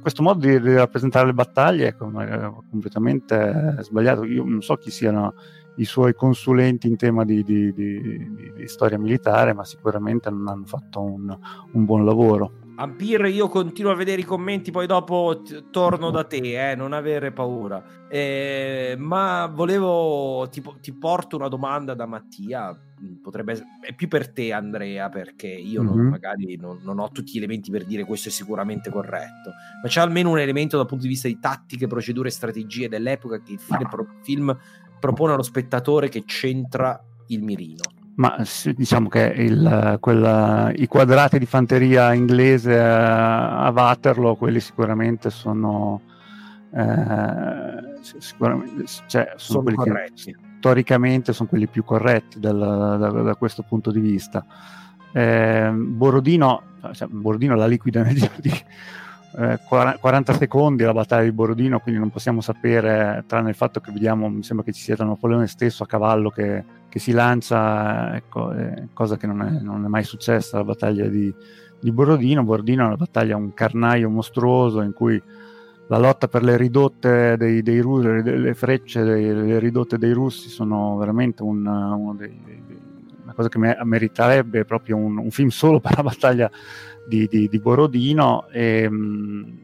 [0.00, 4.24] questo modo di, di, rappresentare le battaglie è completamente sbagliato.
[4.24, 5.34] Io non so chi siano
[5.76, 10.64] i suoi consulenti in tema di, di, di, di storia militare, ma sicuramente non hanno
[10.64, 11.36] fatto un,
[11.72, 12.60] un buon lavoro.
[12.74, 16.92] Ampir, io continuo a vedere i commenti, poi dopo t- torno da te, eh, non
[16.92, 17.82] avere paura.
[18.08, 22.76] Eh, ma volevo, ti, ti, porto una domanda da Mattia,
[23.20, 25.96] potrebbe essere, è più per te Andrea, perché io mm-hmm.
[25.96, 29.52] non, magari non, non, ho tutti gli elementi per dire questo è sicuramente corretto,
[29.82, 33.40] ma c'è almeno un elemento dal punto di vista di tattiche, procedure e strategie dell'epoca
[33.40, 34.58] che il film, pro, film
[35.00, 37.82] propone allo spettatore che c'entra il mirino.
[38.14, 38.36] Ma
[38.76, 46.02] diciamo che il, quella, i quadrati di fanteria inglese a, a Waterloo, quelli sicuramente sono,
[46.74, 50.24] eh, sicuramente, cioè, sono, sono quelli corretti.
[50.24, 54.46] Che, storicamente sono quelli più corretti dal, da, da, questo punto di vista.
[55.12, 56.62] Eh, Borodino,
[56.92, 58.52] cioè, Borodino la liquida nel giro di
[59.38, 63.90] eh, 40 secondi la battaglia di Borodino, quindi non possiamo sapere, tranne il fatto che
[63.90, 68.52] vediamo, mi sembra che ci sia Napoleone stesso a cavallo che, che si lancia, ecco,
[68.52, 71.34] eh, cosa che non è, non è, mai successa alla battaglia di,
[71.80, 72.44] di Borodino.
[72.44, 75.20] Borodino è una battaglia, un carnaio mostruoso in cui
[75.88, 80.96] la lotta per le ridotte dei, dei russi, le frecce delle ridotte dei russi sono
[80.96, 82.62] veramente un, uno dei, dei,
[83.22, 86.50] una cosa che meriterebbe proprio un, un film solo per la battaglia
[87.06, 88.46] di, di, di Borodino.
[88.50, 89.58] E, mh,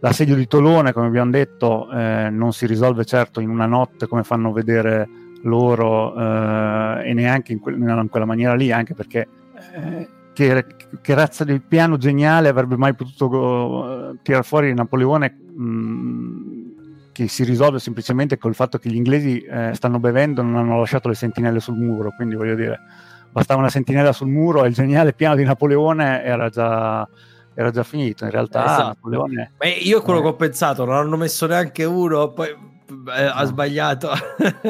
[0.00, 4.24] l'assedio di Tolone, come abbiamo detto, eh, non si risolve certo in una notte come
[4.24, 5.08] fanno vedere
[5.42, 9.28] loro eh, e neanche in, que- in, quella maniera lì, anche perché
[9.74, 10.64] eh, che,
[11.00, 17.44] che, razza di piano geniale avrebbe mai potuto uh, tirare fuori Napoleone mh, che si
[17.44, 21.14] risolve semplicemente col fatto che gli inglesi eh, stanno bevendo e non hanno lasciato le
[21.14, 22.80] sentinelle sul muro, quindi voglio dire
[23.32, 27.08] bastava una sentinella sul muro e il geniale piano di Napoleone era già,
[27.54, 28.24] era già finito.
[28.24, 28.86] In realtà, esatto.
[28.88, 29.52] Napoleone.
[29.58, 30.22] Ma io quello eh.
[30.22, 32.70] che ho pensato, non hanno messo neanche uno, poi
[33.16, 34.10] eh, ha sbagliato.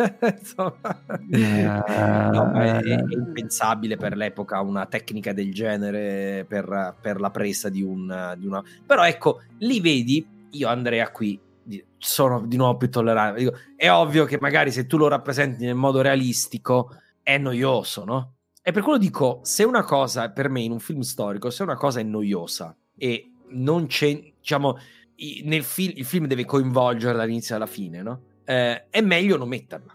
[1.30, 7.68] eh, no, è, è, impensabile per l'epoca una tecnica del genere per, per la presa
[7.68, 8.62] di, un, di una.
[8.86, 11.40] Però ecco, lì vedi, io Andrea qui
[11.98, 13.40] sono di nuovo più tollerante.
[13.40, 18.34] Dico, è ovvio che magari se tu lo rappresenti nel modo realistico è noioso, no?
[18.62, 21.76] E per quello dico, se una cosa, per me in un film storico, se una
[21.76, 24.78] cosa è noiosa e non c'è, diciamo,
[25.44, 28.22] nel film, il film deve coinvolgere dall'inizio alla fine, no?
[28.44, 29.94] Eh, è meglio non metterla.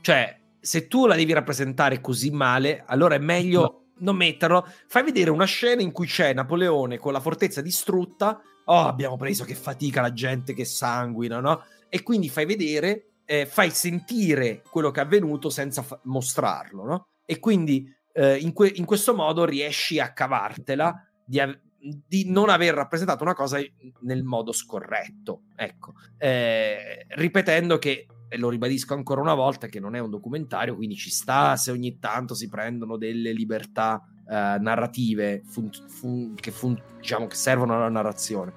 [0.00, 3.84] Cioè, se tu la devi rappresentare così male, allora è meglio no.
[3.98, 4.66] non metterlo.
[4.86, 8.40] Fai vedere una scena in cui c'è Napoleone con la fortezza distrutta.
[8.64, 11.64] Oh, abbiamo preso che fatica la gente che sanguina, no?
[11.88, 17.06] E quindi fai vedere, eh, fai sentire quello che è avvenuto senza fa- mostrarlo, no?
[17.24, 20.94] E quindi eh, in, que- in, questo modo riesci a cavartela
[21.24, 23.58] di, av- di, non aver rappresentato una cosa
[24.00, 25.42] nel modo scorretto.
[25.54, 30.76] Ecco, eh, ripetendo che, e lo ribadisco ancora una volta, che non è un documentario,
[30.76, 36.50] quindi ci sta se ogni tanto si prendono delle libertà eh, narrative fun- fun- che,
[36.50, 38.52] fun- diciamo, che servono alla narrazione.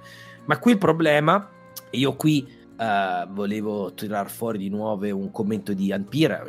[0.45, 1.49] Ma qui il problema,
[1.91, 6.44] io qui Uh, volevo tirar fuori di nuovo un commento di Anpira,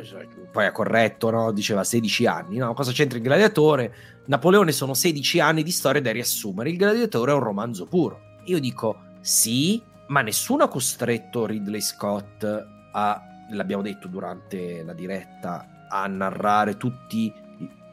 [0.51, 1.51] poi ha corretto, no?
[1.51, 2.73] diceva 16 anni, no?
[2.73, 3.93] cosa c'entra il gladiatore?
[4.25, 8.19] Napoleone sono 16 anni di storia da riassumere, il gladiatore è un romanzo puro.
[8.45, 12.43] Io dico sì, ma nessuno ha costretto Ridley Scott
[12.93, 17.31] a, l'abbiamo detto durante la diretta, a narrare tutti,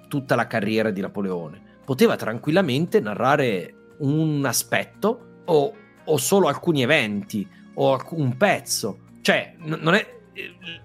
[0.09, 1.61] tutta la carriera di Napoleone.
[1.85, 9.09] Poteva tranquillamente narrare un aspetto o, o solo alcuni eventi o un pezzo.
[9.21, 10.19] Cioè, non è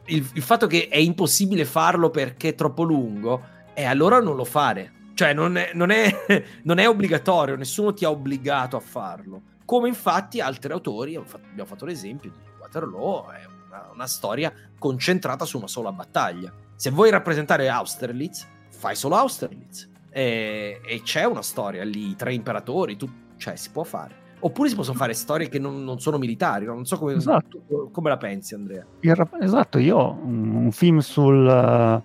[0.05, 3.43] il, il, fatto che è impossibile farlo perché è troppo lungo,
[3.73, 4.91] e allora non lo fare.
[5.13, 6.09] Cioè, non è, non, è,
[6.63, 9.41] non è, obbligatorio, nessuno ti ha obbligato a farlo.
[9.65, 15.57] Come infatti altri autori, abbiamo fatto l'esempio di Waterloo, è una, una storia concentrata su
[15.57, 16.53] una sola battaglia.
[16.75, 19.89] Se vuoi rappresentare Austerlitz, fai solo Austerlitz.
[20.09, 24.23] E, e c'è una storia lì, i tre imperatori, tu, cioè si può fare.
[24.45, 27.63] Oppure si possono fare storie che non, non sono militari, non so come, esatto.
[27.91, 28.85] come, la pensi Andrea.
[28.99, 32.03] Il, esatto, io un, un film sul,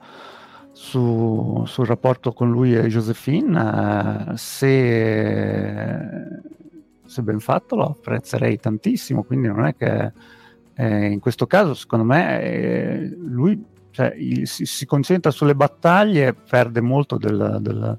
[0.72, 6.02] su, sul, rapporto con lui e Josephine, eh, se,
[7.04, 10.10] se, ben fatto lo apprezzerei tantissimo, quindi non è che
[10.72, 16.80] eh, in questo caso secondo me eh, lui cioè, si, si, concentra sulle battaglie, perde
[16.80, 17.98] molto del, del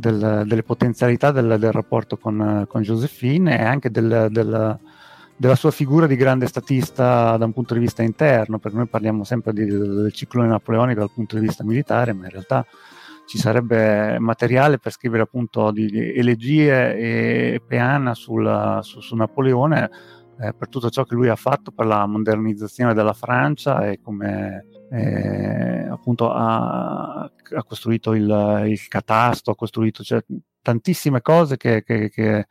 [0.00, 4.78] del, delle potenzialità del, del rapporto con, con, Josephine e anche del, del,
[5.36, 9.22] della sua figura di grande statista da un punto di vista interno, perché noi parliamo
[9.22, 12.66] sempre di, del ciclone napoleonico dal punto di vista militare, ma in realtà
[13.26, 19.90] ci sarebbe materiale per scrivere appunto di, di elegie e peana sul, su, su Napoleone
[20.40, 24.66] eh, per tutto ciò che lui ha fatto per la modernizzazione della Francia e come
[24.90, 30.24] eh, appunto ha, ha costruito il, il, catasto, ha costruito cioè,
[30.62, 32.46] tantissime cose che, che, che,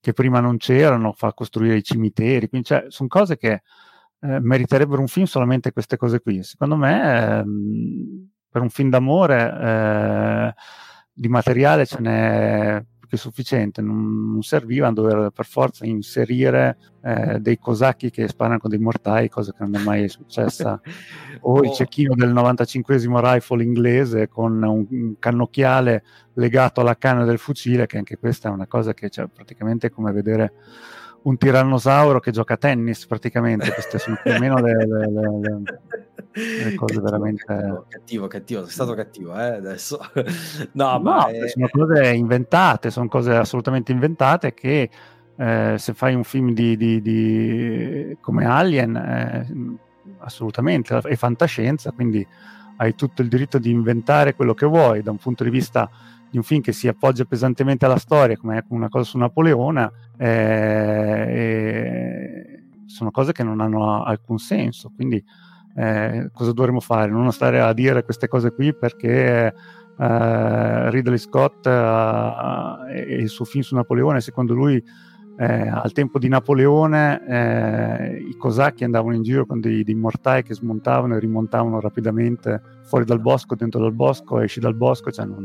[0.00, 3.62] che, prima non c'erano, fa costruire i cimiteri, quindi cioè, sono cose che
[4.20, 6.42] eh, meriterebbero un film solamente queste cose qui.
[6.42, 10.54] Secondo me ehm, per un film d'amore eh,
[11.12, 12.84] di materiale ce n'è
[13.14, 18.58] che sufficiente, non, non serviva a dover per forza inserire eh, dei cosacchi che sparano
[18.58, 20.80] con dei mortai, cosa che non è mai successa,
[21.40, 21.62] o oh.
[21.62, 26.04] il cecchino del 95 rifle inglese con un, un, cannocchiale
[26.34, 29.90] legato alla canna del fucile, che anche questa è una cosa che cioè, praticamente è
[29.90, 30.52] come vedere
[31.22, 35.38] un tirannosauro che gioca a tennis praticamente, queste sono più o meno le, le, le,
[35.40, 35.62] le
[36.34, 37.44] cose cattivo, veramente...
[37.44, 39.98] Cattivo, cattivo, cattivo, sei stato cattivo eh, adesso.
[40.72, 41.48] no, no, ma è...
[41.48, 44.90] sono cose inventate, sono cose assolutamente inventate che
[45.36, 49.46] eh, se fai un film di, di, di come Alien, eh,
[50.18, 52.26] assolutamente, è fantascienza, quindi
[52.76, 55.88] hai tutto il diritto di inventare quello che vuoi da un punto di vista
[56.34, 61.44] di un film che si appoggia pesantemente alla storia, come una cosa su Napoleone, eh,
[62.86, 64.90] sono cose che non hanno alcun senso.
[64.94, 65.24] Quindi,
[65.76, 67.10] eh, cosa dovremmo fare?
[67.10, 69.54] Non stare a dire queste cose qui perché
[69.98, 74.82] eh, Ridley Scott e il suo film su Napoleone, secondo lui,
[75.36, 80.44] eh, al tempo di Napoleone eh, i cosacchi andavano in giro con dei, dei, mortai
[80.44, 85.26] che smontavano e rimontavano rapidamente fuori dal bosco, dentro dal bosco, esci dal bosco, cioè
[85.26, 85.44] non,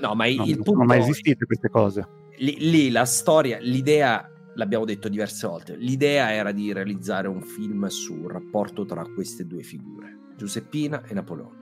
[0.00, 2.08] no, ma non, il non punto, sono mai esistite queste cose.
[2.38, 7.86] Lì, lì, la storia, l'idea, l'abbiamo detto diverse volte, l'idea era di realizzare un film
[7.86, 11.58] sul rapporto tra queste due figure, Giuseppina e Napoleone.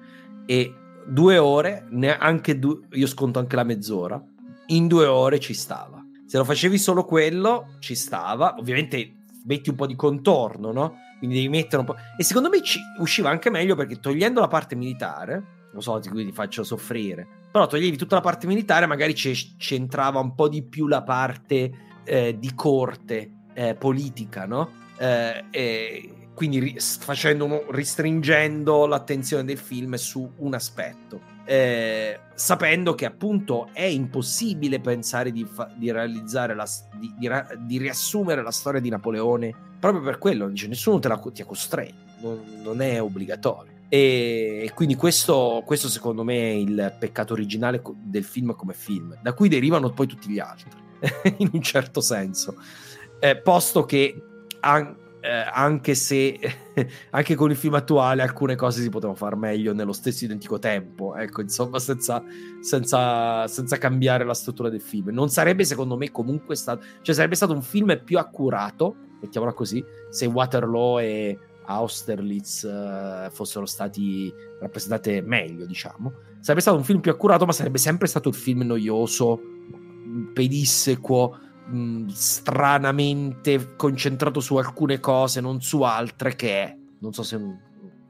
[0.46, 0.74] E
[1.06, 4.22] due ore, neanche due, io sconto anche la mezz'ora,
[4.66, 8.56] in due ore ci stava se lo facevi solo quello, ci stava.
[8.58, 9.14] Ovviamente
[9.46, 10.96] metti un po' di contorno, no?
[11.16, 11.96] Quindi devi mettere un po'.
[12.18, 16.10] E secondo me ci usciva anche meglio perché togliendo la parte militare, lo so, di
[16.10, 20.62] cui ti faccio soffrire, però toglievi tutta la parte militare, magari c'entrava un po' di
[20.62, 21.72] più la parte
[22.08, 24.70] eh, di corte eh, politica, no?
[24.98, 33.70] Eh, quindi ri- facendo, ristringendo l'attenzione del film su un aspetto eh, sapendo che appunto
[33.72, 36.68] è impossibile pensare di, fa- di realizzare la,
[37.00, 41.16] di, di, ra- di, riassumere la storia di Napoleone proprio per quello, dice nessuno la,
[41.32, 43.72] ti ha costretto, non, non è obbligatorio.
[43.88, 49.32] E quindi questo, questo, secondo me è il peccato originale del film come film, da
[49.32, 50.68] cui derivano poi tutti gli altri,
[51.38, 52.56] in un certo senso.
[53.20, 54.22] Eh, posto che
[54.60, 56.38] an- eh, anche se
[57.10, 61.16] anche con il film attuale alcune cose si potevano fare meglio nello stesso identico tempo,
[61.16, 62.22] ecco, insomma, senza,
[62.60, 65.08] senza, senza, cambiare la struttura del film.
[65.10, 69.84] Non sarebbe, secondo me, comunque stato, cioè sarebbe stato un film più accurato, mettiamola così,
[70.10, 76.12] se Waterloo e Austerlitz uh, fossero stati rappresentate meglio, diciamo.
[76.40, 79.40] Sarebbe stato un film più accurato, ma sarebbe sempre stato il film noioso,
[80.32, 86.76] pedissequo, mh, stranamente concentrato su alcune cose, non su altre che è.
[87.00, 87.56] Non so se, no,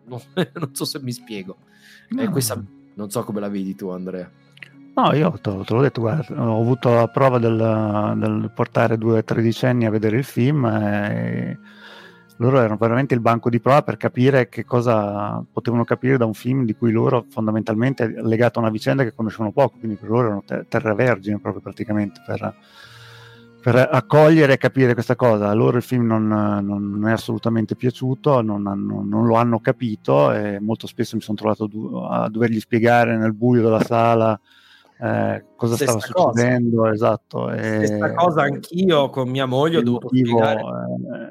[0.54, 1.56] non so se mi spiego.
[2.10, 2.22] No.
[2.22, 2.62] Eh, questa,
[2.94, 4.30] non so come la vedi tu, Andrea.
[4.94, 9.22] No, io te, te l'ho detto, guarda, ho avuto la prova del, del portare due
[9.22, 11.56] tredicenni a vedere il film e
[12.38, 16.34] loro erano veramente il banco di prova per capire che cosa potevano capire da un
[16.34, 20.26] film di cui loro fondamentalmente legato a una vicenda che conoscevano poco, quindi per loro
[20.26, 22.54] erano ter- terra vergine proprio praticamente per,
[23.60, 25.48] per, accogliere e capire questa cosa.
[25.48, 30.32] A loro il film non, non è assolutamente piaciuto, non, hanno, non, lo hanno capito
[30.32, 31.68] e molto spesso mi sono trovato
[32.08, 34.38] a dovergli spiegare nel buio della sala
[35.00, 36.40] eh, cosa Stessa stava cosa.
[36.40, 37.50] succedendo, esatto.
[37.50, 40.62] E, Stessa cosa anch'io con mia moglie ho dovuto motivo, spiegare.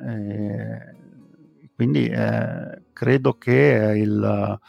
[0.08, 0.96] Eh,
[1.78, 4.60] quindi eh, credo che il,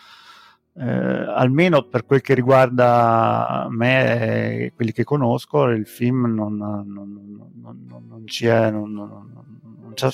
[0.75, 6.85] eh, almeno per quel che riguarda me e quelli che conosco, il film non, non,
[6.85, 10.11] non, non ci è, non, ci ha,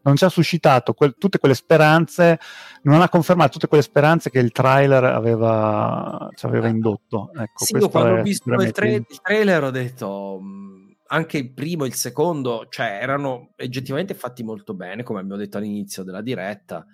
[0.00, 2.38] non ci ha suscitato quel, tutte quelle speranze,
[2.84, 7.30] non ha confermato tutte quelle speranze che il trailer aveva, ci aveva indotto.
[7.36, 11.52] Ecco, sì, io quando ho visto il, tra- il, trailer ho detto mm, anche il
[11.52, 16.22] primo e il secondo, cioè erano oggettivamente fatti molto bene, come abbiamo detto all'inizio della
[16.22, 16.86] diretta,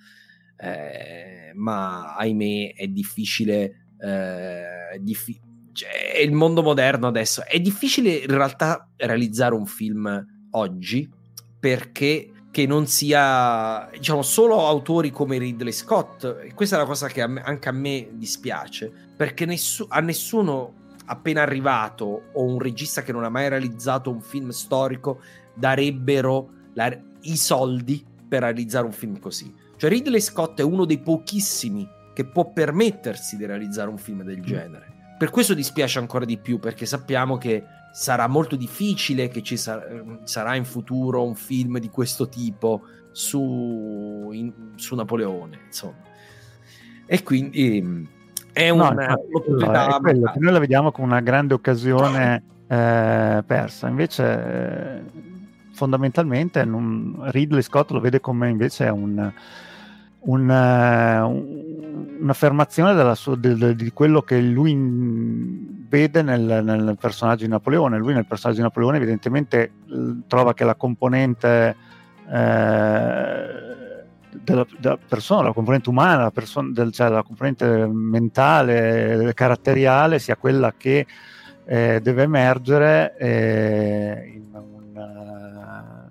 [0.57, 5.41] eh, ma ahimè è difficile, eh, diffi-
[5.73, 11.09] cioè, il mondo moderno adesso, è difficile in realtà realizzare un film oggi
[11.59, 16.25] perché che non sia diciamo solo autori come Ridley Scott.
[16.43, 20.01] E questa è la cosa che a me, anche a me dispiace perché nessu- a
[20.01, 20.80] nessuno
[21.11, 25.21] appena arrivato o un regista che non ha mai realizzato un film storico
[25.53, 29.53] darebbero la, i soldi per realizzare un film così.
[29.77, 34.41] Cioè Ridley Scott è uno dei pochissimi che può permettersi di realizzare un film del
[34.41, 34.99] genere.
[35.19, 40.21] Per questo dispiace ancora di più perché sappiamo che sarà molto difficile che ci sar-
[40.23, 46.09] sarà in futuro un film di questo tipo su, in, su Napoleone, insomma.
[47.05, 48.09] E quindi
[48.53, 49.97] è una no, opportunità.
[49.97, 53.89] È quello, noi la vediamo come una grande occasione eh, persa.
[53.89, 55.05] Invece,
[55.73, 59.33] fondamentalmente, non, Ridley Scott lo vede come invece un,
[60.21, 64.77] un, uh, un'affermazione della sua, del, di quello che lui
[65.89, 67.99] vede nel, nel, personaggio di Napoleone.
[67.99, 69.73] Lui nel personaggio di Napoleone evidentemente
[70.27, 71.77] trova che la componente
[72.31, 73.71] eh,
[74.31, 80.37] della, della, persona, la componente umana, la, persona, del, cioè la componente mentale, caratteriale sia
[80.37, 81.07] quella che
[81.65, 86.09] eh, deve emergere eh, una,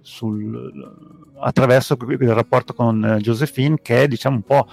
[0.00, 0.94] sul,
[1.38, 4.66] attraverso il rapporto con Josephine che è diciamo un po'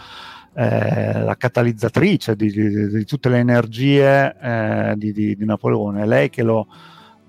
[0.56, 6.30] eh, la catalizzatrice di, di, di, tutte le energie eh, di, di, Napoleone, è lei
[6.30, 6.68] che lo,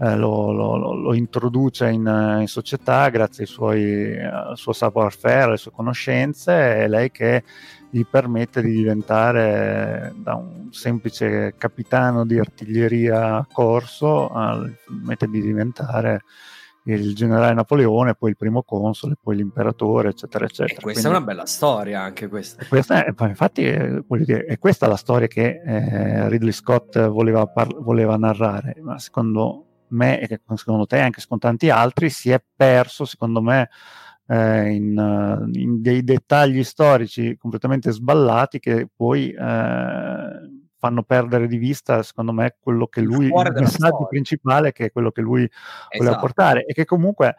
[0.01, 5.71] eh, lo, lo, lo, introduce in, in, società grazie suoi, al suo savoir-faire, alle sue
[5.71, 6.53] conoscenze,
[6.83, 7.45] è lei che
[7.91, 15.41] gli permette di diventare da un semplice capitano di artiglieria a corso, al, permette di
[15.41, 16.23] diventare
[16.87, 20.81] il generale Napoleone, poi il primo console, poi l'imperatore, eccetera, eccetera.
[20.81, 22.65] E questa Quindi, è una bella storia anche questa.
[22.67, 27.81] questa è, infatti, è, dire, è, questa la storia che eh, Ridley Scott voleva, par-
[27.81, 33.05] voleva narrare, ma secondo me e secondo te anche con tanti altri si è perso
[33.05, 33.71] secondo me
[34.27, 40.29] eh, in, in, dei dettagli storici completamente sballati che poi eh,
[40.77, 44.07] fanno perdere di vista secondo me quello che lui il messaggio storia.
[44.09, 45.97] principale che è quello che lui esatto.
[45.97, 47.37] voleva portare e che comunque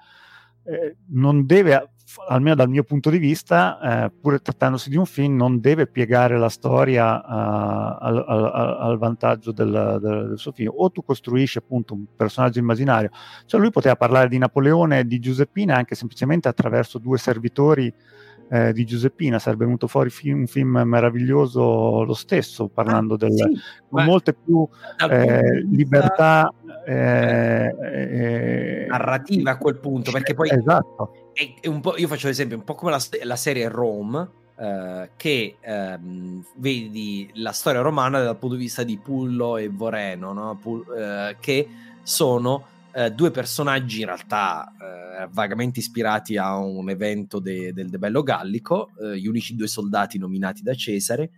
[0.66, 1.90] eh, non deve
[2.28, 6.38] almeno dal mio punto di vista, eh, pur trattandosi di un film, non deve piegare
[6.38, 10.72] la storia uh, al, al, al, vantaggio del, del, del, suo film.
[10.76, 13.10] O tu costruisci appunto un personaggio immaginario,
[13.46, 17.94] cioè lui poteva parlare di Napoleone e di Giuseppina anche semplicemente attraverso due servitori
[18.50, 23.34] eh, di Giuseppina, sarebbe venuto fuori film, un film meraviglioso lo stesso, parlando ah, del,
[23.34, 23.60] sì,
[23.90, 24.68] con molte più
[25.10, 26.54] eh, libertà
[26.86, 31.32] eh, eh, narrativa a quel punto, perché poi esatto.
[31.34, 36.42] è, è io faccio l'esempio, un po' come la, la serie Rome, Uh, che um,
[36.56, 40.58] vedi la storia romana dal punto di vista di Pullo e Voreno, no?
[40.62, 41.68] Pull, uh, che
[42.04, 42.66] sono
[42.96, 44.72] uh, due personaggi in realtà
[45.32, 50.62] vagamente ispirati a un evento de, del De Bello Gallico, gli unici due soldati nominati
[50.62, 51.32] da Cesare,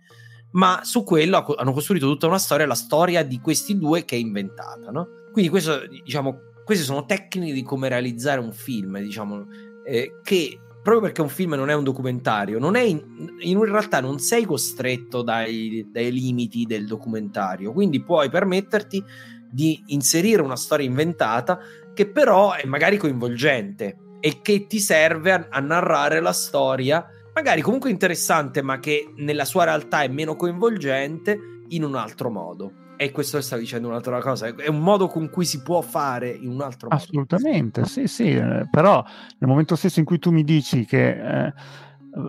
[0.52, 4.18] ma su quello hanno costruito tutta una storia, la storia di questi due che è
[4.18, 5.06] inventata, no?
[5.32, 9.46] Quindi questo, diciamo, queste sono tecniche di come realizzare un film, diciamo,
[9.84, 13.02] eh, che proprio perché un film non è un documentario, non è in,
[13.40, 19.04] in realtà non sei costretto dai, dai, limiti del documentario, quindi puoi permetterti
[19.50, 21.58] di inserire una storia inventata
[21.94, 27.04] che però è magari coinvolgente e che ti serve a, a narrare la storia,
[27.34, 31.38] magari comunque interessante, ma che nella sua realtà è meno coinvolgente
[31.68, 32.72] in un altro modo.
[32.96, 36.50] E questo stavo dicendo un'altra cosa, è un modo con cui si può fare in
[36.50, 37.00] un altro modo.
[37.00, 39.04] Assolutamente, sì, sì, eh, però
[39.38, 41.52] nel momento stesso in cui tu mi dici che eh,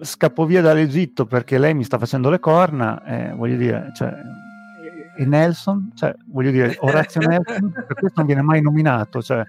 [0.01, 4.13] scappo via dall'Egitto perché lei mi sta facendo le corna, eh, voglio dire, cioè,
[5.19, 9.43] e Nelson, cioè, voglio dire, Orazio Nelson, per questo non viene mai nominato, cioè,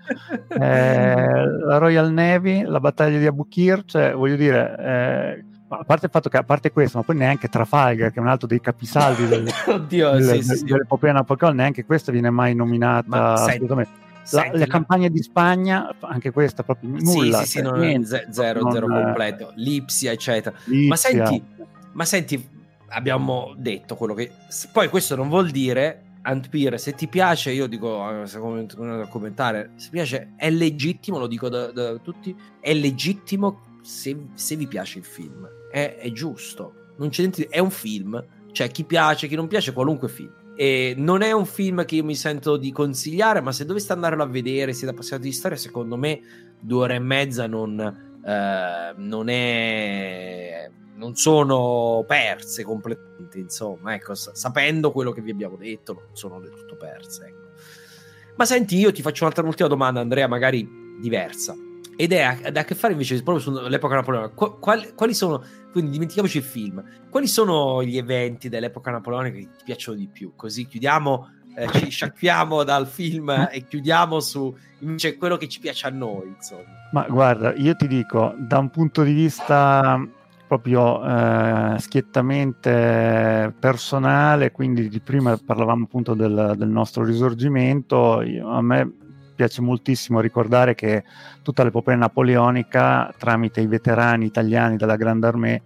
[0.48, 6.06] eh, la Royal Navy, la battaglia di Abu Kir, cioè, voglio dire, eh, a parte
[6.06, 8.60] il fatto che a parte questo, ma poi neanche Trafalgar, che è un altro dei
[8.60, 10.64] capisaldi del, Oddio, del, sì, del, sì.
[10.64, 13.66] dell'epopea napoleonica, neanche questa viene mai nominata senti.
[13.68, 13.86] La,
[14.24, 17.38] senti, le campagne di Spagna, anche questa proprio nulla.
[17.38, 19.52] Sì, sì, sì, cioè, non, niente, ze- zero, non- zero completo.
[19.55, 20.56] Lipsia, eccetera.
[20.64, 20.88] Lipsia.
[20.88, 21.44] Ma senti,
[21.92, 22.48] ma senti,
[22.90, 24.30] abbiamo detto quello che...
[24.72, 29.88] Poi questo non vuol dire, Antpir, se ti piace, io dico, eh, da commentare, se
[29.90, 35.04] piace, è legittimo, lo dico da, da tutti, è legittimo se, se vi piace il
[35.04, 35.48] film.
[35.70, 36.74] È, è giusto.
[37.48, 38.24] È un film.
[38.52, 40.32] Cioè, chi piace, chi non piace, qualunque film.
[40.56, 44.22] E non è un film che io mi sento di consigliare, ma se doveste andarlo
[44.22, 46.20] a vedere, siete appassionati di storia, secondo me
[46.60, 50.70] due ore e mezza non, eh, non è
[51.01, 56.39] non sono perse completamente insomma ecco sa- sapendo quello che vi abbiamo detto non sono
[56.39, 57.48] del tutto perse ecco.
[58.36, 60.68] ma senti io ti faccio un'altra ultima domanda Andrea magari
[61.01, 61.56] diversa.
[61.97, 64.32] Ed è a, ad a che fare invece proprio sull'epoca napoleonica?
[64.35, 69.48] Qu- quali, quali sono quindi dimentichiamoci il film quali sono gli eventi dell'epoca napoleonica che
[69.59, 70.32] ti piacciono di più?
[70.35, 75.86] Così chiudiamo eh, ci sciacquiamo dal film e chiudiamo su invece quello che ci piace
[75.86, 76.78] a noi insomma.
[76.93, 80.01] Ma guarda, io ti dico, da un punto di vista
[80.51, 88.60] proprio eh, schiettamente personale, quindi di prima parlavamo appunto del, del nostro risorgimento, io- a
[88.60, 88.93] me
[89.36, 91.05] piace moltissimo ricordare che
[91.43, 95.62] tutta l'epopea napoleonica, tramite i veterani italiani della Grande Armée,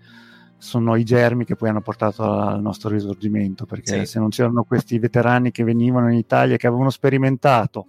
[0.58, 4.06] sono i germi che poi hanno portato al nostro risorgimento, perché Sì.
[4.06, 7.86] se non c'erano questi veterani che venivano in Italia, che avevano sperimentato,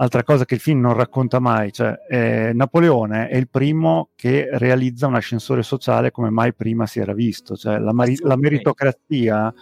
[0.00, 4.48] altra cosa che il film non racconta mai, cioè eh, Napoleone è il primo che
[4.52, 9.52] realizza un ascensore sociale come mai prima si era visto, cioè la, mari- la meritocrazia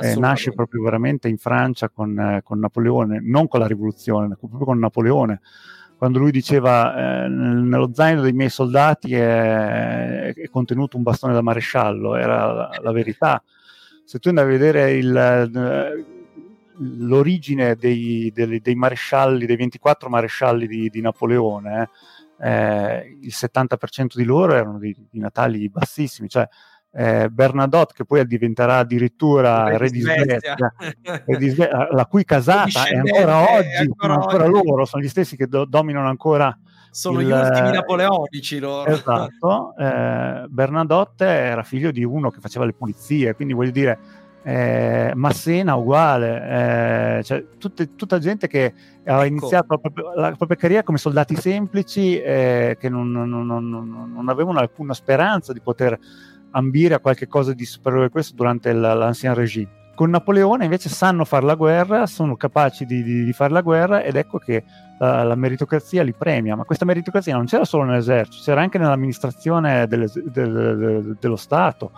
[0.00, 4.64] eh, nasce proprio veramente in Francia con, eh, con Napoleone, non con la rivoluzione, proprio
[4.64, 5.40] con Napoleone.
[5.96, 11.32] Quando lui diceva eh, nel- nello zaino dei miei soldati è, è contenuto un bastone
[11.32, 13.42] da maresciallo, era la, la verità.
[14.04, 16.17] Se tu andavi a vedere il, eh,
[16.78, 21.90] l'origine dei, dei- dei marescialli, dei 24 marescialli di, di Napoleone,
[22.40, 26.46] eh, il 70% di loro erano di, di natali bassissimi, cioè
[26.90, 30.72] eh, Bernadotte che poi diventerà addirittura re di Svezia,
[31.90, 35.46] la cui casata è ancora oggi, è ancora sono ancora loro, sono gli stessi che
[35.46, 36.56] do- dominano ancora
[36.90, 38.90] sono il- gli ultimi napoleonici loro.
[38.90, 43.98] Esatto, eh, Bernadotte era figlio di uno che faceva le pulizie, quindi voglio dire,
[44.42, 48.72] eh, Massena uguale, eh, cioè tutte- tutta gente che
[49.04, 49.34] aveva Ecco.
[49.36, 54.28] iniziato la propria, la propria carriera come soldati semplici eh, che non, non- non- non-
[54.28, 55.98] avevano alcuna speranza di poter
[56.52, 59.76] ambire a qualche cosa di superiore a questo durante il- l'Ancien Régime.
[59.94, 64.02] Con Napoleone invece sanno fare la guerra, sono capaci di, di- di fare la guerra
[64.04, 64.62] ed ecco che
[65.00, 69.88] la, la meritocrazia li premia, ma questa meritocrazia non c'era solo nell'esercito, c'era anche nell'amministrazione
[69.88, 71.90] delle- del- del- dello Stato,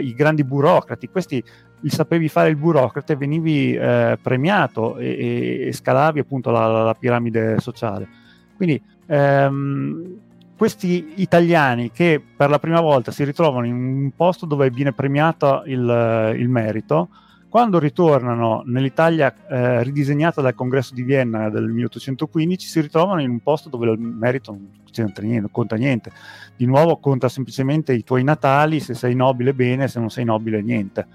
[0.00, 1.42] i grandi burocrati, questi
[1.80, 6.82] li sapevi fare il burocrate, venivi eh, premiato e, e- e scalavi appunto la, la-
[6.84, 8.08] la piramide sociale.
[8.56, 10.16] Quindi ehm,
[10.56, 15.62] questi italiani che per la prima volta si ritrovano in un posto dove viene premiato
[15.66, 17.08] il, il merito,
[17.48, 23.40] quando ritornano nell'Italia eh, ridisegnata dal congresso di Vienna del 1815, si ritrovano in un
[23.40, 24.56] posto dove il merito
[24.94, 26.10] c'entra niente, conta niente.
[26.56, 30.62] Di nuovo conta semplicemente i tuoi natali, se sei nobile bene, se non sei nobile
[30.62, 31.06] niente.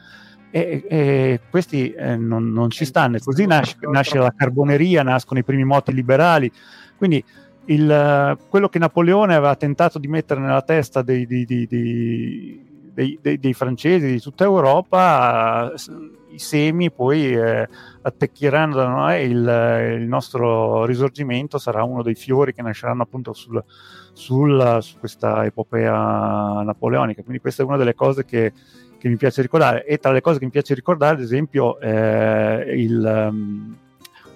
[0.52, 3.16] E, e questi eh, non, non ci stanno.
[3.16, 6.52] E così nasce, nasce la carboneria, nascono i primi moti liberali.
[6.98, 7.24] Quindi
[7.66, 12.69] il, eh, quello che Napoleone aveva tentato di mettere nella testa dei, dei- dei- dei-
[13.00, 15.72] dei- dei- dei francesi di tutta Europa,
[16.32, 17.68] i semi poi eh,
[18.02, 23.64] attecchiranno da il, il nostro risorgimento sarà uno dei fiori che nasceranno appunto sul-
[24.12, 27.22] sul- su questa epopea napoleonica.
[27.22, 28.52] Quindi questa è una delle cose che,
[28.98, 29.86] che mi piace ricordare.
[29.86, 33.78] E tra le cose che mi piace ricordare, ad esempio, eh, il, ehm,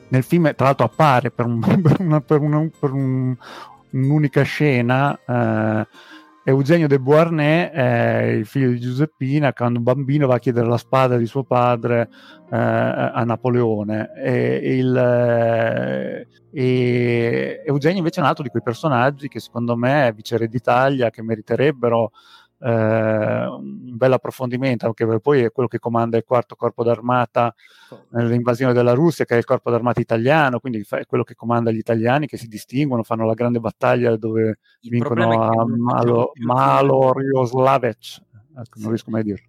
[0.07, 3.35] nel film, tra l'altro, appare per, un- per una- per una- per un-
[3.91, 5.19] un'unica scena.
[5.27, 5.87] eh,
[6.45, 10.77] Eugenio de Beauharnais è il figlio di Giuseppina, quando un bambino va a chiedere la
[10.77, 12.09] spada di suo padre
[12.51, 14.11] eh, a Napoleone.
[14.13, 20.07] E, il, eh, e Eugenio invece è un altro di quei personaggi che secondo me
[20.07, 22.11] è viceré d'Italia, che meriterebbero
[22.63, 27.53] eh, un bel approfondimento, anche perché poi è quello che comanda il quarto corpo d'armata
[28.11, 31.77] nell'invasione della Russia, che è il corpo d'armata italiano, quindi è quello che comanda gli
[31.77, 38.21] italiani che si distinguono, fanno la grande battaglia dove il vincono a Malo, Malo Rioslavec,
[38.57, 39.47] ecco, non riesco mai a dirlo.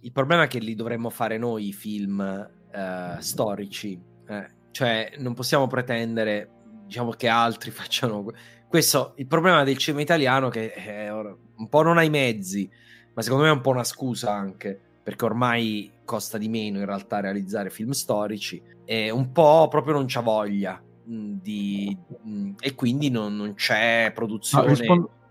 [0.00, 5.34] Il problema è che li dovremmo fare noi i film eh, storici, eh, cioè non
[5.34, 6.50] possiamo pretendere
[6.86, 8.24] diciamo che altri facciano
[8.68, 11.10] questo il problema del cinema italiano che è
[11.56, 12.68] un po' non ha i mezzi,
[13.12, 16.86] ma secondo me è un po' una scusa anche, perché ormai costa di meno in
[16.86, 22.74] realtà realizzare film storici e un po' proprio non c'ha voglia mh, di, mh, e
[22.74, 24.74] quindi non, non c'è produzione.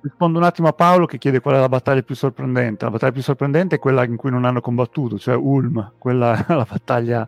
[0.04, 2.84] Rispondo, un attimo a Paolo che chiede qual è la battaglia più sorprendente.
[2.84, 6.46] La battaglia più sorprendente è quella in cui non hanno combattuto, cioè Ulm, quella è
[6.54, 7.28] la battaglia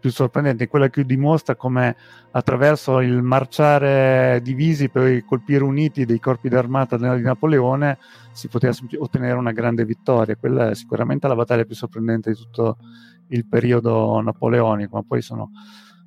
[0.00, 1.94] più sorprendente, quella che dimostra come
[2.32, 7.98] attraverso il marciare divisi per colpire uniti dei corpi d'armata di Napoleone
[8.32, 10.36] si poteva ottenere una grande vittoria.
[10.36, 12.78] Quella è sicuramente la battaglia più sorprendente di tutto
[13.28, 15.50] il periodo napoleonico, ma poi sono...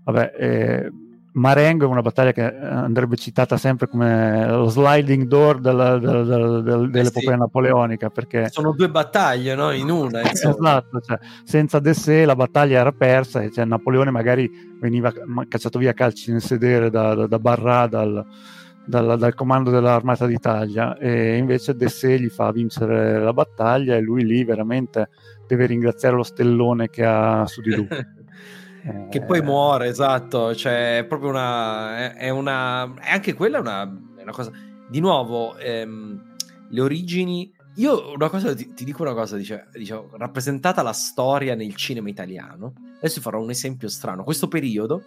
[0.03, 0.91] Vabbè, eh,
[1.33, 6.23] Marengo è una battaglia che andrebbe citata sempre come lo sliding door della, della,
[6.61, 7.37] della, dell'epoca eh sì.
[7.37, 9.71] napoleonica perché sono due battaglie no?
[9.71, 14.49] in una esatto cioè, senza De sé la battaglia era persa e cioè, Napoleone magari
[14.79, 15.11] veniva
[15.47, 18.23] cacciato via a calci in sedere da, da, da Barra dal,
[18.85, 24.01] dal, dal, comando dell'armata d'Italia e invece De sé gli fa vincere la battaglia e
[24.01, 25.09] lui lì veramente
[25.47, 27.87] deve ringraziare lo stellone che ha su di lui
[29.09, 29.41] che poi eh.
[29.43, 30.53] muore, esatto.
[30.53, 32.13] Cioè, è proprio una.
[32.13, 32.93] È, una.
[32.95, 33.83] È anche quella una,
[34.17, 34.51] è una cosa.
[34.89, 36.35] Di nuovo, ehm,
[36.69, 37.51] le origini.
[37.77, 42.09] Io una cosa ti, ti dico una cosa, dice, diciamo, rappresentata la storia nel cinema
[42.09, 42.73] italiano.
[42.97, 44.23] Adesso farò un esempio strano.
[44.23, 45.03] Questo periodo,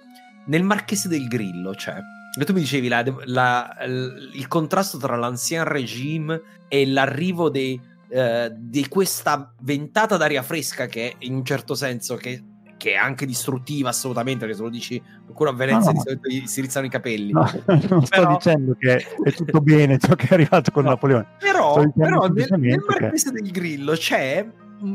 [0.47, 1.97] nel Marchese del Grillo, cioè.
[2.45, 7.81] Tu mi dicevi la, la, il contrasto tra l'ancien regime e l'arrivo dei,
[8.11, 12.43] eh, di questa ventata d'aria fresca che in un certo senso che
[12.87, 16.05] che è anche distruttiva assolutamente, perché se lo dici qualcuno a Venezia no, no.
[16.05, 17.33] di solito si rizzano i capelli.
[17.33, 18.37] No, non sto però...
[18.37, 21.27] dicendo che è tutto bene ciò che è arrivato con Napoleone.
[21.41, 23.43] Però, però nel, nel Marchese che...
[23.43, 24.47] del Grillo c'è,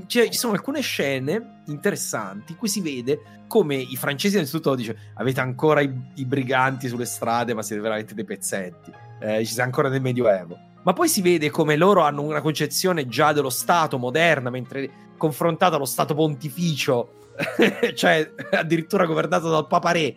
[0.06, 4.98] c'è, ci sono alcune scene interessanti in cui si vede come i francesi innanzitutto dice
[5.16, 8.90] avete ancora i, i briganti sulle strade ma siete veramente dei pezzetti,
[9.20, 10.58] eh, ci siete ancora nel Medioevo.
[10.84, 15.76] Ma poi si vede come loro hanno una concezione già dello Stato moderna, mentre confrontato
[15.76, 17.16] allo Stato pontificio
[17.96, 20.16] cioè addirittura governato dal Papa Re,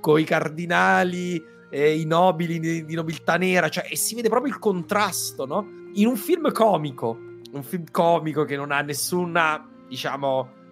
[0.00, 4.52] con i cardinali e i nobili di, di nobiltà nera, cioè, e si vede proprio
[4.52, 5.66] il contrasto, no?
[5.94, 7.18] In un film comico,
[7.52, 10.62] un film comico che non ha nessuna, diciamo,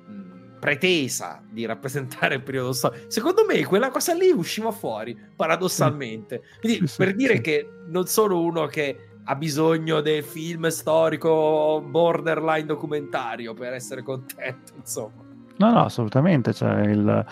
[0.62, 3.10] pretesa di rappresentare il periodo storico.
[3.10, 6.42] Secondo me quella cosa lì usciva fuori, paradossalmente.
[6.60, 7.40] Quindi sì, per sì, dire sì.
[7.40, 14.74] che non sono uno che ha bisogno del film storico borderline documentario per essere contento,
[14.76, 15.21] insomma.
[15.56, 16.52] No, no, assolutamente.
[16.52, 17.24] Cioè, il,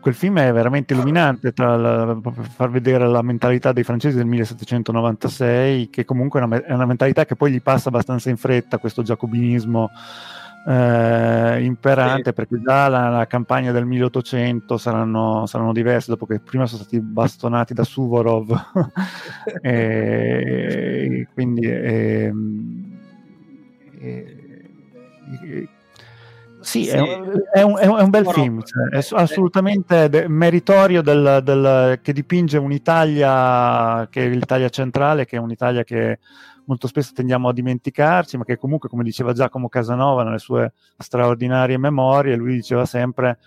[0.00, 5.90] quel film è veramente illuminante tra per far vedere la mentalità dei francesi del 1796,
[5.90, 9.02] che comunque è una, è una mentalità che poi gli passa abbastanza in fretta, questo
[9.02, 9.90] giacobinismo
[10.66, 12.32] eh, imperante, sì.
[12.32, 17.00] perché già la, la, campagna del 1800 saranno, saranno, diverse, dopo che prima sono stati
[17.00, 18.52] bastonati da Suvorov.
[19.62, 21.66] e, quindi...
[21.66, 22.32] Eh,
[24.02, 25.68] eh,
[26.70, 26.90] sì, sì.
[26.90, 31.98] È, un, è, un, è, un, bel film, cioè, è assolutamente de- meritorio del, del,
[32.00, 36.20] che dipinge un'Italia che è l'Italia centrale, che è un'Italia che
[36.66, 41.76] molto spesso tendiamo a dimenticarci, ma che comunque, come diceva Giacomo Casanova nelle sue straordinarie
[41.76, 43.38] memorie, lui diceva sempre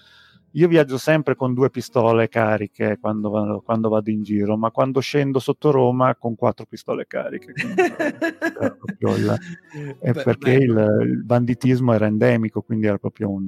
[0.56, 5.00] io viaggio sempre con due pistole cariche quando vado, quando vado, in giro, ma quando
[5.00, 7.54] scendo sotto Roma con quattro pistole cariche.
[9.00, 9.40] il,
[10.00, 13.48] è perché il, il, banditismo era endemico, quindi era proprio un...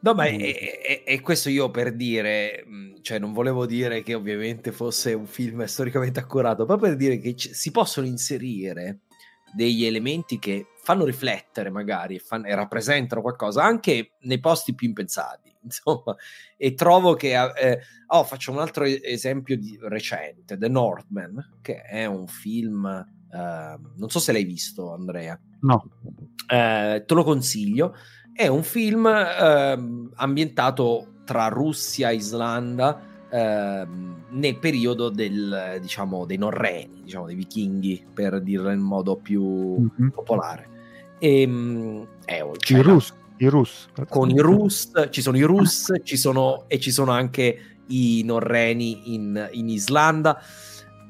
[0.00, 2.64] No, ma è, questo io per dire,
[3.02, 7.34] cioè non volevo dire che ovviamente fosse un film storicamente accurato, ma per dire che
[7.34, 9.00] c- si possono inserire
[9.54, 15.47] degli elementi che fanno riflettere magari fanno, e rappresentano qualcosa anche nei posti più impensati
[15.68, 16.16] insomma,
[16.56, 17.34] e trovo che...
[17.34, 17.78] Eh,
[18.08, 22.86] oh, faccio un altro esempio di, recente, The Northman, che è un film...
[23.30, 25.38] Eh, non so se l'hai visto, Andrea.
[25.60, 25.84] No.
[26.50, 27.94] Eh, te lo consiglio.
[28.32, 36.38] È un film ehm, ambientato tra Russia e Islanda ehm, nel periodo del, diciamo, dei
[36.38, 40.10] norreni, diciamo, dei vichinghi, per dirlo in modo più Mhm.
[40.10, 40.68] popolare.
[41.18, 41.42] E,
[42.26, 42.82] eh, oh, I
[43.38, 43.88] i Rus.
[44.08, 49.14] con i Rus, ci sono i Rus, ci sono, e ci sono anche i norreni
[49.14, 50.40] in, in Islanda.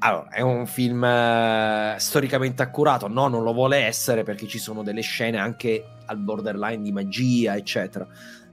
[0.00, 4.82] Allora, è un film eh, storicamente accurato, no, non lo vuole essere perché ci sono
[4.82, 8.06] delle scene anche al borderline di magia, eccetera.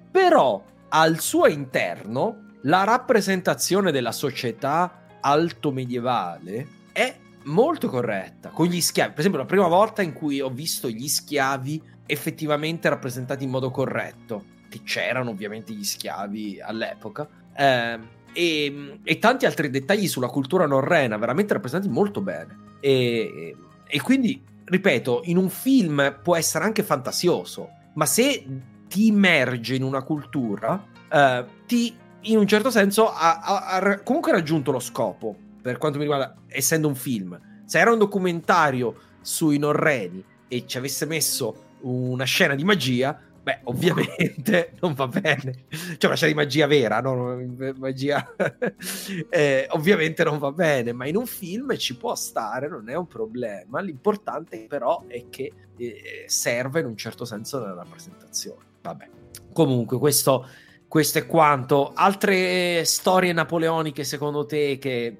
[0.09, 8.81] Però al suo interno la rappresentazione della società alto medievale è molto corretta con gli
[8.81, 9.11] schiavi.
[9.11, 13.71] Per esempio, la prima volta in cui ho visto gli schiavi effettivamente rappresentati in modo
[13.71, 20.65] corretto, che c'erano ovviamente gli schiavi all'epoca, ehm, e, e tanti altri dettagli sulla cultura
[20.65, 22.73] norrena, veramente rappresentati molto bene.
[22.81, 23.55] E,
[23.87, 28.45] e quindi, ripeto, in un film può essere anche fantasioso, ma se
[28.87, 31.95] ti immerge in una cultura, eh, ti
[32.27, 36.35] in un certo senso ha, ha- ha comunque raggiunto lo scopo, per quanto mi riguarda,
[36.47, 37.39] essendo un film.
[37.65, 43.59] Se era un documentario sui norreni e ci avesse messo una scena di magia, beh,
[43.63, 45.65] ovviamente non va bene.
[45.69, 47.37] Cioè, una scena di magia vera, no?
[47.77, 48.33] Magia...
[49.29, 53.07] eh, ovviamente non va bene, ma in un film ci può stare, non è un
[53.07, 53.79] problema.
[53.81, 58.63] L'importante però è che eh, serve in un certo senso nella rappresentazione.
[58.81, 59.09] Vabbè.
[59.53, 60.47] Comunque, questo,
[60.87, 61.91] questo è quanto.
[61.93, 65.19] Altre storie napoleoniche, secondo te, che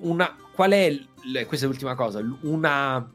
[0.00, 3.12] una, qual è, l- questa è l'ultima cosa, una,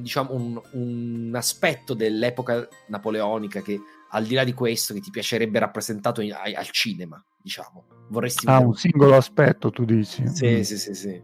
[0.00, 3.78] diciamo, un, un aspetto dell'epoca napoleonica che
[4.10, 8.46] al di là di questo che ti piacerebbe rappresentato in- ai- al cinema, diciamo, vorresti
[8.46, 10.26] Ah, vedere un singolo aspetto, tu dici.
[10.28, 10.60] Sì, Mm.
[10.62, 11.22] sì, sì, sì.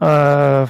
[0.00, 0.66] Eh,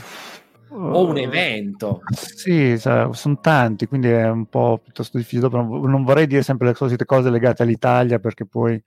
[0.72, 2.01] O un evento.
[2.12, 5.43] Sì, sono tanti, quindi è un po' piuttosto difficile.
[5.43, 8.81] Dopo non, non vorrei dire sempre le solite cose legate all'Italia, perché poi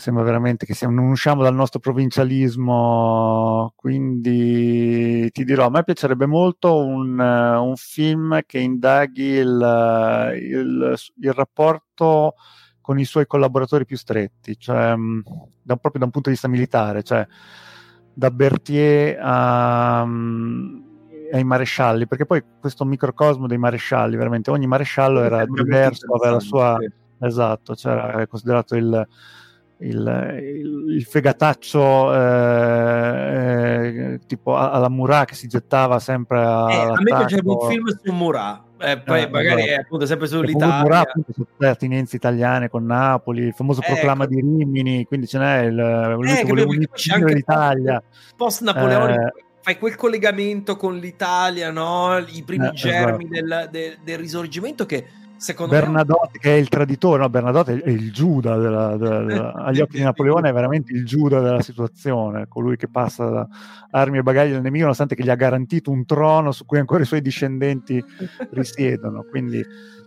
[0.00, 3.72] sembra veramente che siamo, non usciamo dal nostro provincialismo.
[3.76, 10.94] Quindi ti dirò, a me piacerebbe molto un, eh, un film che indaghi il, il-
[11.20, 12.34] il rapporto
[12.80, 15.22] con i suoi collaboratori più stretti, cioè mh,
[15.62, 17.24] da- proprio da un punto di vista militare, cioè
[18.12, 20.78] da Berthier a, mm,
[21.32, 26.40] ai marescialli, perché poi questo microcosmo dei marescialli, veramente ogni maresciallo era diverso, aveva la
[26.40, 26.78] sua...
[27.22, 29.06] Esatto, c'era considerato il,
[29.82, 36.76] il, il- il fegataccio eh, eh, tipo a- alla Murat che si gettava sempre sì.
[36.76, 39.74] Eh, a me piacerebbe un film su Murat, eh, poi Eh, magari esatto.
[39.74, 40.80] è appunto sempre sull'Italia.
[40.82, 43.92] Murat appunto su le attinenze italiane con Napoli, il famoso Ecco.
[43.92, 46.72] proclama di Rimini, quindi ce n'è il, lui Eh, che voleva
[47.14, 48.02] anche l'Italia.
[48.36, 49.44] post napoleonico Eh.
[49.62, 52.16] fai quel collegamento con l'Italia no?
[52.18, 53.46] i primi Eh, germi esatto.
[53.46, 55.06] del, del- del risorgimento che
[55.40, 59.52] secondo me Bernadotte che è il traditore, no, Bernadotte è il Giuda della- della- della-
[59.54, 63.48] agli occhi di Napoleone, è veramente il Giuda della situazione, colui che passa da
[63.92, 67.02] armi e bagagli del nemico, nonostante che gli ha garantito un trono su cui ancora
[67.02, 68.04] i suoi discendenti
[68.52, 69.24] risiedono.
[69.28, 69.64] Quindi,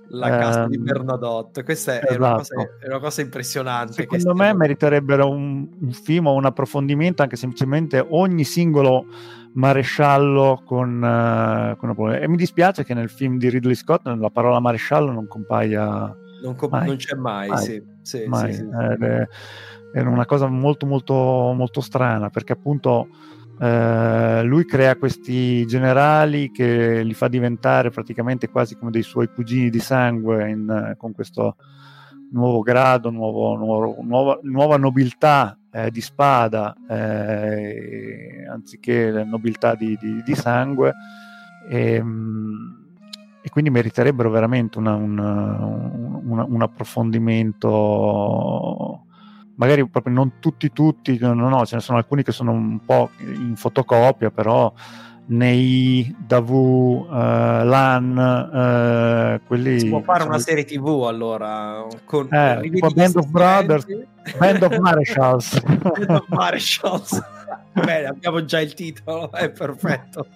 [0.09, 2.85] la casta di ehm, Bernadotte questa è, una cosa, esatto.
[2.85, 7.35] è una cosa impressionante secondo me stiamo- meriterebbero un, un film o un approfondimento, anche
[7.35, 9.05] semplicemente ogni singolo
[9.53, 12.21] maresciallo con, eh, con Napoleone.
[12.21, 16.55] E mi dispiace che nel film di Ridley Scott la parola maresciallo non compaia non,
[16.55, 16.87] co- mai.
[16.87, 17.63] non c'è mai, Mai.
[17.63, 18.53] sì, sì, mai.
[18.53, 18.69] sì, sì.
[18.69, 19.27] È,
[19.95, 23.07] era una cosa molto molto molto strana perché appunto
[23.59, 29.69] eh, lui crea questi generali che li fa diventare praticamente quasi come dei suoi cugini
[29.69, 31.55] di sangue in- con questo
[32.31, 40.21] nuovo grado, nuovo- nuovo- nuova, nuova nobiltà eh, di spada eh, anziché nobiltà di, di-
[40.23, 40.93] di sangue
[41.69, 42.71] e, mm,
[43.41, 48.99] e quindi meriterebbero veramente una- una- un, un approfondimento
[49.55, 53.09] magari proprio non tutti tutti no, no, ce ne sono alcuni che sono un po'
[53.19, 54.71] in fotocopia però
[55.25, 57.13] nei Davu, eh,
[57.63, 58.17] LAN,
[58.53, 63.85] eh, quelli si può fare una serie tv allora con Eh, tipo Band of Brothers.
[64.37, 65.59] Band of Marshals.
[65.63, 67.21] Band of Marshalls.
[67.73, 70.27] Bene, abbiamo già il titolo, è perfetto.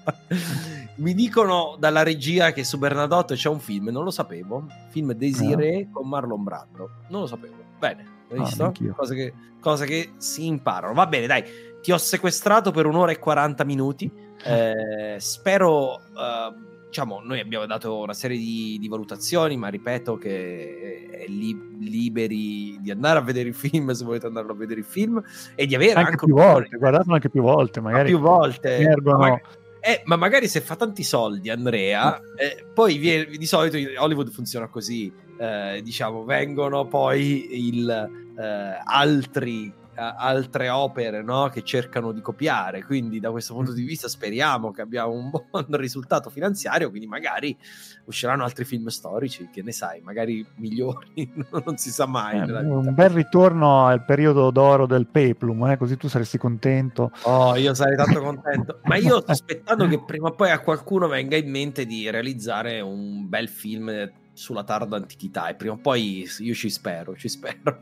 [0.95, 4.65] Mi dicono dalla regia che su Bernadotte c'è un film, non lo sapevo.
[4.89, 6.89] Film Desiree con Marlon Brando.
[7.09, 7.55] Non lo sapevo.
[7.77, 8.61] Bene, hai Ah, visto?
[8.63, 8.93] neanch'io.
[8.95, 10.93] cose, che, cose che si imparano.
[10.93, 11.43] Va bene, dai.
[11.81, 14.11] Ti ho sequestrato per un'ora e 40 minuti.
[14.43, 16.53] Eh, spero, eh,
[16.87, 22.77] diciamo, noi abbiamo dato una serie di, di valutazioni, ma ripeto che è li- liberi
[22.81, 25.21] di andare a vedere il film se volete andarlo a vedere il film
[25.55, 28.77] e di avere anche anche più volte, guardatelo anche più volte, magari più volte.
[29.01, 29.41] Ma, mag-
[29.79, 34.67] eh, ma magari se fa tanti soldi, Andrea, eh, poi viene- di solito Hollywood funziona
[34.67, 35.11] così.
[35.39, 41.49] eh, diciamo, vengono poi il, eh, altri altre opere no?
[41.49, 42.83] che cercano di copiare.
[42.83, 46.89] Quindi, da questo punto di vista, speriamo che abbiamo un buon risultato finanziario.
[46.89, 47.57] Quindi, magari
[48.05, 51.31] usciranno altri film storici, che ne sai, magari migliori,
[51.65, 52.37] non si sa mai.
[52.37, 55.77] Eh, un bel ritorno al periodo d'oro del Peplum, eh?
[55.77, 57.11] così tu saresti contento.
[57.23, 58.79] Oh, io sarei tanto contento.
[58.83, 62.79] Ma io sto aspettando che prima o poi a qualcuno venga in mente di realizzare
[62.81, 67.79] un bel film sulla tarda antichità e prima o poi io ci spero, ci spero.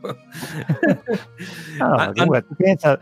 [1.78, 2.98] no, ah, comunque, tu pensa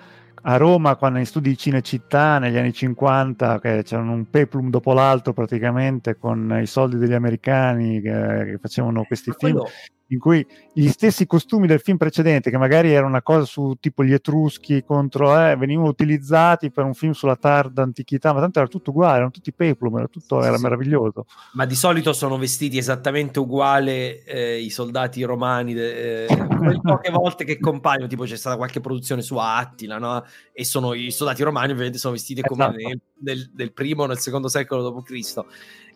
[0.47, 4.93] a Roma quando in studi di Cinecittà negli anni 50 che c'erano un peplum dopo
[4.93, 8.11] l'altro praticamente con i soldi degli americani che,
[8.45, 9.71] che facevano questi film quello
[10.09, 14.05] in cui gli stessi costumi del film precedente, che magari era una cosa su tipo
[14.05, 18.69] gli Etruschi contro, eh, venivano utilizzati per un film sulla tarda antichità, ma tanto era
[18.69, 20.63] tutto uguale, erano tutti peplum, era tutto era sì.
[20.63, 21.27] meraviglioso.
[21.53, 26.27] Ma di solito sono vestiti esattamente uguale eh, i soldati romani, eh,
[26.83, 30.25] poche volte che compaiono, tipo c'è stata qualche produzione su Attila, no?
[30.53, 32.77] E sono i soldati romani ovviamente sono vestiti come esatto.
[32.77, 35.45] nel, nel, nel primo o nel secondo secolo d.C.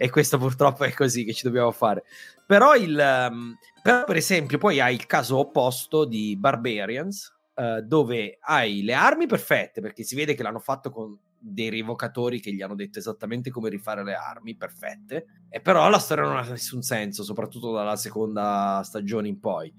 [0.00, 2.04] E questo purtroppo è così che ci dobbiamo fare.
[2.46, 8.38] Però, il, um, però, per esempio, poi hai il caso opposto di Barbarians, uh, dove
[8.40, 12.62] hai le armi perfette, perché si vede che l'hanno fatto con dei rivocatori che gli
[12.62, 16.82] hanno detto esattamente come rifare le armi perfette, e però la storia non ha nessun
[16.82, 19.74] senso, soprattutto dalla seconda stagione in poi.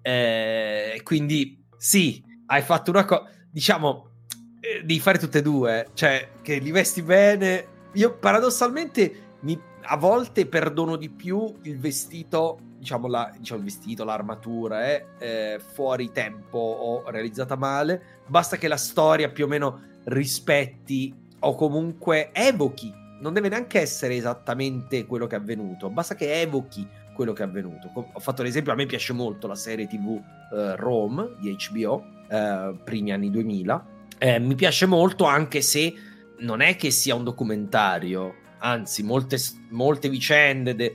[0.00, 4.12] Eh, quindi, sì, hai fatto una cosa, diciamo,
[4.60, 7.76] eh, devi fare tutte e due, cioè che li vesti bene.
[7.92, 9.58] Io paradossalmente mi
[9.90, 15.60] a volte perdono di più il vestito, diciamo, la, diciamo il vestito, l'armatura eh, eh,
[15.60, 22.30] fuori tempo o realizzata male, basta che la storia più o meno rispetti o comunque
[22.32, 27.42] evochi, non deve neanche essere esattamente quello che è avvenuto, basta che evochi quello che
[27.42, 27.90] è avvenuto.
[28.12, 30.20] Ho fatto l'esempio, a me piace molto la serie TV
[30.52, 33.86] eh, Rome di HBO, eh, primi anni 2000,
[34.18, 35.94] eh, mi piace molto anche se
[36.40, 39.38] non è che sia un documentario, anzi molte,
[39.70, 40.94] molte vicende, de...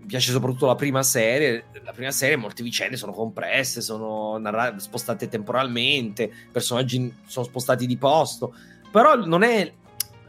[0.00, 4.80] mi piace soprattutto la prima serie, la prima serie molte vicende sono compresse, sono narrate,
[4.80, 8.54] spostate temporalmente, personaggi sono spostati di posto,
[8.90, 9.72] però non è,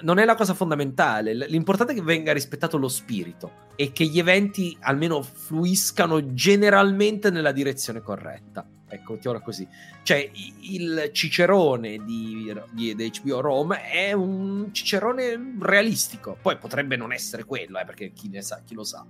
[0.01, 4.19] non è la cosa fondamentale, l'importante è che venga rispettato lo spirito e che gli
[4.19, 8.67] eventi almeno fluiscano generalmente nella direzione corretta.
[8.89, 9.67] Ecco, mettiamola così.
[10.03, 10.29] Cioè,
[10.61, 16.37] il Cicerone di, di, di, HBO Rome è un Cicerone realistico.
[16.41, 19.05] Poi potrebbe non essere quello, eh, perché chi ne sa, chi lo sa.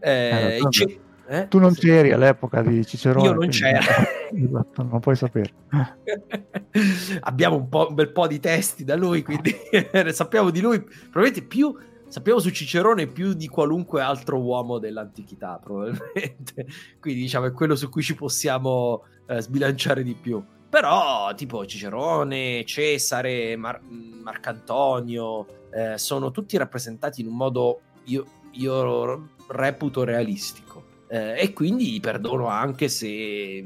[0.00, 0.98] Eh, eh, c-
[1.30, 1.46] eh?
[1.46, 3.26] Tu non c'eri all'epoca di Cicerone.
[3.26, 3.84] Io non c'ero.
[4.34, 5.52] esatto, non puoi sapere.
[7.20, 9.54] Abbiamo un, un, bel po' di testi da lui, quindi
[10.12, 11.76] sappiamo di lui probabilmente più
[12.08, 16.66] sappiamo su Cicerone più di qualunque altro uomo dell'antichità, probabilmente.
[17.00, 20.42] Quindi, diciamo, è quello su cui ci possiamo eh, sbilanciare di più.
[20.68, 29.30] Però, tipo Cicerone, Cesare, Mar- Marcantonio, eh, sono tutti rappresentati in un modo io, io
[29.48, 30.84] reputo realistico.
[31.08, 33.64] Eh, e quindi perdono anche se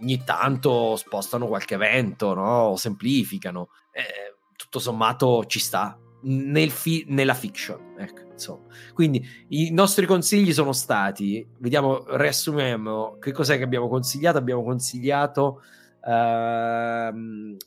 [0.00, 2.62] ogni tanto spostano qualche evento, no?
[2.68, 3.68] O semplificano.
[3.90, 7.94] Eh, tutto sommato ci sta, nel fi- nella fiction.
[7.96, 8.64] Ecco, insomma.
[8.92, 14.38] Quindi i nostri consigli sono stati, vediamo, riassumiamo che cos'è che abbiamo consigliato.
[14.38, 15.62] Abbiamo consigliato
[16.02, 17.16] uh,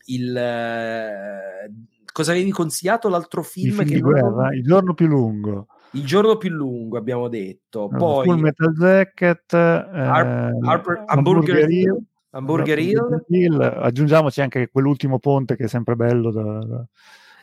[0.06, 0.36] il...
[0.36, 1.74] Uh,
[2.12, 3.80] cosa avevi consigliato l'altro film?
[3.82, 4.54] Il, film guerra, non...
[4.54, 5.68] il giorno più lungo.
[5.92, 7.88] Il giorno più lungo, abbiamo detto.
[7.92, 11.98] No, Poi, Full Metal Jacket, Har- eh, Harper, Hamburger, Hill.
[12.32, 13.24] Hamburger Hill.
[13.28, 13.62] Hill.
[13.62, 16.86] Aggiungiamoci anche quell'ultimo ponte che è sempre bello da, da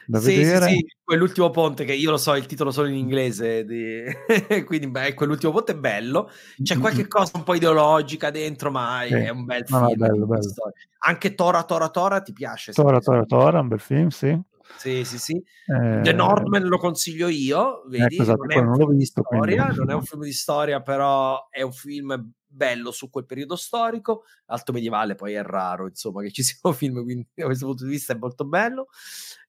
[0.06, 0.68] da sì, vedere.
[0.68, 4.02] Sì, sì, quell'ultimo ponte che io lo so il titolo solo in inglese, di...
[4.64, 6.31] quindi beh, quell'ultimo ponte è bello.
[6.62, 9.14] C'è qualche cosa un po' ideologica dentro, ma sì.
[9.14, 10.01] è un bel no, film.
[10.01, 10.52] No, bello, bello.
[10.98, 12.72] Anche Tora, Tora, Tora ti piace?
[12.72, 14.39] Tora, Tora, Tora, un bel film, sì.
[14.76, 15.32] Sì, sì, sì.
[15.35, 16.01] Eh...
[16.02, 18.14] The Northman lo consiglio io, vedi?
[18.14, 21.72] Ecco, esatto, non è di storia, non è un film di storia, però è un
[21.72, 24.24] film bello su quel periodo storico.
[24.47, 27.90] Alto medievale poi è raro, insomma, che ci siano film, quindi da questo punto di
[27.90, 28.89] vista è molto bello.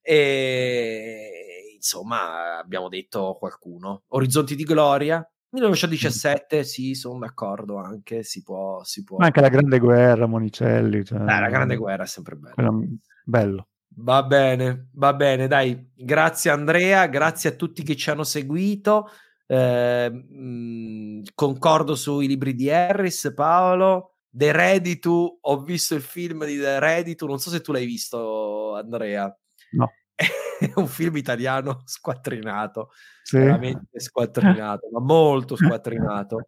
[0.02, 4.04] E insomma, abbiamo detto qualcuno.
[4.08, 5.28] Orizzonti di Gloria.
[5.50, 9.18] 1917, sì, sono d'accordo anche, si può, si può.
[9.18, 11.06] Ma anche la Grande Guerra, Monicelli.
[11.06, 11.20] Cioè...
[11.20, 12.98] Eh, la Grande Guerra è sempre bello.
[13.24, 13.68] Bello.
[13.98, 15.92] Va bene, va bene, dai.
[15.96, 19.10] Grazie Andrea, grazie a tutti che ci hanno seguito.
[19.48, 24.16] Eh, mh, concordo sui libri di Harris, Paolo.
[24.30, 28.76] The Reditu, ho visto il film di The Reditu, non so se tu l'hai visto,
[28.76, 29.34] Andrea.
[29.72, 29.92] No.
[30.60, 32.90] È un film italiano squattrinato,
[33.24, 33.38] sì.
[33.38, 36.48] veramente squattrinato, ma molto squattrinato.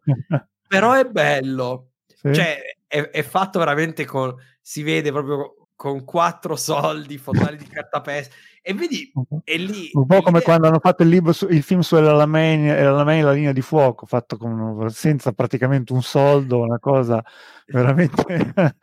[0.68, 2.34] Però è bello, sì.
[2.34, 4.34] cioè è, è, fatto veramente con...
[4.60, 8.34] si vede proprio con quattro soldi, fondali di cartapesta.
[8.60, 9.12] E vedi,
[9.44, 9.90] è lì.
[9.92, 13.30] Un po' come quando hanno fatto il, libro su, il film su L'Alamein, L'Alamein la
[13.30, 17.22] linea di fuoco, fatto con, senza praticamente un soldo, una cosa
[17.68, 18.54] veramente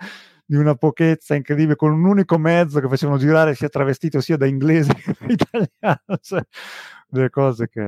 [0.48, 4.46] di una pochezza incredibile, con un unico mezzo che facevano girare sia travestito sia da
[4.46, 6.18] inglese che da italiano.
[6.22, 6.42] Cioè,
[7.10, 7.82] delle cose che...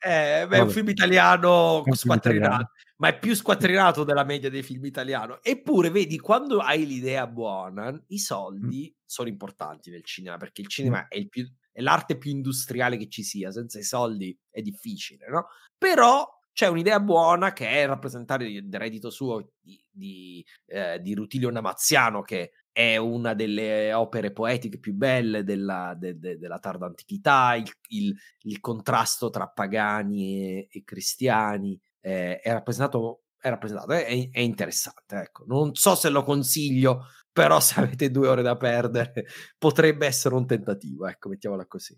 [0.00, 4.84] Eh, beh, è un film italiano squattrinato, ma è più squattrinato della media dei film
[4.84, 5.36] italiani.
[5.42, 9.00] Eppure, vedi, quando hai l'idea buona, i soldi mm.
[9.04, 11.08] sono importanti nel cinema, perché il cinema mm.
[11.08, 15.28] è, il più, è, l'arte più industriale che ci sia, senza i soldi è difficile,
[15.28, 15.46] no?
[15.76, 21.50] Però c'è un'idea buona che è rappresentare il reddito suo di, di, eh, di Rutilio
[21.50, 27.54] Namaziano, che è una delle opere poetiche più belle della, de, de, della tarda antichità,
[27.54, 28.12] il, il,
[28.42, 35.16] il, contrasto tra pagani e, e cristiani eh, è rappresentato, è, rappresentato è, è, interessante.
[35.16, 35.44] Ecco.
[35.46, 39.26] Non so se lo consiglio, però se avete due ore da perdere
[39.58, 41.96] potrebbe essere un tentativo, ecco, mettiamola così.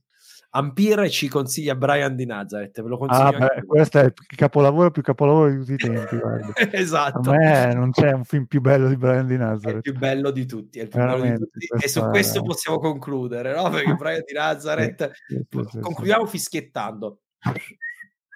[0.53, 3.29] Ampire ci consiglia Brian di Nazareth, ve lo consiglio.
[3.29, 6.19] Ah, beh, questo è il capolavoro più capolavoro di tutti i tempi.
[6.77, 7.31] esatto.
[7.31, 9.75] A me non c'è un film più bello di Brian di Nazareth.
[9.75, 11.69] È il più bello di tutti, è il più bello di tutti.
[11.81, 12.43] E su questo è...
[12.43, 13.71] possiamo concludere, no?
[13.71, 17.21] Perché Brian di Nazareth sì, sì, sì, concludiamo fischiettando.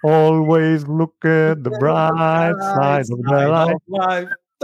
[0.03, 4.29] Always look at the bright side of the life.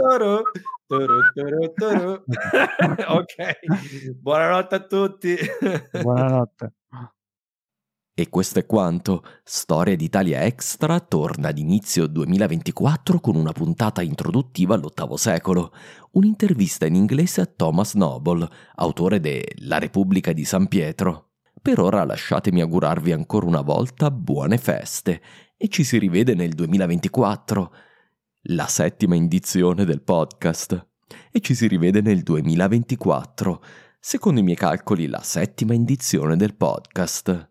[3.08, 3.34] ok,
[4.20, 5.36] buonanotte a tutti.
[6.02, 6.72] Buonanotte.
[8.14, 9.24] E questo è quanto.
[9.42, 15.72] Storia d'Italia Extra torna ad inizio 2024 con una puntata introduttiva all'VIII secolo,
[16.12, 21.31] un'intervista in inglese a Thomas Noble, autore de La Repubblica di San Pietro.
[21.62, 25.22] Per ora lasciatemi augurarvi ancora una volta buone feste
[25.56, 27.74] e ci si rivede nel 2024,
[28.46, 30.88] la settima indizione del podcast.
[31.30, 33.62] E ci si rivede nel 2024,
[34.00, 37.50] secondo i miei calcoli la settima indizione del podcast.